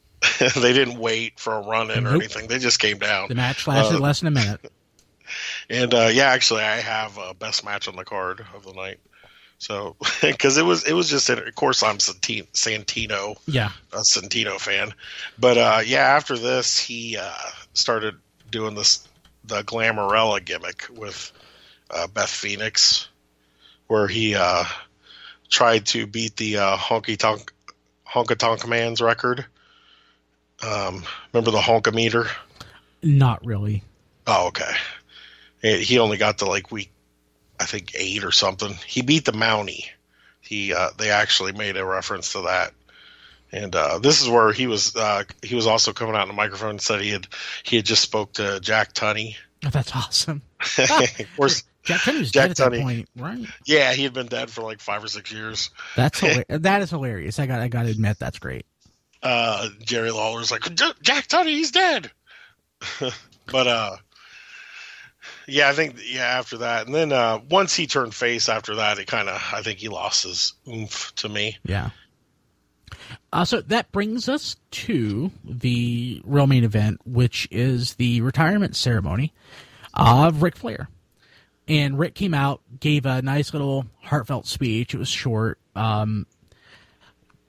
they 0.38 0.72
didn't 0.72 0.98
wait 0.98 1.40
for 1.40 1.54
a 1.54 1.60
run 1.60 1.90
in 1.90 2.04
nope. 2.04 2.12
or 2.12 2.16
anything. 2.16 2.46
They 2.46 2.58
just 2.58 2.78
came 2.78 2.98
down. 2.98 3.28
The 3.28 3.34
match 3.34 3.66
lasted 3.66 3.96
uh, 3.96 4.00
less 4.00 4.20
than 4.20 4.28
a 4.28 4.30
minute. 4.30 4.60
And 5.72 5.94
uh, 5.94 6.10
yeah, 6.12 6.26
actually, 6.26 6.62
I 6.62 6.76
have 6.76 7.16
a 7.16 7.32
best 7.32 7.64
match 7.64 7.88
on 7.88 7.96
the 7.96 8.04
card 8.04 8.44
of 8.54 8.62
the 8.62 8.74
night. 8.74 9.00
So, 9.56 9.96
because 10.20 10.58
it 10.58 10.66
was 10.66 10.84
it 10.84 10.92
was 10.92 11.08
just 11.08 11.30
of 11.30 11.54
course 11.54 11.82
I'm 11.82 11.96
Santino, 11.96 13.36
yeah, 13.46 13.70
a 13.90 14.00
Santino 14.00 14.60
fan, 14.60 14.92
but 15.38 15.56
uh, 15.56 15.80
yeah, 15.84 16.00
after 16.00 16.36
this 16.36 16.78
he 16.78 17.16
uh, 17.16 17.32
started 17.72 18.16
doing 18.50 18.74
this 18.74 19.08
the 19.44 19.62
Glamorella 19.62 20.44
gimmick 20.44 20.88
with 20.90 21.32
uh, 21.90 22.06
Beth 22.06 22.28
Phoenix, 22.28 23.08
where 23.86 24.06
he 24.06 24.34
uh, 24.34 24.64
tried 25.48 25.86
to 25.86 26.06
beat 26.06 26.36
the 26.36 26.58
uh, 26.58 26.76
Honky 26.76 27.16
Tonk 27.16 27.50
Honka 28.06 28.36
Tonk 28.36 28.68
Man's 28.68 29.00
record. 29.00 29.46
Um, 30.62 31.02
remember 31.32 31.50
the 31.50 31.62
Honka 31.62 31.94
meter? 31.94 32.26
Not 33.02 33.44
really. 33.46 33.82
Oh, 34.26 34.48
okay. 34.48 34.70
He 35.62 35.98
only 35.98 36.16
got 36.16 36.38
to 36.38 36.46
like 36.46 36.72
week, 36.72 36.92
I 37.58 37.64
think 37.64 37.94
eight 37.94 38.24
or 38.24 38.32
something. 38.32 38.74
He 38.86 39.02
beat 39.02 39.24
the 39.24 39.32
Mountie. 39.32 39.86
He 40.40 40.74
uh, 40.74 40.90
they 40.98 41.10
actually 41.10 41.52
made 41.52 41.76
a 41.76 41.84
reference 41.84 42.32
to 42.32 42.42
that, 42.42 42.72
and 43.52 43.74
uh, 43.74 44.00
this 44.00 44.20
is 44.20 44.28
where 44.28 44.52
he 44.52 44.66
was. 44.66 44.96
Uh, 44.96 45.24
he 45.42 45.54
was 45.54 45.68
also 45.68 45.92
coming 45.92 46.16
out 46.16 46.22
in 46.22 46.28
the 46.28 46.34
microphone 46.34 46.70
and 46.70 46.80
said 46.80 47.00
he 47.00 47.10
had 47.10 47.28
he 47.62 47.76
had 47.76 47.84
just 47.84 48.02
spoke 48.02 48.34
to 48.34 48.58
Jack 48.60 48.92
Tunney. 48.92 49.36
Oh, 49.64 49.70
that's 49.70 49.94
awesome. 49.94 50.42
of 50.78 51.36
course, 51.36 51.62
Jack 51.84 52.00
Tunney 52.00 52.18
was 52.18 52.32
Jack 52.32 52.48
dead 52.48 52.60
at 52.60 52.72
Tunney. 52.72 52.76
that 52.78 52.82
point, 52.82 53.08
right? 53.16 53.46
Yeah, 53.64 53.92
he 53.92 54.02
had 54.02 54.12
been 54.12 54.26
dead 54.26 54.50
for 54.50 54.62
like 54.62 54.80
five 54.80 55.04
or 55.04 55.08
six 55.08 55.30
years. 55.30 55.70
That's 55.94 56.20
that 56.48 56.82
is 56.82 56.90
hilarious. 56.90 57.38
I 57.38 57.46
got 57.46 57.60
I 57.60 57.68
got 57.68 57.84
to 57.84 57.90
admit 57.90 58.18
that's 58.18 58.40
great. 58.40 58.66
Uh, 59.22 59.68
Jerry 59.84 60.10
Lawler's 60.10 60.50
like 60.50 60.62
Jack 60.74 61.28
Tunney, 61.28 61.54
he's 61.54 61.70
dead. 61.70 62.10
but 63.46 63.66
uh, 63.68 63.96
yeah, 65.46 65.68
I 65.68 65.72
think 65.72 65.96
yeah 66.04 66.22
after 66.22 66.58
that, 66.58 66.86
and 66.86 66.94
then 66.94 67.12
uh, 67.12 67.40
once 67.50 67.74
he 67.74 67.86
turned 67.86 68.14
face 68.14 68.48
after 68.48 68.76
that, 68.76 68.98
it 68.98 69.06
kind 69.06 69.28
of 69.28 69.40
I 69.52 69.62
think 69.62 69.78
he 69.78 69.88
lost 69.88 70.24
his 70.24 70.54
oomph 70.68 71.14
to 71.16 71.28
me. 71.28 71.58
Yeah. 71.64 71.90
Uh, 73.32 73.44
so 73.44 73.60
that 73.62 73.90
brings 73.92 74.28
us 74.28 74.56
to 74.70 75.30
the 75.44 76.20
real 76.24 76.46
main 76.46 76.64
event, 76.64 77.00
which 77.04 77.48
is 77.50 77.94
the 77.94 78.20
retirement 78.20 78.76
ceremony 78.76 79.32
of 79.94 80.42
Ric 80.42 80.56
Flair 80.56 80.88
and 81.68 81.98
Ric 81.98 82.14
came 82.14 82.34
out, 82.34 82.60
gave 82.80 83.06
a 83.06 83.22
nice 83.22 83.52
little 83.52 83.86
heartfelt 84.02 84.46
speech. 84.46 84.94
It 84.94 84.98
was 84.98 85.08
short. 85.08 85.58
Um, 85.74 86.26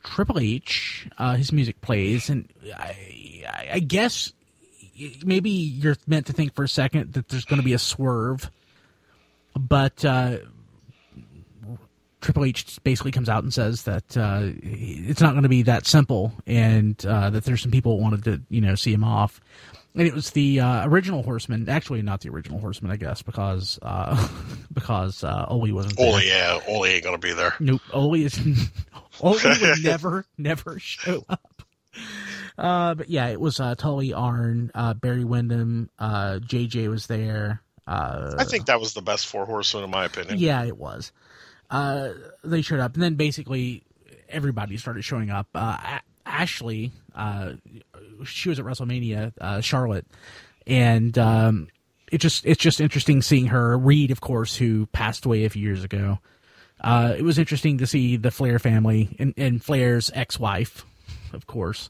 Triple 0.04 0.40
H, 0.40 1.08
uh, 1.18 1.36
his 1.36 1.52
music 1.52 1.82
plays, 1.82 2.30
and 2.30 2.48
I, 2.76 3.46
I 3.74 3.80
guess 3.80 4.34
maybe 5.26 5.50
you're 5.50 5.98
meant 6.08 6.28
to 6.28 6.34
think 6.34 6.56
for 6.56 6.64
a 6.64 6.70
second 6.70 7.14
that 7.14 7.28
there's 7.30 7.46
going 7.46 7.62
to 7.62 7.66
be 7.66 7.74
a 7.74 7.80
swerve, 7.80 8.50
but 9.58 10.04
uh, 10.04 10.38
Triple 12.22 12.46
H 12.46 12.82
basically 12.84 13.12
comes 13.12 13.30
out 13.30 13.44
and 13.44 13.54
says 13.54 13.84
that 13.84 14.18
uh, 14.18 14.42
it's 14.62 15.22
not 15.22 15.32
going 15.32 15.44
to 15.44 15.50
be 15.50 15.64
that 15.64 15.86
simple, 15.86 16.34
and 16.46 17.04
uh, 17.06 17.30
that 17.30 17.44
there's 17.44 17.62
some 17.62 17.72
people 17.72 17.98
who 17.98 18.04
wanted 18.04 18.24
to, 18.26 18.42
you 18.50 18.62
know, 18.62 18.76
see 18.76 18.94
him 18.94 19.04
off 19.04 19.42
and 19.96 20.08
it 20.08 20.14
was 20.14 20.32
the 20.32 20.60
uh, 20.60 20.88
original 20.88 21.24
Horseman. 21.24 21.70
Actually, 21.70 22.02
not 22.02 22.22
the 22.22 22.30
original 22.30 22.60
Horseman, 22.60 22.92
I 22.92 22.96
guess, 22.96 23.22
because 23.22 23.78
uh, 23.82 24.28
because 24.74 25.24
uh, 25.24 25.46
Ole 25.48 25.72
wasn't. 25.72 26.00
Ole, 26.00 26.14
there. 26.14 26.24
yeah, 26.24 26.60
Ole 26.68 26.86
ain't 26.86 27.04
gonna 27.04 27.18
be 27.18 27.34
there. 27.34 27.54
Nope, 27.60 27.82
Ole 27.94 28.16
is. 28.16 28.40
Ole 29.22 29.38
would 29.44 29.62
never, 29.84 30.26
never 30.38 30.80
show 30.80 31.24
up. 31.30 31.53
Uh, 32.58 32.94
but 32.94 33.10
yeah, 33.10 33.28
it 33.28 33.40
was 33.40 33.60
uh, 33.60 33.76
Tully 33.76 34.14
Arn, 34.14 34.72
uh, 34.76 34.94
Barry 34.94 35.24
Windham, 35.24 35.90
uh, 36.00 36.40
JJ 36.44 36.90
was 36.90 37.08
there. 37.08 37.62
Uh, 37.88 38.36
I 38.38 38.46
think 38.46 38.68
that 38.68 38.80
was 38.80 38.94
the 38.94 39.02
best 39.02 39.28
four 39.28 39.46
horsemen 39.46 39.84
in 39.84 39.90
my 39.90 40.06
opinion. 40.06 40.38
Yeah, 40.40 40.64
it 40.64 40.78
was. 40.78 41.12
Uh, 41.70 42.10
they 42.44 42.62
showed 42.62 42.80
up, 42.80 42.94
and 42.94 43.04
then 43.04 43.16
basically 43.16 43.84
everybody 44.30 44.78
started 44.78 45.04
showing 45.04 45.30
up. 45.30 45.48
Uh, 45.54 46.00
Ashley, 46.26 46.92
uh, 47.16 47.54
she 48.24 48.50
was 48.50 48.60
at 48.60 48.66
WrestleMania, 48.66 49.34
uh, 49.42 49.62
Charlotte, 49.62 50.06
and 50.66 51.18
um, 51.18 51.68
it 52.12 52.20
just 52.20 52.46
it's 52.46 52.62
just 52.62 52.80
interesting 52.80 53.22
seeing 53.22 53.48
her. 53.48 53.78
Reid, 53.78 54.12
of 54.12 54.22
course, 54.22 54.56
who 54.56 54.86
passed 54.88 55.26
away 55.26 55.46
a 55.46 55.50
few 55.50 55.64
years 55.64 55.84
ago. 55.84 56.20
Uh, 56.80 57.16
it 57.18 57.24
was 57.24 57.40
interesting 57.40 57.78
to 57.78 57.88
see 57.88 58.18
the 58.18 58.30
Flair 58.30 58.60
family 58.60 59.16
and, 59.18 59.34
and 59.38 59.64
Flair's 59.64 60.12
ex-wife, 60.14 60.86
of 61.32 61.48
course. 61.48 61.90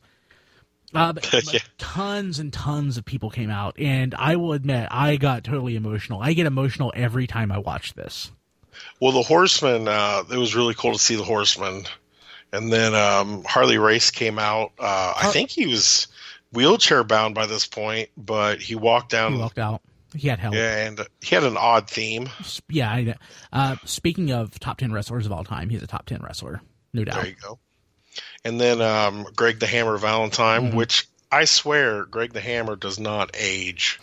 Uh, 0.94 1.14
but, 1.14 1.30
but 1.32 1.64
tons 1.78 2.40
and 2.40 2.52
tons 2.52 2.98
of 2.98 3.06
people 3.06 3.30
came 3.30 3.50
out, 3.50 3.80
and 3.80 4.14
I 4.16 4.36
will 4.36 4.54
admit 4.54 4.88
I 4.92 5.16
got 5.16 5.44
totally 5.44 5.76
emotional. 5.76 6.22
I 6.22 6.34
get 6.34 6.46
emotional 6.46 6.92
every 6.96 7.28
time 7.28 7.52
I 7.52 7.58
watch 7.58 7.94
this. 7.94 8.32
Well, 9.00 9.12
the 9.12 9.22
Horsemen, 9.22 9.88
uh, 9.88 10.24
it 10.32 10.38
was 10.38 10.56
really 10.56 10.74
cool 10.74 10.94
to 10.94 11.00
see 11.00 11.16
the 11.16 11.24
Horsemen 11.24 11.86
and 12.54 12.72
then 12.72 12.94
um, 12.94 13.44
Harley 13.44 13.80
Race 13.80 14.12
came 14.12 14.38
out. 14.40 14.72
Uh, 14.80 15.14
I 15.18 15.32
think 15.32 15.50
he 15.50 15.66
was 15.66 16.08
wheelchair 16.54 17.04
bound 17.04 17.34
by 17.34 17.48
this 17.48 17.66
point, 17.66 18.10
but 18.16 18.62
he 18.62 18.76
walked 18.76 19.10
down. 19.10 19.34
He 19.34 19.40
walked 19.40 19.58
out. 19.58 19.82
He 20.16 20.28
had 20.28 20.38
help. 20.38 20.54
Yeah, 20.54 20.86
and 20.86 21.02
he 21.22 21.34
had 21.34 21.44
an 21.44 21.58
odd 21.58 21.90
theme. 21.90 22.30
Yeah. 22.70 22.92
I, 22.92 23.16
uh, 23.52 23.76
speaking 23.86 24.32
of 24.32 24.60
top 24.60 24.78
ten 24.78 24.94
wrestlers 24.94 25.26
of 25.26 25.32
all 25.32 25.44
time, 25.44 25.70
he's 25.70 25.82
a 25.82 25.88
top 25.88 26.06
ten 26.06 26.22
wrestler, 26.22 26.62
no 26.94 27.04
doubt. 27.04 27.16
There 27.16 27.28
you 27.28 27.36
go. 27.42 27.58
And 28.44 28.60
then 28.60 28.82
um, 28.82 29.26
Greg 29.36 29.60
the 29.60 29.68
Hammer 29.68 29.98
Valentine, 29.98 30.68
mm-hmm. 30.68 30.78
which 30.78 31.08
I 31.32 31.46
swear 31.46 32.06
Greg 32.06 32.34
the 32.34 32.42
Hammer 32.42 32.76
does 32.76 33.00
not 33.00 33.32
age. 33.34 34.00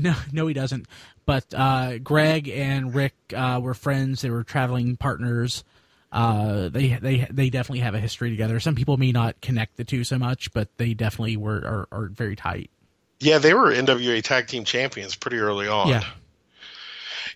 No, 0.00 0.14
no, 0.32 0.46
he 0.46 0.54
doesn't. 0.54 0.86
But 1.24 1.52
uh, 1.52 1.98
Greg 1.98 2.48
and 2.48 2.94
Ric 2.94 3.14
uh, 3.34 3.58
were 3.60 3.74
friends. 3.74 4.22
They 4.22 4.30
were 4.30 4.44
traveling 4.44 4.96
partners. 4.96 5.64
Uh, 6.12 6.68
they 6.68 6.94
they 6.94 7.26
they 7.30 7.50
definitely 7.50 7.80
have 7.80 7.94
a 7.94 7.98
history 7.98 8.30
together. 8.30 8.60
Some 8.60 8.76
people 8.76 8.96
may 8.96 9.10
not 9.10 9.40
connect 9.40 9.76
the 9.76 9.84
two 9.84 10.04
so 10.04 10.18
much, 10.18 10.52
but 10.52 10.68
they 10.76 10.94
definitely 10.94 11.36
were 11.36 11.56
are, 11.56 11.88
are 11.90 12.06
very 12.06 12.36
tight. 12.36 12.70
Yeah, 13.18 13.38
they 13.38 13.54
were 13.54 13.72
NWA 13.72 14.22
Tag 14.22 14.46
Team 14.46 14.64
Champions 14.64 15.16
pretty 15.16 15.38
early 15.38 15.66
on. 15.66 15.88
Yeah. 15.88 16.04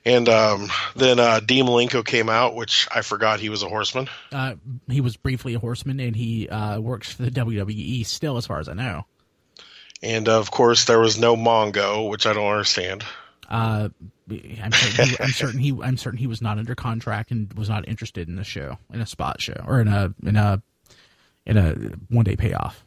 And 0.05 0.29
um, 0.29 0.71
then 0.97 1.19
uh, 1.19 1.41
Dean 1.41 1.67
Malenko 1.67 2.05
came 2.05 2.29
out, 2.31 2.55
which 2.55 2.89
I 2.95 3.03
forgot 3.03 3.41
he 3.41 3.51
was 3.51 3.63
a 3.63 3.69
horseman. 3.69 4.09
Uh, 4.33 4.55
he 4.89 5.01
was 5.01 5.17
briefly 5.17 5.55
a 5.55 5.59
horseman, 5.59 6.01
and 6.01 6.17
he 6.17 6.49
uh, 6.49 6.81
works 6.81 7.13
for 7.13 7.23
the 7.23 7.31
WWE 7.31 8.07
still, 8.07 8.37
as 8.39 8.47
far 8.47 8.61
as 8.61 8.69
I 8.69 8.73
know. 8.73 9.05
And 10.03 10.29
of 10.29 10.51
course, 10.51 10.87
there 10.87 10.99
was 10.99 11.19
no 11.19 11.37
Mongo, 11.37 12.09
which 12.09 12.27
I 12.27 12.33
don't 12.33 12.47
understand. 12.47 13.05
Uh, 13.49 13.91
I'm 14.63 14.73
certain, 14.73 15.07
he, 15.07 15.17
I'm 15.21 15.31
certain 15.31 15.61
he 15.61 15.79
I'm 15.83 15.97
certain 15.97 16.19
he 16.19 16.27
was 16.29 16.41
not 16.41 16.59
under 16.59 16.75
contract 16.75 17.33
and 17.33 17.53
was 17.55 17.69
not 17.69 17.89
interested 17.89 18.29
in 18.29 18.37
the 18.37 18.45
show, 18.45 18.79
in 18.93 19.01
a 19.01 19.07
spot 19.07 19.41
show, 19.41 19.65
or 19.67 19.81
in 19.81 19.89
a 19.89 20.15
in 20.25 20.37
a 20.37 20.63
in 21.45 21.57
a 21.57 21.73
one 22.09 22.25
day 22.25 22.37
payoff. 22.37 22.85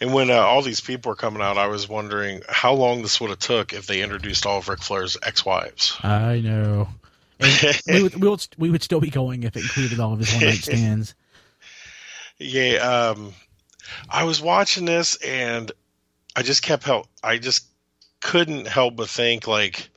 And 0.00 0.12
when 0.12 0.30
uh, 0.30 0.34
all 0.34 0.62
these 0.62 0.80
people 0.80 1.10
were 1.10 1.16
coming 1.16 1.40
out, 1.40 1.56
I 1.56 1.68
was 1.68 1.88
wondering 1.88 2.42
how 2.48 2.74
long 2.74 3.02
this 3.02 3.20
would 3.20 3.30
have 3.30 3.38
took 3.38 3.72
if 3.72 3.86
they 3.86 4.02
introduced 4.02 4.44
all 4.44 4.58
of 4.58 4.68
Ric 4.68 4.80
Flair's 4.80 5.16
ex-wives. 5.22 5.96
I 6.02 6.40
know. 6.40 6.88
we, 7.86 8.02
would, 8.02 8.14
we, 8.16 8.28
would, 8.28 8.46
we 8.58 8.70
would 8.70 8.82
still 8.82 9.00
be 9.00 9.10
going 9.10 9.42
if 9.42 9.56
it 9.56 9.62
included 9.62 10.00
all 10.00 10.12
of 10.12 10.18
his 10.18 10.32
one 10.34 10.44
night 10.44 10.54
stands. 10.62 11.14
Yeah, 12.38 12.76
um, 12.76 13.32
I 14.08 14.24
was 14.24 14.40
watching 14.40 14.84
this 14.84 15.16
and 15.16 15.72
I 16.34 16.42
just 16.42 16.62
kept 16.62 16.84
help. 16.84 17.06
I 17.22 17.38
just 17.38 17.66
couldn't 18.20 18.66
help 18.66 18.96
but 18.96 19.08
think 19.08 19.46
like 19.46 19.88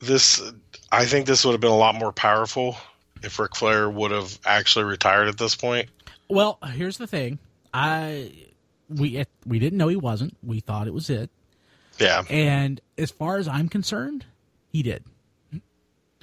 this. 0.00 0.42
I 0.90 1.04
think 1.04 1.26
this 1.26 1.44
would 1.44 1.52
have 1.52 1.60
been 1.60 1.70
a 1.70 1.76
lot 1.76 1.94
more 1.94 2.12
powerful 2.12 2.76
if 3.22 3.38
Ric 3.38 3.56
Flair 3.56 3.88
would 3.90 4.10
have 4.10 4.38
actually 4.46 4.84
retired 4.86 5.28
at 5.28 5.36
this 5.36 5.54
point. 5.54 5.88
Well, 6.28 6.58
here's 6.72 6.96
the 6.96 7.06
thing. 7.06 7.38
I 7.72 8.32
we 8.88 9.16
it, 9.16 9.28
we 9.46 9.58
didn't 9.58 9.78
know 9.78 9.88
he 9.88 9.96
wasn't. 9.96 10.36
We 10.42 10.60
thought 10.60 10.86
it 10.86 10.94
was 10.94 11.10
it. 11.10 11.30
Yeah. 11.98 12.22
And 12.28 12.80
as 12.98 13.10
far 13.10 13.38
as 13.38 13.48
I'm 13.48 13.68
concerned, 13.68 14.24
he 14.68 14.82
did. 14.82 15.04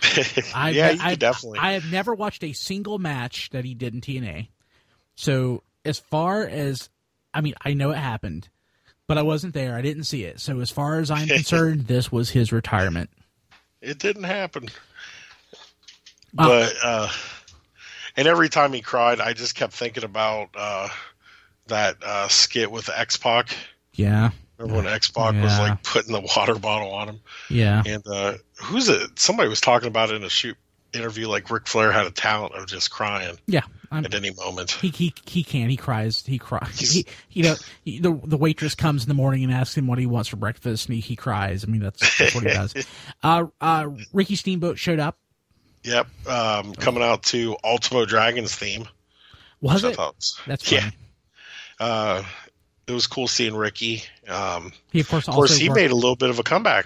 I, 0.53 0.71
yeah, 0.71 0.91
you 0.91 0.99
I, 1.01 1.15
definitely. 1.15 1.59
I 1.59 1.73
have 1.73 1.91
never 1.91 2.13
watched 2.13 2.43
a 2.43 2.53
single 2.53 2.97
match 2.97 3.49
that 3.51 3.63
he 3.63 3.73
did 3.73 3.93
in 3.93 4.01
TNA. 4.01 4.47
So 5.15 5.63
as 5.85 5.99
far 5.99 6.43
as 6.43 6.89
I 7.33 7.41
mean, 7.41 7.53
I 7.63 7.73
know 7.73 7.91
it 7.91 7.97
happened, 7.97 8.49
but 9.07 9.17
I 9.17 9.21
wasn't 9.21 9.53
there. 9.53 9.75
I 9.75 9.81
didn't 9.81 10.03
see 10.05 10.23
it. 10.23 10.39
So 10.39 10.59
as 10.59 10.69
far 10.71 10.99
as 10.99 11.11
I'm 11.11 11.27
concerned, 11.27 11.87
this 11.87 12.11
was 12.11 12.29
his 12.29 12.51
retirement. 12.51 13.09
it 13.81 13.99
didn't 13.99 14.23
happen. 14.23 14.69
But 16.33 16.73
uh, 16.83 17.09
and 18.15 18.27
every 18.27 18.49
time 18.49 18.73
he 18.73 18.81
cried, 18.81 19.19
I 19.19 19.33
just 19.33 19.55
kept 19.55 19.73
thinking 19.73 20.03
about 20.03 20.49
uh, 20.55 20.89
that 21.71 21.97
uh, 22.03 22.27
skit 22.27 22.71
with 22.71 22.89
X 22.89 23.17
Pac. 23.17 23.55
Yeah, 23.93 24.29
Remember 24.57 24.83
when 24.83 24.93
X 24.93 25.09
Pac 25.09 25.33
was 25.33 25.59
like 25.59 25.83
putting 25.83 26.13
the 26.13 26.21
water 26.21 26.55
bottle 26.55 26.91
on 26.93 27.09
him? 27.09 27.19
yeah, 27.49 27.83
And 27.85 28.03
uh, 28.07 28.35
who's 28.61 28.87
it? 28.89 29.17
Somebody 29.19 29.49
was 29.49 29.59
talking 29.59 29.87
about 29.87 30.11
it 30.11 30.15
in 30.15 30.23
a 30.23 30.29
shoot 30.29 30.55
interview, 30.93 31.27
like 31.27 31.49
Ric 31.49 31.67
Flair 31.67 31.91
had 31.91 32.05
a 32.05 32.11
talent 32.11 32.53
of 32.55 32.67
just 32.67 32.91
crying 32.91 33.37
yeah. 33.47 33.61
I'm, 33.91 34.05
at 34.05 34.13
any 34.13 34.31
moment. 34.31 34.71
he 34.71 34.89
he 34.89 35.13
he 35.25 35.43
can. 35.43 35.69
He 35.69 35.77
cries. 35.77 36.23
He 36.25 36.37
cries. 36.37 36.79
He, 36.79 37.05
you 37.31 37.43
know, 37.43 37.55
he, 37.83 37.99
the 37.99 38.17
the 38.23 38.37
waitress 38.37 38.75
comes 38.75 39.03
in 39.03 39.09
the 39.09 39.13
morning 39.15 39.43
and 39.43 39.51
asks 39.51 39.75
him 39.75 39.87
what 39.87 39.99
he 39.99 40.05
wants 40.05 40.29
for 40.29 40.37
breakfast, 40.37 40.87
and 40.87 40.95
he, 40.95 41.01
he 41.01 41.15
cries. 41.15 41.63
I 41.63 41.67
mean, 41.67 41.81
that's, 41.81 42.17
that's 42.17 42.33
what 42.35 42.43
he 42.43 42.49
does. 42.49 42.73
Uh, 43.23 43.45
uh, 43.59 43.87
Ricky 44.13 44.35
Steamboat 44.35 44.79
showed 44.79 44.99
up. 44.99 45.17
Yep, 45.83 46.07
um, 46.27 46.73
coming 46.73 47.03
out 47.03 47.23
to 47.23 47.55
Ultimo 47.63 48.05
Dragon's 48.05 48.55
theme. 48.55 48.87
Was 49.59 49.83
it? 49.83 49.97
was- 49.97 50.39
That's 50.47 50.71
yeah. 50.71 50.89
Uh, 51.81 52.23
it 52.87 52.91
was 52.91 53.07
cool 53.07 53.27
seeing 53.27 53.55
Ricky. 53.55 54.03
Um, 54.27 54.71
He 54.91 54.99
of 54.99 55.09
course 55.09 55.27
of 55.27 55.33
course, 55.33 55.57
he 55.57 55.67
worked- 55.69 55.81
made 55.81 55.91
a 55.91 55.95
little 55.95 56.15
bit 56.15 56.29
of 56.29 56.37
a 56.39 56.43
comeback. 56.43 56.85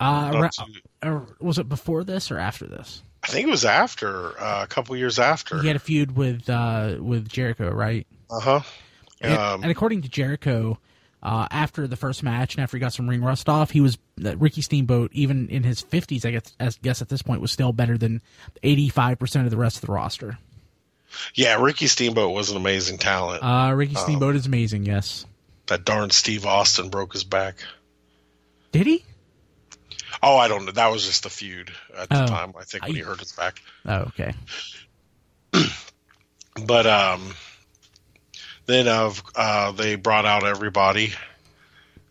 uh, 0.00 0.30
ra- 0.34 0.66
uh, 1.02 1.20
was 1.40 1.58
it 1.58 1.68
before 1.68 2.04
this 2.04 2.30
or 2.30 2.38
after 2.38 2.66
this? 2.66 3.02
I 3.24 3.28
think 3.28 3.46
it 3.48 3.50
was 3.50 3.64
after 3.64 4.40
uh, 4.40 4.62
a 4.62 4.66
couple 4.66 4.96
years 4.96 5.18
after. 5.18 5.60
He 5.60 5.66
had 5.66 5.76
a 5.76 5.80
feud 5.80 6.16
with 6.16 6.48
uh, 6.48 6.96
with 7.00 7.28
Jericho, 7.28 7.70
right? 7.70 8.06
Uh 8.30 8.40
huh. 8.40 8.60
And, 9.20 9.34
Um, 9.38 9.62
and 9.62 9.70
according 9.70 10.02
to 10.02 10.08
Jericho, 10.08 10.78
uh, 11.22 11.46
after 11.50 11.86
the 11.86 11.94
first 11.96 12.22
match 12.24 12.54
and 12.56 12.62
after 12.64 12.76
he 12.76 12.80
got 12.80 12.92
some 12.92 13.08
ring 13.08 13.22
rust 13.22 13.48
off, 13.48 13.70
he 13.70 13.80
was 13.80 13.96
uh, 14.24 14.36
Ricky 14.36 14.60
Steamboat, 14.62 15.10
even 15.14 15.48
in 15.48 15.62
his 15.62 15.80
fifties, 15.80 16.24
I 16.24 16.32
guess, 16.32 16.52
I 16.58 16.70
guess 16.82 17.00
at 17.02 17.08
this 17.08 17.22
point, 17.22 17.40
was 17.40 17.52
still 17.52 17.72
better 17.72 17.96
than 17.96 18.22
eighty 18.64 18.88
five 18.88 19.18
percent 19.20 19.44
of 19.46 19.50
the 19.52 19.56
rest 19.56 19.76
of 19.76 19.82
the 19.82 19.92
roster. 19.92 20.38
Yeah, 21.34 21.60
Ricky 21.62 21.86
Steamboat 21.86 22.34
was 22.34 22.50
an 22.50 22.56
amazing 22.56 22.98
talent. 22.98 23.42
Uh. 23.42 23.72
Ricky 23.74 23.94
Steamboat 23.94 24.36
is 24.36 24.46
amazing. 24.46 24.84
Yes, 24.84 25.26
that 25.66 25.84
darn 25.84 26.10
Steve 26.10 26.46
Austin 26.46 26.88
broke 26.88 27.12
his 27.12 27.24
back. 27.24 27.56
did 28.72 28.86
he? 28.86 29.04
Oh, 30.22 30.36
I 30.36 30.46
don't 30.48 30.64
know. 30.66 30.72
That 30.72 30.92
was 30.92 31.04
just 31.04 31.26
a 31.26 31.30
feud 31.30 31.72
at 31.96 32.08
the 32.08 32.22
Oh. 32.22 32.26
time. 32.26 32.52
I 32.58 32.64
think 32.64 32.84
when 32.84 32.92
I- 32.92 32.94
he 32.96 33.00
hurt 33.00 33.18
his 33.20 33.32
back. 33.32 33.60
Oh, 33.86 34.10
okay. 34.18 34.34
But 36.66 36.86
um, 36.86 37.34
then 38.66 38.86
of 38.86 39.22
uh, 39.34 39.72
they 39.72 39.94
brought 39.96 40.26
out 40.26 40.44
everybody, 40.44 41.12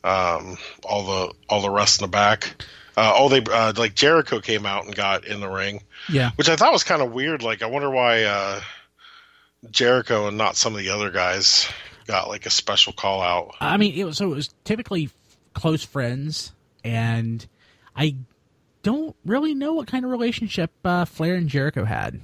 um, 0.04 0.58
all 0.84 1.06
the 1.06 1.34
all 1.48 1.62
the 1.62 1.70
rest 1.70 2.02
in 2.02 2.06
the 2.06 2.10
back. 2.10 2.64
Uh, 2.98 3.14
oh, 3.16 3.30
they 3.30 3.42
uh, 3.52 3.74
like 3.78 3.94
Jericho 3.94 4.42
came 4.42 4.66
out 4.66 4.86
and 4.86 4.96
got 4.96 5.26
in 5.26 5.40
the 5.42 5.48
ring, 5.48 5.84
Yeah, 6.10 6.32
which 6.36 6.50
I 6.50 6.56
thought 6.56 6.74
was 6.74 6.84
kind 6.84 7.04
of 7.04 7.12
weird. 7.12 7.44
Like, 7.44 7.62
I 7.62 7.68
wonder 7.68 7.90
why 7.92 8.24
uh, 8.24 8.62
Jericho 9.70 10.28
and 10.28 10.38
not 10.38 10.56
some 10.56 10.74
of 10.74 10.80
the 10.80 10.90
other 10.90 11.12
guys 11.12 11.68
got 12.08 12.28
like 12.28 12.46
a 12.46 12.50
special 12.50 12.94
call 12.94 13.22
out. 13.22 13.56
I 13.62 13.78
mean, 13.78 13.94
it 13.94 14.04
was 14.04 14.18
so 14.18 14.32
it 14.32 14.36
was 14.36 14.54
typically 14.64 15.10
close 15.54 15.84
friends, 15.84 16.54
and 16.84 17.46
I 17.96 18.16
don't 18.84 19.16
really 19.26 19.54
know 19.54 19.74
what 19.74 19.88
kind 19.88 20.06
of 20.06 20.12
relationship 20.12 20.72
uh, 20.84 21.06
Flair 21.06 21.36
and 21.36 21.48
Jericho 21.48 21.86
had, 21.86 22.20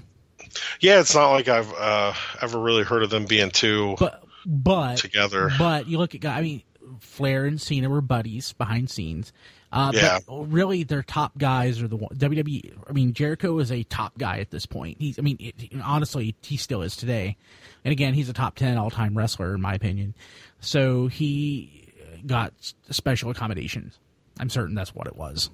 Yeah, 0.79 0.99
it's 0.99 1.13
not 1.13 1.31
like 1.31 1.47
I've 1.47 1.71
uh, 1.73 2.13
ever 2.41 2.59
really 2.59 2.83
heard 2.83 3.03
of 3.03 3.09
them 3.09 3.25
being 3.25 3.51
two 3.51 3.95
but 3.99 4.23
but 4.45 4.97
together. 4.97 5.51
But 5.57 5.87
you 5.87 5.97
look 5.97 6.15
at. 6.15 6.25
I 6.25 6.41
mean, 6.41 6.63
Flair 6.99 7.45
and 7.45 7.61
Cena 7.61 7.89
were 7.89 8.01
buddies 8.01 8.53
behind 8.53 8.89
scenes. 8.89 9.33
Uh, 9.71 9.91
Yeah. 9.93 10.19
But 10.27 10.51
really, 10.51 10.83
their 10.83 11.03
top 11.03 11.37
guys 11.37 11.81
are 11.81 11.87
the. 11.87 11.97
WWE. 11.97 12.73
I 12.89 12.93
mean, 12.93 13.13
Jericho 13.13 13.59
is 13.59 13.71
a 13.71 13.83
top 13.83 14.17
guy 14.17 14.39
at 14.39 14.49
this 14.49 14.65
point. 14.65 14.97
He's. 14.99 15.19
I 15.19 15.21
mean, 15.21 15.37
it, 15.39 15.55
honestly, 15.83 16.35
he 16.41 16.57
still 16.57 16.81
is 16.81 16.95
today. 16.95 17.37
And 17.83 17.91
again, 17.91 18.13
he's 18.13 18.29
a 18.29 18.33
top 18.33 18.55
ten 18.55 18.77
all 18.77 18.89
time 18.89 19.17
wrestler 19.17 19.53
in 19.53 19.61
my 19.61 19.73
opinion. 19.73 20.13
So 20.59 21.07
he 21.07 21.93
got 22.25 22.53
special 22.89 23.29
accommodations. 23.29 23.97
I'm 24.39 24.49
certain 24.49 24.75
that's 24.75 24.93
what 24.93 25.07
it 25.07 25.15
was. 25.15 25.49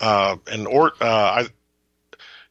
uh, 0.00 0.36
and 0.50 0.66
Ort, 0.66 0.94
uh, 1.00 1.06
I, 1.06 1.46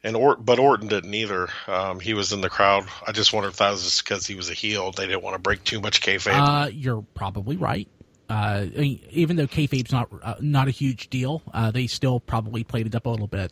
and 0.03 0.15
Ort, 0.15 0.43
but 0.43 0.59
Orton 0.59 0.87
didn't 0.87 1.13
either. 1.13 1.49
Um, 1.67 1.99
he 1.99 2.13
was 2.13 2.31
in 2.31 2.41
the 2.41 2.49
crowd. 2.49 2.85
I 3.05 3.11
just 3.11 3.33
wonder 3.33 3.49
if 3.49 3.57
that 3.57 3.71
was 3.71 3.83
just 3.83 4.03
because 4.03 4.25
he 4.25 4.35
was 4.35 4.49
a 4.49 4.53
heel. 4.53 4.91
They 4.91 5.05
didn't 5.05 5.23
want 5.23 5.35
to 5.35 5.41
break 5.41 5.63
too 5.63 5.79
much 5.81 6.01
kayfabe. 6.01 6.31
Uh, 6.33 6.67
you're 6.67 7.03
probably 7.13 7.57
right. 7.57 7.87
Uh, 8.31 8.65
even 9.09 9.35
though 9.35 9.45
kayfabe's 9.45 9.91
not 9.91 10.09
uh, 10.23 10.35
not 10.39 10.69
a 10.69 10.71
huge 10.71 11.09
deal, 11.09 11.41
uh, 11.53 11.69
they 11.69 11.85
still 11.85 12.21
probably 12.21 12.63
played 12.63 12.87
it 12.87 12.95
up 12.95 13.05
a 13.05 13.09
little 13.09 13.27
bit. 13.27 13.51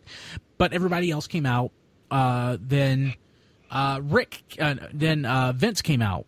But 0.57 0.71
everybody 0.71 1.11
else 1.11 1.27
came 1.27 1.45
out. 1.45 1.71
Uh, 2.09 2.55
then 2.61 3.13
uh, 3.69 3.99
Ric, 4.01 4.41
uh, 4.57 4.75
then 4.93 5.25
uh, 5.25 5.51
Vince 5.51 5.81
came 5.81 6.01
out, 6.01 6.27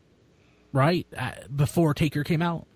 right 0.73 1.07
uh, 1.17 1.31
before 1.55 1.93
Taker 1.93 2.25
came 2.25 2.41
out. 2.41 2.67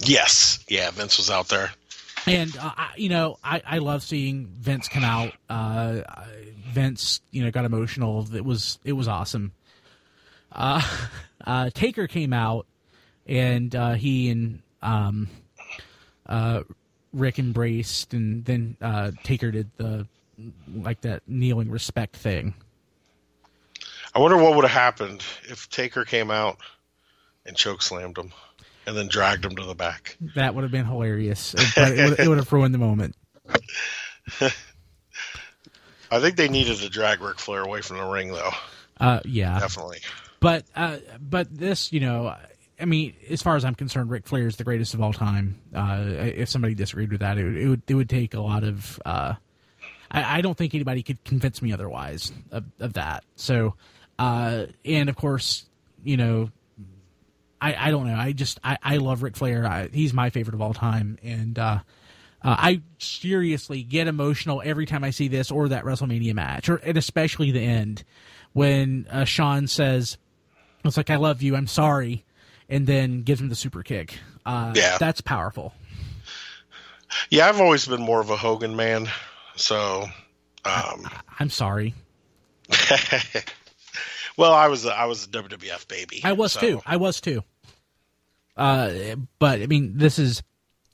yes, 0.00 0.62
yeah, 0.68 0.90
Vince 0.90 1.16
was 1.16 1.30
out 1.30 1.48
there. 1.48 1.70
And 2.26 2.54
uh, 2.58 2.72
I, 2.76 2.90
you 2.98 3.08
know, 3.08 3.38
I, 3.42 3.62
I 3.64 3.78
love 3.78 4.02
seeing 4.02 4.48
Vince 4.48 4.88
come 4.88 5.04
out. 5.04 5.32
Uh, 5.48 6.02
Vince, 6.66 7.22
you 7.30 7.42
know, 7.42 7.50
got 7.50 7.64
emotional. 7.64 8.28
It 8.34 8.44
was 8.44 8.78
it 8.84 8.92
was 8.92 9.08
awesome. 9.08 9.52
Uh, 10.52 10.82
uh, 11.46 11.70
Taker 11.70 12.08
came 12.08 12.34
out, 12.34 12.66
and 13.26 13.74
uh, 13.74 13.94
he 13.94 14.28
and 14.28 14.60
um, 14.82 15.28
uh, 16.26 16.62
Ric 17.12 17.38
embraced, 17.38 18.14
and 18.14 18.44
then 18.44 18.76
uh, 18.80 19.12
Taker 19.22 19.50
did 19.50 19.70
the 19.76 20.06
like 20.72 21.00
that 21.00 21.22
kneeling 21.26 21.70
respect 21.70 22.16
thing. 22.16 22.54
I 24.14 24.20
wonder 24.20 24.36
what 24.36 24.54
would 24.54 24.64
have 24.64 24.70
happened 24.70 25.22
if 25.48 25.68
Taker 25.68 26.04
came 26.04 26.30
out 26.30 26.58
and 27.44 27.56
choke 27.56 27.82
slammed 27.82 28.18
him, 28.18 28.32
and 28.86 28.96
then 28.96 29.08
dragged 29.08 29.44
him 29.44 29.56
to 29.56 29.64
the 29.64 29.74
back. 29.74 30.16
That 30.34 30.54
would 30.54 30.62
have 30.62 30.70
been 30.70 30.86
hilarious, 30.86 31.54
but 31.74 31.92
it 31.92 32.10
would, 32.10 32.20
it 32.20 32.28
would 32.28 32.38
have 32.38 32.52
ruined 32.52 32.74
the 32.74 32.78
moment. 32.78 33.16
I 36.10 36.20
think 36.20 36.36
they 36.36 36.48
needed 36.48 36.78
to 36.78 36.88
drag 36.88 37.20
Ric 37.20 37.38
Flair 37.38 37.62
away 37.62 37.82
from 37.82 37.98
the 37.98 38.04
ring, 38.04 38.32
though. 38.32 38.50
Uh, 38.98 39.20
yeah, 39.24 39.58
Definitely. 39.58 39.98
But 40.40 40.64
uh, 40.74 40.98
but 41.20 41.54
this, 41.54 41.92
you 41.92 42.00
know, 42.00 42.34
I 42.80 42.84
mean, 42.84 43.14
as 43.28 43.42
far 43.42 43.56
as 43.56 43.64
I'm 43.64 43.74
concerned, 43.74 44.10
Ric 44.10 44.26
Flair 44.26 44.46
is 44.46 44.56
the 44.56 44.64
greatest 44.64 44.94
of 44.94 45.00
all 45.00 45.12
time. 45.12 45.60
Uh, 45.74 46.04
if 46.06 46.48
somebody 46.48 46.74
disagreed 46.74 47.10
with 47.10 47.20
that, 47.20 47.38
it 47.38 47.44
would 47.44 47.56
it 47.56 47.68
would, 47.68 47.82
it 47.88 47.94
would 47.94 48.08
take 48.08 48.34
a 48.34 48.40
lot 48.40 48.64
of. 48.64 49.00
Uh, 49.04 49.34
I, 50.10 50.38
I 50.38 50.40
don't 50.40 50.56
think 50.56 50.74
anybody 50.74 51.02
could 51.02 51.22
convince 51.24 51.60
me 51.60 51.72
otherwise 51.72 52.32
of, 52.50 52.64
of 52.80 52.94
that. 52.94 53.24
So, 53.36 53.74
uh, 54.18 54.66
and 54.84 55.08
of 55.08 55.16
course, 55.16 55.66
you 56.02 56.16
know, 56.16 56.50
I, 57.60 57.88
I 57.88 57.90
don't 57.90 58.06
know. 58.06 58.14
I 58.14 58.32
just 58.32 58.60
I, 58.62 58.78
I 58.82 58.96
love 58.98 59.22
Ric 59.22 59.36
Flair. 59.36 59.66
I, 59.66 59.88
he's 59.92 60.14
my 60.14 60.30
favorite 60.30 60.54
of 60.54 60.62
all 60.62 60.74
time, 60.74 61.18
and 61.22 61.58
uh, 61.58 61.78
uh, 62.42 62.56
I 62.58 62.82
seriously 62.98 63.82
get 63.82 64.06
emotional 64.06 64.62
every 64.64 64.86
time 64.86 65.02
I 65.02 65.10
see 65.10 65.28
this 65.28 65.50
or 65.50 65.68
that 65.68 65.84
WrestleMania 65.84 66.34
match, 66.34 66.68
or 66.68 66.76
and 66.76 66.96
especially 66.96 67.50
the 67.50 67.60
end 67.60 68.04
when 68.52 69.06
uh, 69.10 69.24
Shawn 69.24 69.66
says, 69.66 70.18
"It's 70.84 70.96
like 70.96 71.10
I 71.10 71.16
love 71.16 71.42
you, 71.42 71.56
I'm 71.56 71.66
sorry," 71.66 72.24
and 72.68 72.86
then 72.86 73.22
gives 73.22 73.40
him 73.40 73.48
the 73.48 73.54
super 73.56 73.82
kick. 73.82 74.18
Uh, 74.44 74.72
Yeah. 74.76 74.98
that's 74.98 75.20
powerful. 75.20 75.74
Yeah, 77.30 77.48
I've 77.48 77.60
always 77.60 77.86
been 77.86 78.02
more 78.02 78.20
of 78.20 78.30
a 78.30 78.36
Hogan 78.36 78.76
man, 78.76 79.08
so. 79.56 80.06
Um, 80.64 81.08
I'm 81.38 81.48
sorry. 81.50 81.94
well, 84.36 84.52
I 84.52 84.68
was 84.68 84.84
a, 84.84 84.92
I 84.94 85.06
was 85.06 85.24
a 85.24 85.28
WWF 85.28 85.88
baby. 85.88 86.20
I 86.24 86.32
was 86.32 86.52
so- 86.52 86.60
too. 86.60 86.80
I 86.86 86.96
was 86.96 87.20
too. 87.20 87.42
Uh, 88.56 89.14
but 89.38 89.62
I 89.62 89.66
mean, 89.66 89.96
this 89.98 90.18
is 90.18 90.42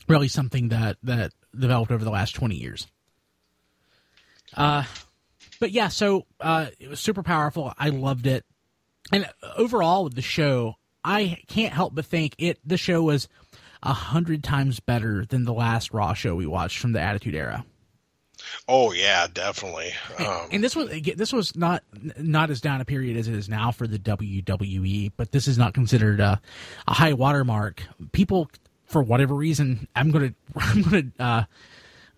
really 0.07 0.29
something 0.29 0.68
that 0.68 0.99
that 1.03 1.33
developed 1.59 1.91
over 1.91 2.05
the 2.05 2.11
last 2.11 2.35
twenty 2.35 2.57
years. 2.57 2.87
Uh, 4.55 4.85
but 5.61 5.70
yeah, 5.72 5.89
so 5.89 6.27
uh, 6.41 6.66
it 6.79 6.89
was 6.89 7.01
super 7.01 7.22
powerful. 7.22 7.72
I 7.79 7.89
loved 7.89 8.27
it, 8.27 8.45
and 9.12 9.27
overall 9.57 10.05
with 10.05 10.14
the 10.14 10.20
show, 10.22 10.75
I 11.05 11.38
can't 11.48 11.72
help 11.72 11.94
but 11.94 12.07
think 12.07 12.34
it. 12.38 12.59
The 12.64 12.76
show 12.76 13.02
was 13.02 13.28
a 13.82 13.92
hundred 13.92 14.42
times 14.42 14.80
better 14.80 15.24
than 15.26 15.44
the 15.44 15.52
last 15.52 15.92
Raw 15.92 16.14
show 16.14 16.34
we 16.34 16.46
watched 16.46 16.78
from 16.78 16.92
the 16.92 17.00
Attitude 17.00 17.34
Era. 17.34 17.64
Oh 18.68 18.92
yeah, 18.92 19.26
definitely. 19.32 19.92
Um, 20.18 20.48
and 20.50 20.64
this 20.64 20.74
was 20.74 20.88
this 21.16 21.32
was 21.32 21.55
not 21.57 21.82
not 22.18 22.50
as 22.50 22.61
down 22.61 22.80
a 22.80 22.84
period 22.84 23.16
as 23.16 23.28
it 23.28 23.34
is 23.34 23.48
now 23.48 23.70
for 23.70 23.86
the 23.86 23.98
WWE, 23.98 25.12
but 25.16 25.32
this 25.32 25.46
is 25.48 25.59
not 25.59 25.74
considered 25.74 26.20
a, 26.20 26.40
a 26.88 26.94
high 26.94 27.12
watermark. 27.12 27.82
People, 28.12 28.50
for 28.86 29.02
whatever 29.02 29.34
reason, 29.34 29.86
I'm 29.94 30.11
gonna 30.11 30.34
I'm 30.57 30.82
gonna 30.82 31.05
uh, 31.18 31.42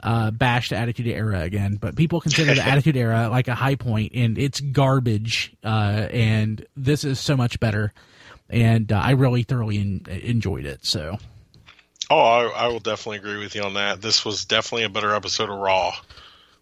uh, 0.00 0.30
bash 0.30 0.70
the 0.70 0.76
Attitude 0.76 1.08
Era 1.08 1.40
again, 1.40 1.76
but 1.80 1.96
people 1.96 2.20
consider 2.20 2.54
the 2.54 2.62
Attitude 2.66 2.96
Era 2.96 3.28
like 3.28 3.48
a 3.48 3.54
high 3.54 3.76
point, 3.76 4.12
and 4.14 4.38
it's 4.38 4.60
garbage. 4.60 5.54
Uh, 5.64 6.08
and 6.10 6.64
this 6.76 7.04
is 7.04 7.18
so 7.18 7.36
much 7.36 7.58
better, 7.60 7.92
and 8.50 8.90
uh, 8.92 8.98
I 8.98 9.12
really 9.12 9.42
thoroughly 9.42 9.78
in, 9.78 10.06
enjoyed 10.08 10.66
it. 10.66 10.84
So. 10.84 11.18
Oh, 12.08 12.20
I, 12.20 12.44
I 12.46 12.68
will 12.68 12.78
definitely 12.78 13.18
agree 13.18 13.38
with 13.38 13.54
you 13.54 13.62
on 13.62 13.74
that. 13.74 14.00
This 14.00 14.24
was 14.24 14.44
definitely 14.44 14.84
a 14.84 14.88
better 14.88 15.14
episode 15.14 15.50
of 15.50 15.58
Raw 15.58 15.92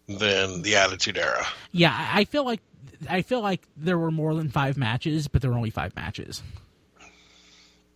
than 0.07 0.63
the 0.63 0.77
Attitude 0.77 1.17
Era. 1.17 1.45
Yeah, 1.71 1.95
I 2.13 2.25
feel 2.25 2.45
like 2.45 2.61
I 3.09 3.21
feel 3.21 3.41
like 3.41 3.61
there 3.77 3.97
were 3.97 4.11
more 4.11 4.33
than 4.33 4.49
five 4.49 4.77
matches, 4.77 5.27
but 5.27 5.41
there 5.41 5.51
were 5.51 5.57
only 5.57 5.69
five 5.69 5.95
matches. 5.95 6.41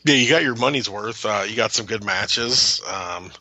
Yeah, 0.06 0.16
you 0.16 0.30
got 0.30 0.44
your 0.44 0.56
money's 0.56 0.90
worth. 0.90 1.26
Uh, 1.26 1.46
you 1.48 1.56
got 1.56 1.72
some 1.72 1.86
good 1.86 2.04
matches. 2.04 2.82
Um, 2.88 3.32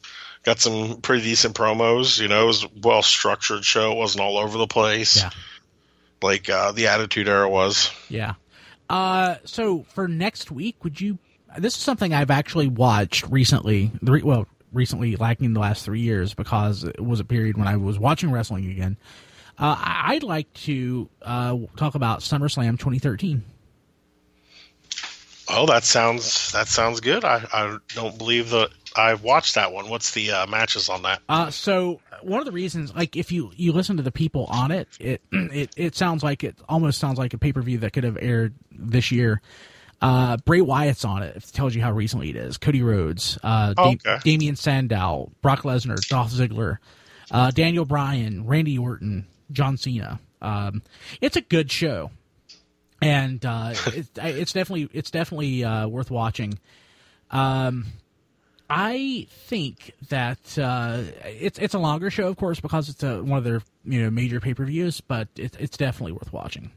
got 0.43 0.61
some 0.61 1.01
pretty 1.01 1.23
decent 1.23 1.55
promos. 1.55 2.21
You 2.21 2.29
know, 2.29 2.45
it 2.45 2.47
was 2.47 2.65
a 2.65 2.69
well 2.83 3.03
structured 3.03 3.65
show. 3.65 3.93
It 3.93 3.97
wasn't 3.97 4.23
all 4.23 4.39
over 4.39 4.59
the 4.59 4.67
place. 4.67 5.19
Yeah. 5.19 5.31
Like 6.21 6.49
uh, 6.49 6.73
the 6.73 6.89
Attitude 6.89 7.29
Era 7.29 7.49
was. 7.49 7.93
Yeah. 8.09 8.35
Uh, 8.89 9.37
so 9.45 9.83
for 9.95 10.09
next 10.09 10.51
week, 10.51 10.83
would 10.85 11.01
you? 11.01 11.19
This 11.59 11.77
is 11.77 11.83
something 11.83 12.13
I've 12.13 12.31
actually 12.31 12.69
watched 12.69 13.27
recently. 13.29 13.91
Well, 14.03 14.47
recently 14.73 15.17
lacking 15.17 15.55
the 15.55 15.61
last 15.61 15.85
three 15.85 16.01
years 16.01 16.35
because 16.35 16.85
it 16.85 17.01
was 17.01 17.21
a 17.21 17.25
period 17.25 17.57
when 17.57 17.67
I 17.67 17.77
was 17.77 17.99
watching 17.99 18.31
wrestling 18.31 18.71
again. 18.71 18.97
Uh, 19.59 19.77
I'd 19.79 20.23
like 20.23 20.53
to 20.55 21.09
uh, 21.23 21.57
talk 21.77 21.95
about 21.95 22.21
SummerSlam 22.21 22.73
2013. 22.73 23.45
Oh, 25.51 25.67
that 25.67 25.83
sounds 25.85 26.53
that 26.53 26.69
sounds 26.69 27.01
good. 27.01 27.25
I, 27.25 27.43
I 27.53 27.79
don't 27.95 28.19
believe 28.19 28.51
that 28.51 28.71
I've 28.99 29.23
watched 29.23 29.55
that 29.55 29.73
one. 29.73 29.89
What's 29.89 30.11
the 30.11 30.33
uh, 30.33 30.47
matches 30.47 30.89
on 30.89 31.03
that? 31.03 31.23
Uh, 31.29 31.51
so 31.51 32.01
one 32.23 32.41
of 32.41 32.47
the 32.47 32.53
reasons, 32.53 32.95
like 32.95 33.17
if 33.17 33.31
you 33.31 33.53
you 33.57 33.73
listen 33.73 33.97
to 33.99 34.03
the 34.03 34.13
people 34.13 34.47
on 34.47 34.71
it, 34.71 34.89
it 34.99 35.23
it 35.33 35.71
it 35.77 35.95
sounds 35.97 36.23
like 36.23 36.45
it 36.45 36.57
almost 36.69 36.99
sounds 36.99 37.19
like 37.19 37.33
a 37.35 37.39
pay 37.39 37.53
per 37.53 37.63
view 37.63 37.79
that 37.79 37.93
could 37.93 38.05
have 38.05 38.19
aired 38.21 38.55
this 38.71 39.13
year. 39.13 39.41
Uh, 40.01 40.37
Bray 40.39 40.61
Wyatt's 40.61 41.05
on 41.05 41.23
it. 41.23 41.37
It 41.37 41.45
tells 41.53 41.75
you 41.75 41.83
how 41.83 41.93
recently 41.93 42.31
it 42.31 42.37
is. 42.37 42.57
Cody 42.57 42.83
Rhodes, 42.83 43.37
uh, 43.43 43.75
oh, 43.77 43.93
okay. 43.93 44.19
Damien 44.23 44.55
Sandow, 44.55 45.33
Brock 45.43 45.63
Lesnar, 45.63 45.97
Dolph 46.09 46.31
Ziggler, 46.31 46.79
uh, 47.33 47.51
Daniel 47.51 47.85
Bryan, 47.85 48.47
Randy 48.47 48.79
Orton, 48.79 49.27
John 49.51 49.77
Cena. 49.77 50.21
Um, 50.41 50.83
it's 51.21 51.37
a 51.37 51.41
good 51.41 51.71
show, 51.71 52.13
and 53.03 53.45
uh, 53.45 53.75
it, 53.89 54.07
it's 54.17 54.53
definitely 54.53 54.89
it's 54.93 55.11
definitely 55.11 55.65
uh, 55.65 55.89
worth 55.89 56.11
watching. 56.11 56.59
Um, 57.31 57.87
I 58.71 59.27
think 59.31 59.95
that 60.09 60.59
uh, 60.59 61.03
it's 61.25 61.59
it's 61.59 61.75
a 61.75 61.79
longer 61.79 62.11
show, 62.11 62.29
of 62.29 62.37
course, 62.37 62.61
because 62.61 62.89
it's 62.89 63.03
a, 63.03 63.23
one 63.23 63.39
of 63.39 63.45
their 63.45 63.63
you 63.85 64.03
know 64.03 64.11
major 64.11 64.41
pay 64.41 64.55
per 64.55 64.65
views, 64.65 65.01
but 65.01 65.29
it, 65.37 65.57
it's 65.59 65.77
definitely 65.77 66.13
worth 66.13 66.33
watching. 66.33 66.71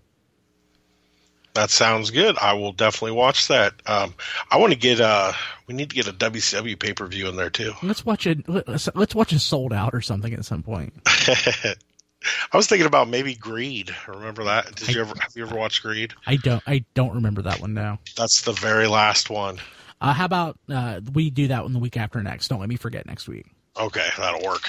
That 1.54 1.70
sounds 1.70 2.12
good. 2.12 2.38
I 2.38 2.54
will 2.54 2.72
definitely 2.72 3.12
watch 3.12 3.50
that. 3.50 3.74
Um, 3.86 4.14
I 4.50 4.58
want 4.58 4.72
to 4.72 4.80
get 4.80 5.02
uh 5.02 5.34
we 5.68 5.74
need 5.74 5.90
to 5.90 5.96
get 5.96 6.08
a 6.08 6.14
WCW 6.14 6.80
pay 6.80 6.94
per 6.94 7.06
view 7.08 7.28
in 7.28 7.36
there 7.36 7.50
too. 7.50 7.74
Let's 7.84 8.06
watch 8.06 8.26
it. 8.26 8.48
Let's, 8.48 8.88
let's 8.96 9.14
watch 9.14 9.34
a 9.34 9.40
Souled 9.40 9.74
Out 9.74 9.94
or 9.94 10.02
something 10.02 10.34
at 10.34 10.46
some 10.46 10.64
point. 10.64 10.94
I 11.06 12.58
was 12.58 12.68
thinking 12.68 12.86
about 12.86 13.10
maybe 13.10 13.34
Greed. 13.34 13.94
Remember 14.08 14.46
that? 14.46 14.76
Did 14.76 14.90
I, 14.90 14.92
you 14.94 15.02
ever 15.02 15.14
have 15.20 15.36
you 15.36 15.44
ever 15.44 15.56
watched 15.56 15.82
Greed? 15.82 16.14
I 16.26 16.38
don't. 16.38 16.64
I 16.66 16.86
don't 16.94 17.16
remember 17.16 17.42
that 17.42 17.60
one 17.60 17.74
now. 17.74 18.00
That's 18.16 18.42
the 18.42 18.54
very 18.54 18.88
last 18.88 19.30
one. 19.30 19.60
Uh, 20.02 20.14
how 20.14 20.26
about 20.26 20.58
uh, 20.68 21.00
we 21.14 21.30
do 21.30 21.48
that 21.50 21.64
one 21.64 21.74
the 21.74 21.80
week 21.80 21.96
after 21.96 22.22
next? 22.24 22.48
Don't 22.48 22.60
let 22.60 22.70
me 22.70 22.76
forget 22.76 23.06
next 23.06 23.30
week. 23.30 23.46
Okay, 23.80 24.08
that'll 24.18 24.42
work. 24.42 24.68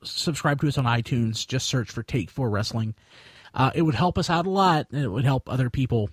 subscribe 0.03 0.61
to 0.61 0.69
us 0.69 0.77
on 0.77 0.85
iTunes. 0.85 1.47
Just 1.47 1.69
search 1.69 1.91
for 1.91 2.03
Take 2.03 2.29
Four 2.29 2.51
Wrestling. 2.51 2.95
Uh, 3.55 3.71
it 3.75 3.81
would 3.81 3.95
help 3.95 4.19
us 4.19 4.29
out 4.29 4.47
a 4.47 4.51
lot, 4.51 4.89
and 4.93 5.03
it 5.03 5.09
would 5.09 5.25
help 5.25 5.49
other 5.49 5.71
people 5.71 6.11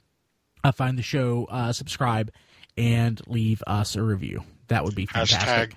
uh, 0.64 0.72
find 0.72 0.98
the 0.98 1.04
show, 1.04 1.48
uh, 1.50 1.74
subscribe, 1.74 2.32
and 2.78 3.20
leave 3.28 3.62
us 3.68 3.98
a 3.98 4.02
review. 4.02 4.42
That 4.70 4.86
would 4.86 4.96
be 4.96 5.06
fantastic. 5.06 5.76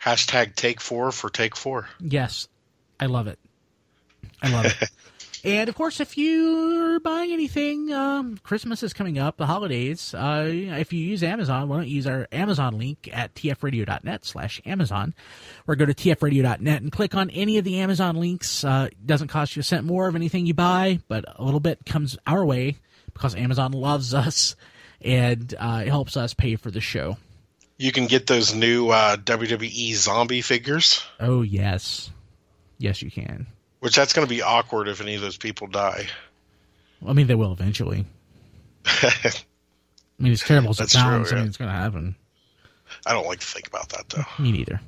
Hashtag, 0.00 0.46
hashtag 0.48 0.54
Take 0.54 0.80
Four 0.80 1.12
for 1.12 1.28
Take 1.28 1.54
Four. 1.54 1.90
Yes, 2.00 2.48
I 2.98 3.04
love 3.04 3.26
it. 3.26 3.38
I 4.40 4.50
love 4.50 4.64
it. 4.64 4.90
And 5.44 5.68
of 5.68 5.74
course, 5.74 6.00
if 6.00 6.18
you're 6.18 7.00
buying 7.00 7.32
anything, 7.32 7.92
um, 7.92 8.38
Christmas 8.42 8.82
is 8.82 8.92
coming 8.92 9.18
up, 9.18 9.36
the 9.36 9.46
holidays. 9.46 10.14
Uh, 10.14 10.46
if 10.48 10.92
you 10.92 11.00
use 11.00 11.22
Amazon, 11.22 11.68
why 11.68 11.76
don't 11.76 11.88
you 11.88 11.96
use 11.96 12.06
our 12.06 12.26
Amazon 12.32 12.78
link 12.78 13.08
at 13.12 13.34
tfradio.net 13.34 14.24
slash 14.24 14.60
Amazon, 14.66 15.14
or 15.66 15.76
go 15.76 15.86
to 15.86 15.94
tfradio.net 15.94 16.82
and 16.82 16.92
click 16.92 17.14
on 17.14 17.30
any 17.30 17.58
of 17.58 17.64
the 17.64 17.78
Amazon 17.80 18.16
links. 18.16 18.64
Uh, 18.64 18.88
it 18.90 19.06
doesn't 19.06 19.28
cost 19.28 19.56
you 19.56 19.60
a 19.60 19.62
cent 19.62 19.84
more 19.84 20.08
of 20.08 20.16
anything 20.16 20.46
you 20.46 20.54
buy, 20.54 21.00
but 21.08 21.24
a 21.36 21.44
little 21.44 21.60
bit 21.60 21.86
comes 21.86 22.18
our 22.26 22.44
way 22.44 22.76
because 23.12 23.34
Amazon 23.34 23.72
loves 23.72 24.14
us 24.14 24.56
and 25.00 25.54
uh, 25.58 25.82
it 25.84 25.88
helps 25.88 26.16
us 26.16 26.34
pay 26.34 26.56
for 26.56 26.70
the 26.70 26.80
show. 26.80 27.16
You 27.76 27.92
can 27.92 28.06
get 28.06 28.26
those 28.26 28.54
new 28.54 28.88
uh, 28.88 29.16
WWE 29.16 29.94
zombie 29.94 30.42
figures. 30.42 31.04
Oh 31.20 31.42
yes, 31.42 32.10
yes 32.78 33.02
you 33.02 33.10
can. 33.10 33.46
Which 33.80 33.94
that's 33.94 34.12
going 34.12 34.26
to 34.26 34.30
be 34.30 34.42
awkward 34.42 34.88
if 34.88 35.00
any 35.00 35.14
of 35.14 35.20
those 35.20 35.36
people 35.36 35.68
die. 35.68 36.08
I 37.06 37.12
mean, 37.12 37.26
they 37.28 37.34
will 37.34 37.52
eventually. 37.52 38.04
I 38.84 39.34
mean, 40.18 40.32
it's 40.32 40.46
terrible 40.46 40.70
as 40.70 40.80
it 40.80 40.90
sounds. 40.90 41.28
True, 41.28 41.36
yeah. 41.36 41.40
I 41.40 41.42
mean, 41.42 41.48
it's 41.48 41.56
going 41.56 41.70
to 41.70 41.76
happen. 41.76 42.16
I 43.06 43.12
don't 43.12 43.26
like 43.26 43.40
to 43.40 43.46
think 43.46 43.68
about 43.68 43.90
that, 43.90 44.08
though. 44.08 44.42
Me 44.42 44.50
neither. 44.50 44.80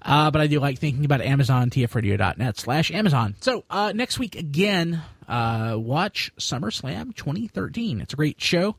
Uh, 0.00 0.30
but 0.30 0.40
I 0.40 0.46
do 0.46 0.58
like 0.58 0.78
thinking 0.78 1.04
about 1.04 1.20
Amazon, 1.20 1.70
tfradio.net 1.70 2.58
slash 2.58 2.90
Amazon. 2.90 3.36
So 3.40 3.64
uh, 3.70 3.92
next 3.94 4.18
week, 4.18 4.34
again, 4.36 5.02
uh, 5.28 5.76
watch 5.78 6.32
SummerSlam 6.38 7.14
2013. 7.14 8.00
It's 8.00 8.12
a 8.12 8.16
great 8.16 8.40
show, 8.40 8.76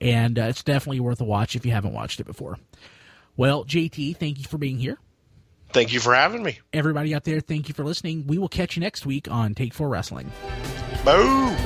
and 0.00 0.38
uh, 0.38 0.42
it's 0.44 0.62
definitely 0.62 1.00
worth 1.00 1.20
a 1.20 1.24
watch 1.24 1.54
if 1.56 1.66
you 1.66 1.72
haven't 1.72 1.92
watched 1.92 2.20
it 2.20 2.24
before. 2.24 2.58
Well, 3.36 3.64
JT, 3.64 4.16
thank 4.16 4.38
you 4.38 4.44
for 4.44 4.58
being 4.58 4.78
here. 4.78 4.98
Thank 5.74 5.92
you 5.92 5.98
for 5.98 6.14
having 6.14 6.44
me. 6.44 6.60
Everybody 6.72 7.12
out 7.16 7.24
there, 7.24 7.40
thank 7.40 7.66
you 7.66 7.74
for 7.74 7.82
listening. 7.82 8.28
We 8.28 8.38
will 8.38 8.48
catch 8.48 8.76
you 8.76 8.80
next 8.80 9.04
week 9.04 9.28
on 9.28 9.56
Take 9.56 9.74
Four 9.74 9.88
Wrestling. 9.88 10.30
Boom! 11.04 11.56